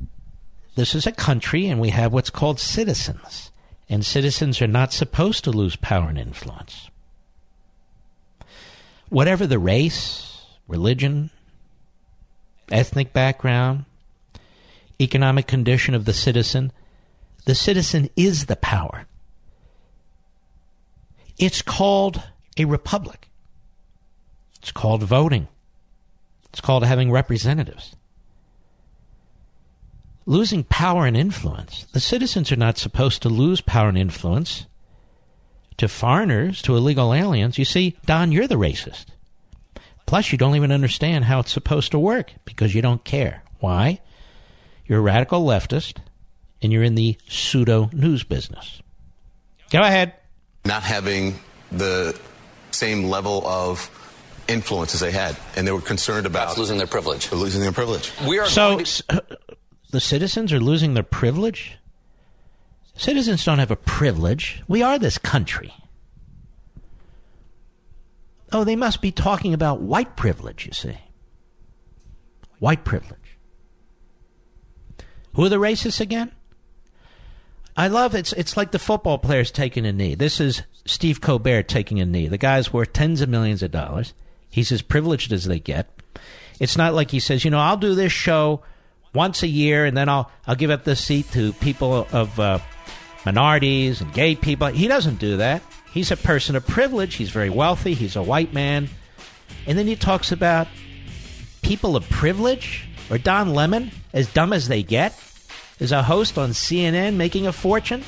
[0.75, 3.51] this is a country and we have what's called citizens.
[3.89, 6.89] And citizens are not supposed to lose power and influence.
[9.15, 11.31] Whatever the race, religion,
[12.73, 13.85] ethnic background,
[15.01, 16.73] economic condition of the citizen,
[17.45, 19.07] the citizen is the power.
[21.39, 22.25] It's called
[22.57, 23.29] a republic.
[24.59, 25.47] It's called voting.
[26.49, 27.95] It's called having representatives.
[30.27, 31.85] Losing power and influence.
[31.93, 34.67] The citizens are not supposed to lose power and influence
[35.79, 37.59] to foreigners, to illegal aliens.
[37.59, 39.07] You see, Don, you're the racist.
[40.07, 43.43] Plus, you don't even understand how it's supposed to work because you don't care.
[43.61, 44.01] Why?
[44.87, 45.97] You're a radical leftist
[46.63, 48.83] and you're in the pseudo news business.
[49.71, 50.15] Go ahead.
[50.65, 51.39] Not having
[51.73, 52.19] the
[52.71, 53.91] same level of
[54.47, 57.33] influence as they had, and they were concerned about That's losing their privilege.
[57.33, 58.13] Losing their privilege.
[58.27, 59.21] We are so to- uh,
[59.91, 61.79] the citizens are losing their privilege.
[62.97, 64.63] Citizens don't have a privilege.
[64.69, 65.75] We are this country.
[68.53, 70.97] Oh, they must be talking about white privilege, you see.
[72.61, 73.19] White privilege.
[75.35, 76.31] Who are the racists again?
[77.77, 80.15] I love it's it's like the football players taking a knee.
[80.15, 82.29] This is Steve Colbert taking a knee.
[82.29, 84.15] The guy's worth tens of millions of dollars.
[84.49, 85.91] He's as privileged as they get.
[86.61, 88.63] It's not like he says, you know, I'll do this show
[89.13, 92.61] once a year and then I'll I'll give up the seat to people of uh,
[93.25, 94.69] minorities and gay people.
[94.69, 95.63] He doesn't do that.
[95.93, 97.15] He's a person of privilege.
[97.15, 97.95] He's very wealthy.
[97.95, 98.89] He's a white man.
[99.67, 100.69] And then he talks about
[101.63, 105.19] people of privilege or Don Lemon, as dumb as they get,
[105.79, 108.03] is a host on CNN making a fortune,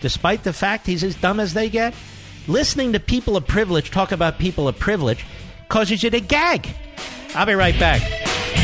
[0.00, 1.94] despite the fact he's as dumb as they get.
[2.48, 5.24] Listening to people of privilege talk about people of privilege
[5.68, 6.68] causes you to gag.
[7.34, 8.61] I'll be right back.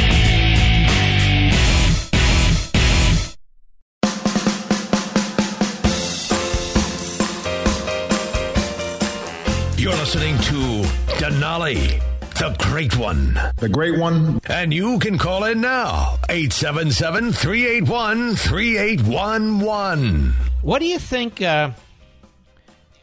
[9.79, 10.83] You're listening to
[11.21, 12.03] Denali,
[12.35, 13.39] the great one.
[13.59, 14.41] The great one.
[14.49, 20.33] And you can call in now, 877 381 3811.
[20.63, 21.71] What do you think uh,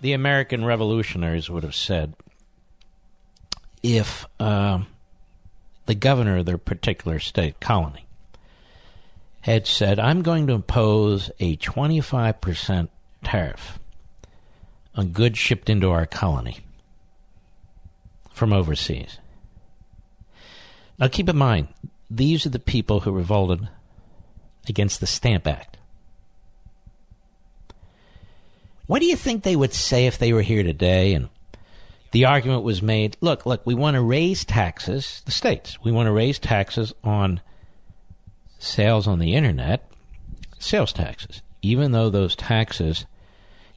[0.01, 2.13] the American revolutionaries would have said
[3.81, 4.79] if uh,
[5.85, 8.05] the governor of their particular state, colony,
[9.39, 12.89] had said, I'm going to impose a 25%
[13.23, 13.79] tariff
[14.93, 16.59] on goods shipped into our colony
[18.35, 19.17] from overseas?
[20.99, 21.69] Now, keep in mind,
[22.09, 23.67] these are the people who revolted
[24.67, 25.77] against the Stamp Act.
[28.87, 31.29] What do you think they would say if they were here today and
[32.11, 36.07] the argument was made look, look, we want to raise taxes, the states, we want
[36.07, 37.41] to raise taxes on
[38.59, 39.89] sales on the internet,
[40.59, 43.05] sales taxes, even though those taxes,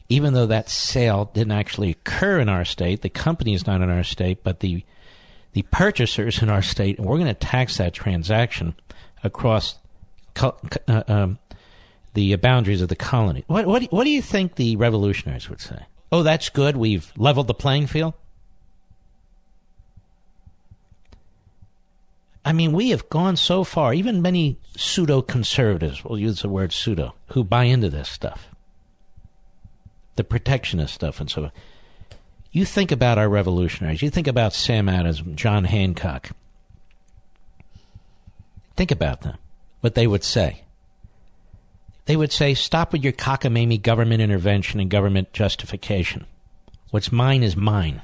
[0.08, 3.90] even though that sale didn't actually occur in our state, the company is not in
[3.90, 4.84] our state, but the
[5.52, 8.74] the purchasers in our state, and we're going to tax that transaction
[9.24, 9.78] across
[10.34, 10.56] co-
[10.86, 11.38] uh, um,
[12.14, 13.44] the boundaries of the colony.
[13.46, 15.86] What, what, what do you think the revolutionaries would say?
[16.12, 16.76] Oh, that's good.
[16.76, 18.14] We've leveled the playing field.
[22.44, 26.72] I mean, we have gone so far, even many pseudo conservatives, we'll use the word
[26.72, 28.47] pseudo, who buy into this stuff,
[30.18, 31.52] the protectionist stuff, and so on.
[32.52, 36.30] You think about our revolutionaries, you think about Sam Adams, John Hancock.
[38.76, 39.38] Think about them,
[39.80, 40.64] what they would say.
[42.04, 46.26] They would say, stop with your cockamamie government intervention and government justification.
[46.90, 48.02] What's mine is mine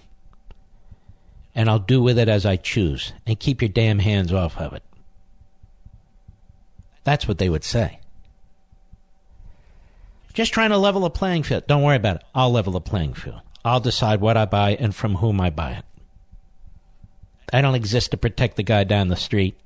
[1.55, 4.73] and I'll do with it as I choose, and keep your damn hands off of
[4.73, 4.82] it.
[7.05, 8.01] That's what they would say.
[10.35, 11.66] Just trying to level a playing field.
[11.66, 12.24] Don't worry about it.
[12.35, 13.40] I'll level the playing field.
[13.65, 15.85] I'll decide what I buy and from whom I buy it.
[17.52, 19.56] I don't exist to protect the guy down the street,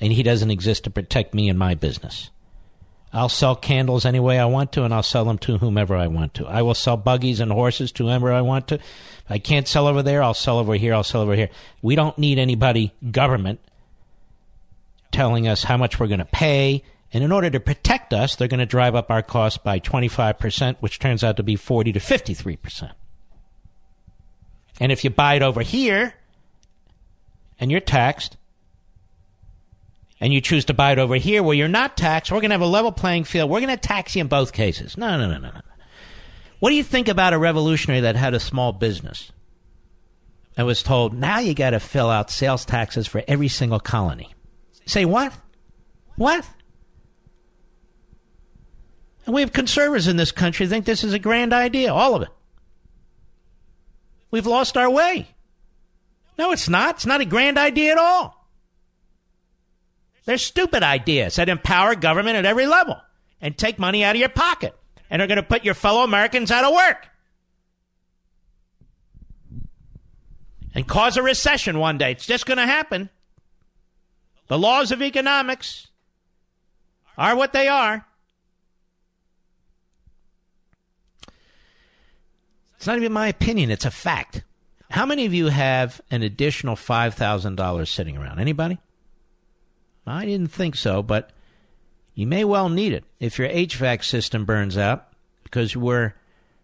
[0.00, 2.30] and he doesn't exist to protect me and my business.
[3.12, 6.08] I'll sell candles any way I want to, and I'll sell them to whomever I
[6.08, 6.46] want to.
[6.46, 8.74] I will sell buggies and horses to whomever I want to.
[8.74, 11.48] If I can't sell over there, I'll sell over here, I'll sell over here.
[11.80, 13.60] We don't need anybody, government,
[15.12, 16.82] telling us how much we're going to pay.
[17.12, 20.76] And in order to protect us, they're going to drive up our costs by 25%,
[20.80, 22.92] which turns out to be 40 to 53%.
[24.80, 26.14] And if you buy it over here
[27.58, 28.36] and you're taxed,
[30.20, 32.54] and you choose to buy it over here where you're not taxed, we're going to
[32.54, 33.50] have a level playing field.
[33.50, 34.96] We're going to tax you in both cases.
[34.96, 35.60] No, no, no, no, no.
[36.58, 39.30] What do you think about a revolutionary that had a small business
[40.56, 44.34] and was told, now you got to fill out sales taxes for every single colony?
[44.86, 45.32] Say, what?
[46.16, 46.44] What?
[49.28, 52.22] And we have conservatives in this country think this is a grand idea, all of
[52.22, 52.30] it.
[54.30, 55.28] We've lost our way.
[56.38, 56.94] No, it's not.
[56.94, 58.48] It's not a grand idea at all.
[60.24, 62.96] They're stupid ideas that empower government at every level
[63.38, 64.74] and take money out of your pocket
[65.10, 67.06] and are going to put your fellow Americans out of work
[70.74, 72.12] and cause a recession one day.
[72.12, 73.10] It's just going to happen.
[74.46, 75.88] The laws of economics
[77.18, 78.06] are what they are.
[82.78, 84.44] It's not even my opinion, it's a fact.
[84.88, 88.38] How many of you have an additional $5,000 sitting around?
[88.38, 88.78] Anybody?
[90.06, 91.30] I didn't think so, but
[92.14, 95.08] you may well need it if your HVAC system burns out
[95.42, 96.14] because you were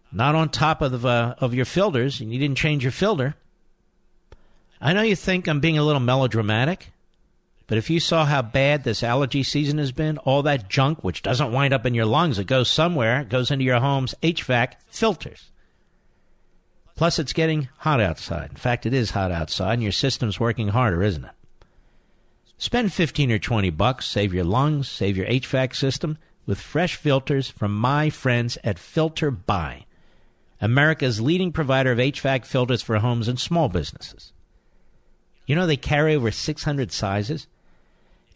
[0.09, 3.35] not on top of uh, of your filters and you didn't change your filter.
[4.79, 6.93] I know you think I'm being a little melodramatic,
[7.67, 11.21] but if you saw how bad this allergy season has been, all that junk which
[11.21, 14.75] doesn't wind up in your lungs, it goes somewhere, it goes into your home's HVAC
[14.87, 15.51] filters.
[16.95, 18.51] Plus, it's getting hot outside.
[18.51, 21.31] In fact, it is hot outside, and your system's working harder, isn't it?
[22.57, 27.49] Spend 15 or 20 bucks, save your lungs, save your HVAC system with fresh filters
[27.49, 29.85] from my friends at Filter Buy,
[30.61, 34.31] America's leading provider of HVAC filters for homes and small businesses.
[35.45, 37.47] You know they carry over 600 sizes,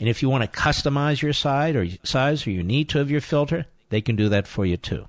[0.01, 3.09] and if you want to customize your size or size or you need to of
[3.09, 5.07] your filter, they can do that for you too.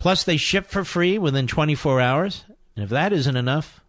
[0.00, 2.44] Plus, they ship for free within 24 hours,
[2.74, 3.80] and if that isn't enough,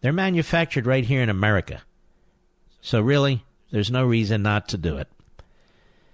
[0.00, 1.82] they're manufactured right here in America.
[2.80, 5.08] So, really, there's no reason not to do it.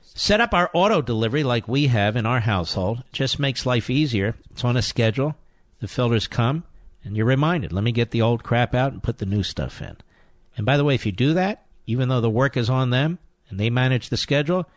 [0.02, 2.98] Set up our auto delivery like we have in our household.
[2.98, 4.34] It just makes life easier.
[4.50, 5.36] It's on a schedule.
[5.80, 6.64] The filters come,
[7.04, 9.80] and you're reminded let me get the old crap out and put the new stuff
[9.80, 9.96] in.
[10.56, 13.20] And by the way, if you do that, even though the work is on them
[13.48, 14.68] and they manage the schedule,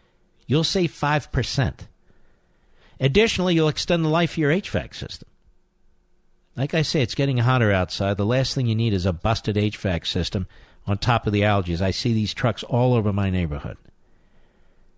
[0.46, 1.74] you'll save 5%.
[3.02, 5.28] Additionally, you'll extend the life of your HVAC system.
[6.56, 8.18] Like I say, it's getting hotter outside.
[8.18, 10.48] The last thing you need is a busted HVAC system
[10.86, 11.82] on top of the algae.
[11.82, 13.78] I see these trucks all over my neighborhood.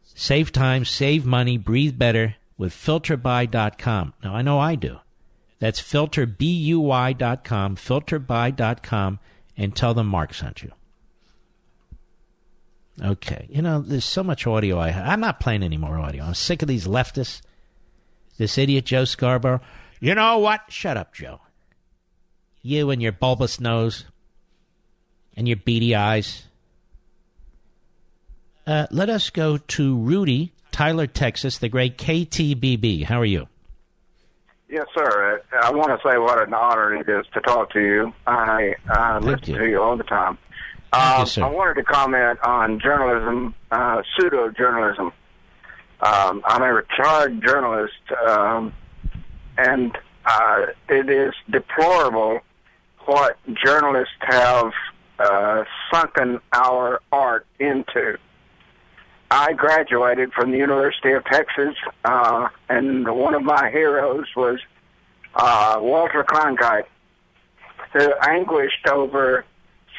[0.03, 4.13] Save time, save money, breathe better with filterbuy.com.
[4.21, 4.97] Now, I know I do.
[5.59, 9.19] That's filterbuy.com, filterbuy.com,
[9.55, 10.71] and tell them Mark sent you.
[13.01, 13.47] Okay.
[13.49, 14.89] You know, there's so much audio I.
[14.89, 16.25] I'm not playing any more audio.
[16.25, 17.41] I'm sick of these leftists.
[18.37, 19.61] This idiot Joe Scarborough.
[19.99, 20.61] You know what?
[20.69, 21.39] Shut up, Joe.
[22.61, 24.05] You and your bulbous nose
[25.35, 26.43] and your beady eyes.
[28.65, 33.03] Uh, let us go to Rudy, Tyler, Texas, the great KTBB.
[33.03, 33.47] How are you?
[34.69, 35.41] Yes, sir.
[35.51, 38.13] I, I want to say what an honor it is to talk to you.
[38.25, 39.59] I, I listen you.
[39.59, 40.37] to you all the time.
[40.93, 41.43] You, Um, sir.
[41.43, 45.11] I wanted to comment on journalism, uh, pseudo journalism.
[46.03, 47.93] Um, I'm a retired journalist,
[48.27, 48.73] um,
[49.57, 52.41] and uh, it is deplorable
[53.05, 54.73] what journalists have
[55.17, 55.63] uh,
[55.93, 58.17] sunken our art into.
[59.31, 64.59] I graduated from the University of Texas, uh, and one of my heroes was
[65.35, 66.85] uh, Walter Cronkite,
[67.93, 69.45] who anguished over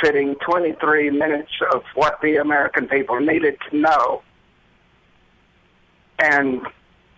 [0.02, 4.22] fitting 23 minutes of what the American people needed to know.
[6.18, 6.62] And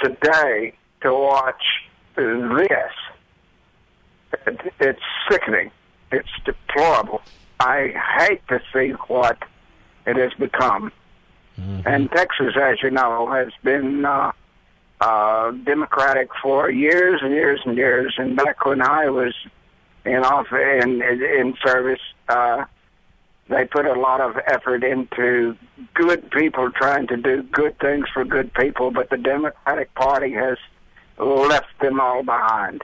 [0.01, 1.63] today, to watch
[2.17, 2.93] this,
[4.47, 5.01] it, it's
[5.31, 5.71] sickening.
[6.13, 7.23] It's deplorable.
[7.61, 9.39] I hate to see what
[10.07, 10.93] it has become.
[11.87, 14.33] And Texas, as you know, has been uh,
[15.01, 18.15] uh, Democratic for years and years and years.
[18.19, 19.35] And back when I was
[20.05, 22.65] in office in in, in service, uh,
[23.49, 25.57] they put a lot of effort into
[25.95, 28.91] good people trying to do good things for good people.
[28.91, 30.59] But the Democratic Party has
[31.19, 32.83] left them all behind.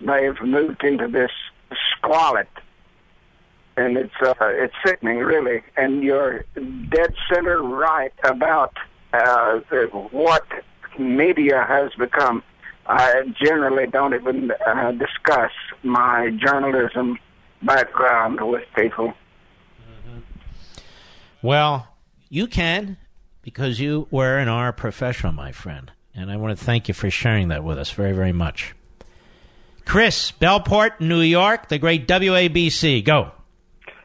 [0.00, 1.30] they've moved into this
[1.96, 2.46] squalid,
[3.76, 5.62] and it's uh, it's sickening, really.
[5.76, 8.72] And you're dead center right about
[9.12, 9.60] uh,
[10.10, 10.46] what
[10.98, 12.42] media has become.
[12.86, 15.52] I generally don't even uh, discuss
[15.82, 17.18] my journalism
[17.62, 19.12] background with people.
[21.42, 21.88] Well,
[22.28, 22.96] you can
[23.42, 25.90] because you were and are a professional, my friend.
[26.14, 28.74] And I want to thank you for sharing that with us very, very much.
[29.84, 33.04] Chris, Bellport, New York, the great WABC.
[33.04, 33.30] Go.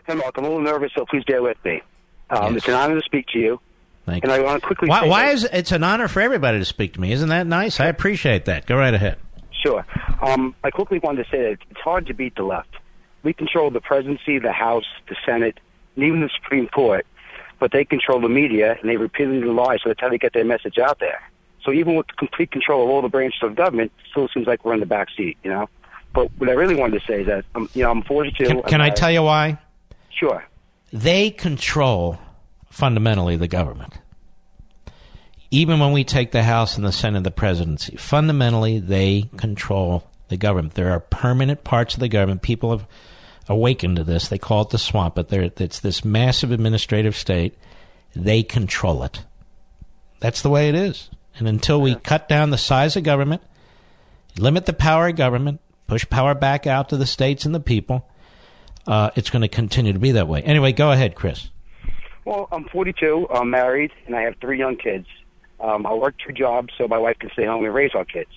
[0.08, 1.82] Hey, Mark, I'm a little nervous, so please bear with me.
[2.30, 3.60] Um, It's an honor to speak to you.
[4.06, 4.40] Thank and you.
[4.40, 6.66] I want to quickly Why, say why that- is it's an honor for everybody to
[6.66, 7.12] speak to me?
[7.14, 7.80] Isn't that nice?
[7.80, 8.66] I appreciate that.
[8.66, 9.18] Go right ahead.
[9.64, 9.86] Sure.
[10.22, 12.70] Um, I quickly wanted to say that it's hard to beat the left.
[13.24, 15.58] We control the presidency, the House, the Senate,
[15.96, 17.06] and even the Supreme Court,
[17.64, 20.44] but they control the media and they repeatedly lie, so that's how they get their
[20.44, 21.22] message out there.
[21.64, 24.66] So even with complete control of all the branches of government, it still seems like
[24.66, 25.70] we're in the back seat, you know.
[26.14, 28.48] But what I really wanted to say is that, um, you know, I'm 42.
[28.48, 29.60] Can, can I tell you why?
[30.10, 30.44] Sure.
[30.92, 32.20] They control
[32.70, 33.98] fundamentally the government.
[35.50, 40.04] Even when we take the House and the Senate, and the presidency, fundamentally they control
[40.28, 40.74] the government.
[40.74, 42.42] There are permanent parts of the government.
[42.42, 42.86] People have
[43.48, 44.28] awakened to this.
[44.28, 47.58] They call it the swamp, but there, it's this massive administrative state.
[48.16, 49.24] They control it.
[50.20, 51.10] That's the way it is.
[51.38, 53.42] And until we cut down the size of government,
[54.38, 58.08] limit the power of government, push power back out to the states and the people,
[58.88, 60.42] uh, it's going to continue to be that way.
[60.44, 61.50] Anyway, go ahead, Chris.
[62.26, 63.28] Well, I'm 42.
[63.34, 65.08] I'm married, and I have three young kids.
[65.60, 68.32] Um, I work two jobs so my wife can stay home and raise our kids.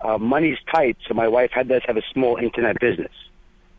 [0.00, 3.12] Uh, money's tight, so my wife had does have a small internet business.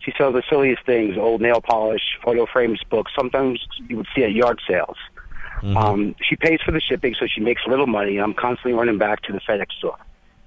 [0.04, 3.12] She sells the silliest things: old nail polish, photo frames, books.
[3.16, 4.98] Sometimes you would see at yard sales.
[5.78, 8.18] Um, she pays for the shipping, so she makes little money.
[8.18, 9.98] And I'm constantly running back to the FedEx store.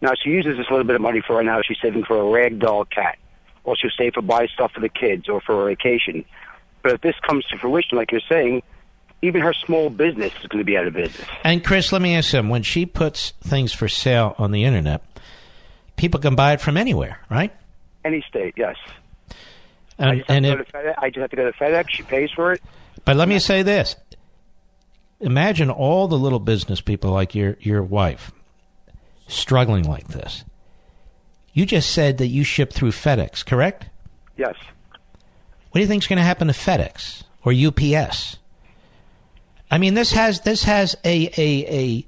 [0.02, 1.62] Now she uses this little bit of money for right now.
[1.62, 3.16] She's saving for a rag doll cat,
[3.64, 6.22] or she'll save for buy stuff for the kids or for a vacation.
[6.82, 8.62] But if this comes to fruition, like you're saying,
[9.22, 11.26] even her small business is going to be out of business.
[11.42, 15.02] And Chris, let me ask you, when she puts things for sale on the internet,
[15.96, 17.52] people can buy it from anywhere, right?
[18.04, 18.76] Any state, yes.
[19.98, 20.94] I And, just, have and to if, to FedEx.
[20.98, 21.90] I just have to go to FedEx.
[21.90, 22.62] She pays for it.
[23.05, 23.97] but let me say this:
[25.20, 28.32] imagine all the little business people like your your wife
[29.28, 30.44] struggling like this.
[31.52, 33.86] You just said that you ship through FedEx, correct?
[34.36, 34.55] Yes.
[35.70, 38.36] What do you think is going to happen to FedEx or UPS?
[39.70, 42.06] I mean, this has this has a a, a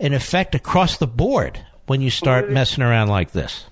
[0.00, 3.64] an effect across the board when you start messing around like this.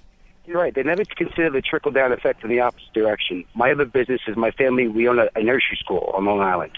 [0.49, 0.75] You're right.
[0.75, 3.45] They never consider the trickle down effect in the opposite direction.
[3.55, 4.89] My other business is my family.
[4.89, 6.73] We own a, a nursery school on Long Island.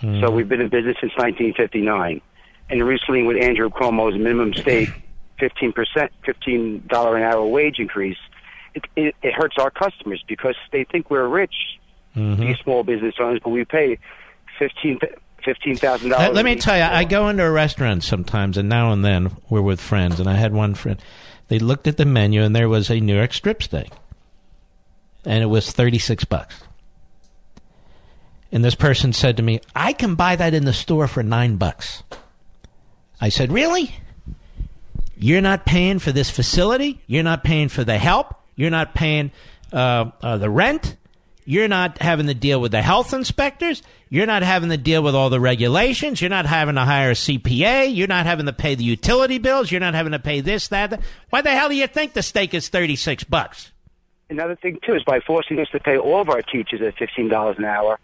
[0.00, 0.20] Hmm.
[0.20, 2.20] So we've been in business since 1959.
[2.68, 4.88] And recently, with Andrew Cuomo's minimum state
[5.38, 8.18] 15 percent, 15 dollar an hour wage increase,
[8.74, 11.54] it, it, it hurts our customers because they think we're rich,
[12.16, 12.40] mm-hmm.
[12.40, 14.00] these small business owners, but we pay
[14.58, 14.98] 15
[15.44, 16.28] fifteen thousand dollars.
[16.28, 19.36] Let, let me tell you, I go into a restaurant sometimes, and now and then
[19.48, 21.00] we're with friends, and I had one friend.
[21.48, 23.90] They looked at the menu, and there was a New York strip steak,
[25.24, 26.62] and it was thirty six bucks.
[28.50, 31.56] And this person said to me, "I can buy that in the store for nine
[31.56, 32.02] bucks."
[33.20, 33.94] I said, "Really?
[35.16, 37.00] You're not paying for this facility.
[37.06, 38.34] You're not paying for the help.
[38.56, 39.30] You're not paying
[39.72, 40.96] uh, uh, the rent.
[41.44, 43.82] You're not having to deal with the health inspectors.
[44.08, 46.20] You're not having to deal with all the regulations.
[46.20, 47.94] You're not having to hire a CPA.
[47.94, 49.70] You're not having to pay the utility bills.
[49.70, 50.90] You're not having to pay this, that.
[50.90, 51.00] that.
[51.30, 53.72] Why the hell do you think the steak is 36 bucks?
[54.30, 57.28] Another thing too is by forcing us to pay all of our teachers at fifteen
[57.28, 57.98] dollars an hour,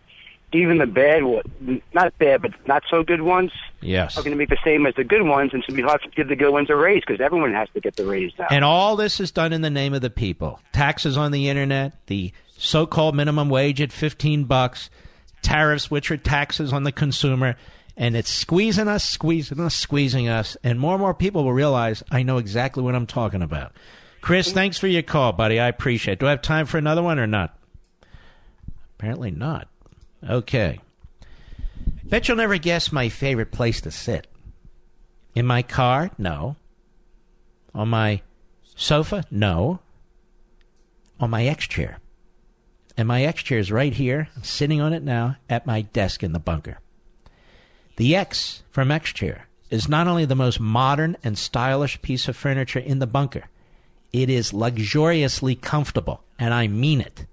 [0.53, 3.51] even the bad, one- not bad, but not so good ones,
[3.81, 4.19] Yes.
[4.19, 6.09] are going to make the same as the good ones, and so we have to
[6.11, 8.47] give the good ones a raise because everyone has to get the raise now.
[8.51, 10.61] And all this is done in the name of the people.
[10.73, 14.91] Taxes on the internet, the so-called minimum wage at 15 bucks,
[15.43, 17.57] tariffs which are taxes on the consumer,
[17.97, 22.03] and it's squeezing us, squeezing us, squeezing us, and more and more people will realize
[22.11, 23.73] I know exactly what I'm talking about.
[24.21, 25.61] Chris, thanks for your call, buddy.
[25.61, 26.19] I appreciate it.
[26.21, 27.57] Do I have time for another one or not?
[28.99, 29.69] Apparently not.
[30.29, 30.81] Okay.
[32.05, 34.27] Bet you'll never guess my favorite place to sit.
[35.35, 36.11] In my car?
[36.19, 36.57] No.
[37.75, 38.23] On my
[38.75, 39.25] sofa?
[39.31, 39.79] No.
[41.21, 41.99] On my X chair.
[42.99, 44.29] And my X chair is right here.
[44.37, 46.81] I'm sitting on it now at my desk in the bunker.
[47.97, 52.37] The X from X chair is not only the most modern and stylish piece of
[52.37, 53.45] furniture in the bunker,
[54.13, 57.25] it is luxuriously comfortable, and I mean it.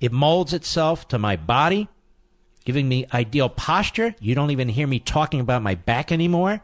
[0.00, 1.88] It molds itself to my body,
[2.64, 4.14] giving me ideal posture.
[4.20, 6.62] You don't even hear me talking about my back anymore.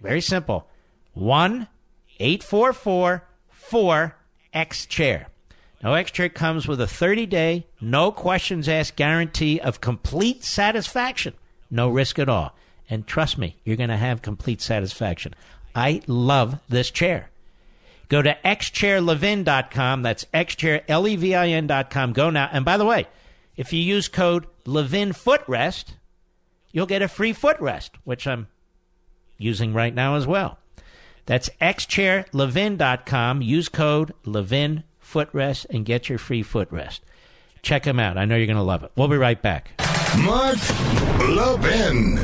[0.00, 0.70] Very simple,
[1.18, 4.10] 1-844-4-XChair.
[4.54, 5.26] Now, X-Chair
[5.82, 11.34] comes with a 30-day, no questions asked guarantee of complete satisfaction.
[11.70, 12.54] No risk at all.
[12.88, 15.34] And trust me, you're going to have complete satisfaction.
[15.74, 17.30] I love this chair.
[18.08, 20.02] Go to xchairlevin.com.
[20.02, 22.12] That's xchair, L-E-V-I-N dot com.
[22.12, 22.50] Go now.
[22.52, 23.06] And by the way,
[23.56, 25.94] if you use code Levin Footrest,
[26.72, 28.48] you'll get a free footrest, which I'm
[29.38, 30.58] using right now as well.
[31.24, 33.42] That's xchairlevin.com.
[33.42, 37.00] Use code Levin Footrest and get your free footrest.
[37.62, 38.16] Check them out.
[38.16, 38.92] I know you're going to love it.
[38.96, 39.72] We'll be right back.
[40.18, 40.58] Mark
[41.28, 42.16] Levin.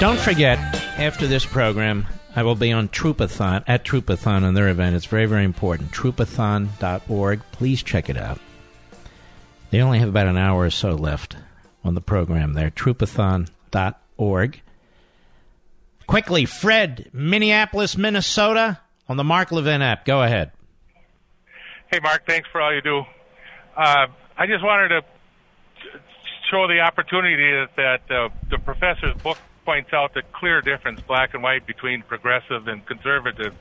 [0.00, 0.58] Don't forget,
[0.98, 4.96] after this program, I will be on Troopathon, at Troopathon on their event.
[4.96, 5.92] It's very, very important.
[5.92, 7.42] Troopathon.org.
[7.52, 8.38] Please check it out.
[9.70, 11.36] They only have about an hour or so left
[11.84, 12.70] on the program there.
[12.70, 14.62] Troopathon.org.
[16.06, 20.04] Quickly, Fred, Minneapolis, Minnesota, on the Mark Levin app.
[20.04, 20.50] Go ahead.
[21.90, 23.04] Hey, Mark, thanks for all you do.
[23.76, 24.06] Uh,
[24.36, 25.02] I just wanted to
[26.50, 31.42] show the opportunity that, uh, the professor's book points out the clear difference, black and
[31.42, 33.54] white, between progressive and conservative.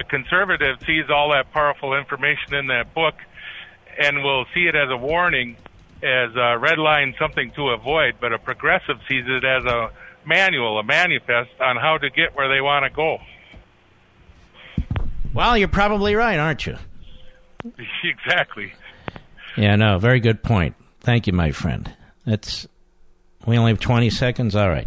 [0.00, 3.14] A conservative sees all that powerful information in that book
[3.98, 5.56] and will see it as a warning,
[6.02, 9.90] as a red line, something to avoid, but a progressive sees it as a
[10.26, 13.18] manual, a manifest on how to get where they want to go.
[15.32, 16.76] Well, you're probably right, aren't you?
[18.04, 18.72] exactly.
[19.56, 20.76] Yeah, no, very good point.
[21.00, 21.92] Thank you, my friend.
[22.24, 22.66] That's
[23.46, 24.56] we only have 20 seconds.
[24.56, 24.86] All right.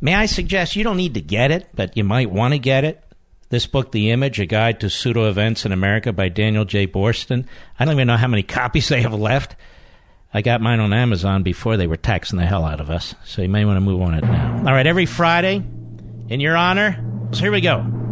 [0.00, 2.84] May I suggest you don't need to get it, but you might want to get
[2.84, 3.02] it.
[3.50, 6.86] This book, The Image, A Guide to Pseudo Events in America by Daniel J.
[6.86, 7.46] Boorstin.
[7.78, 9.56] I don't even know how many copies they have left.
[10.32, 13.42] I got mine on Amazon before they were taxing the hell out of us, so
[13.42, 14.58] you may want to move on it now.
[14.58, 15.56] All right, every Friday,
[16.28, 18.09] in your honor, so here we go.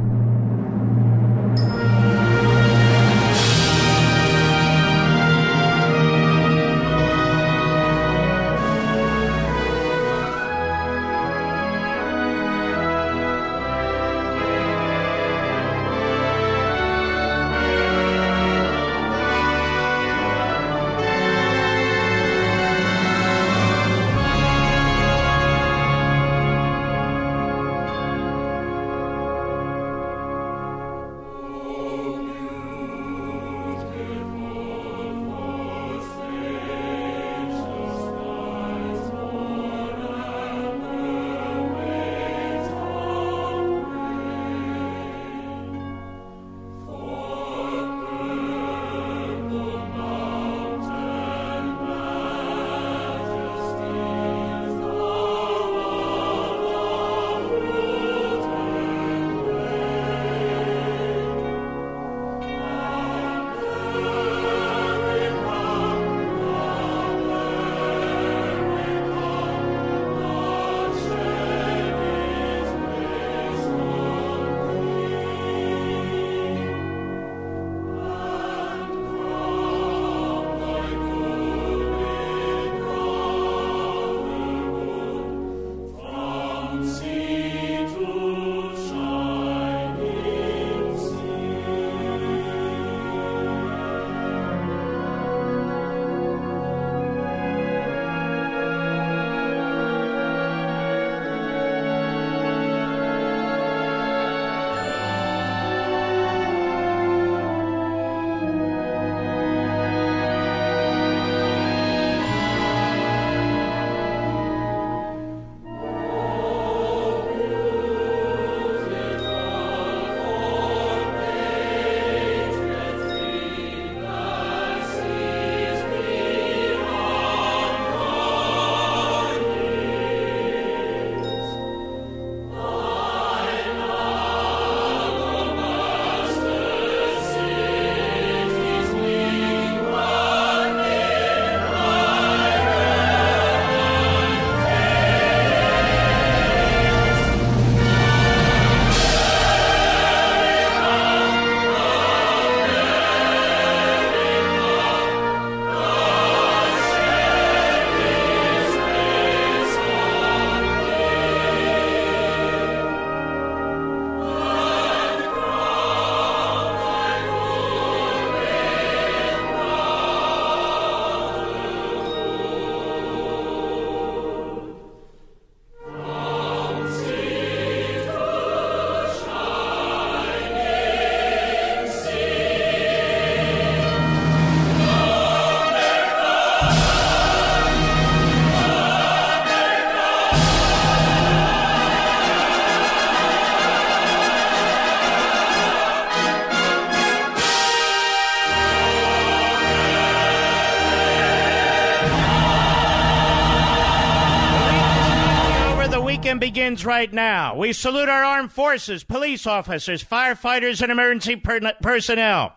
[206.49, 207.55] Begins right now.
[207.55, 212.55] We salute our armed forces, police officers, firefighters, and emergency per- personnel.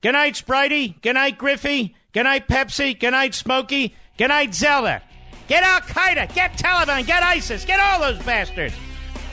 [0.00, 1.00] Good night, Spritey.
[1.02, 1.94] Good night, Griffey.
[2.12, 2.98] Good night, Pepsi.
[2.98, 3.94] Good night, Smokey.
[4.16, 5.02] Good night, Zelda.
[5.46, 6.34] Get Al Qaeda.
[6.34, 7.06] Get Taliban.
[7.06, 7.64] Get ISIS.
[7.64, 8.74] Get all those bastards.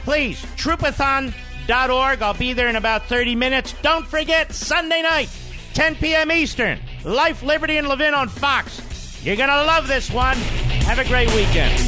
[0.04, 2.22] Please, troopathon.org.
[2.22, 3.74] I'll be there in about 30 minutes.
[3.82, 5.30] Don't forget, Sunday night,
[5.74, 6.32] 10 p.m.
[6.32, 6.80] Eastern.
[7.04, 9.26] Life, Liberty, and Levin on Fox.
[9.26, 10.38] You're going to love this one.
[10.86, 11.85] Have a great weekend.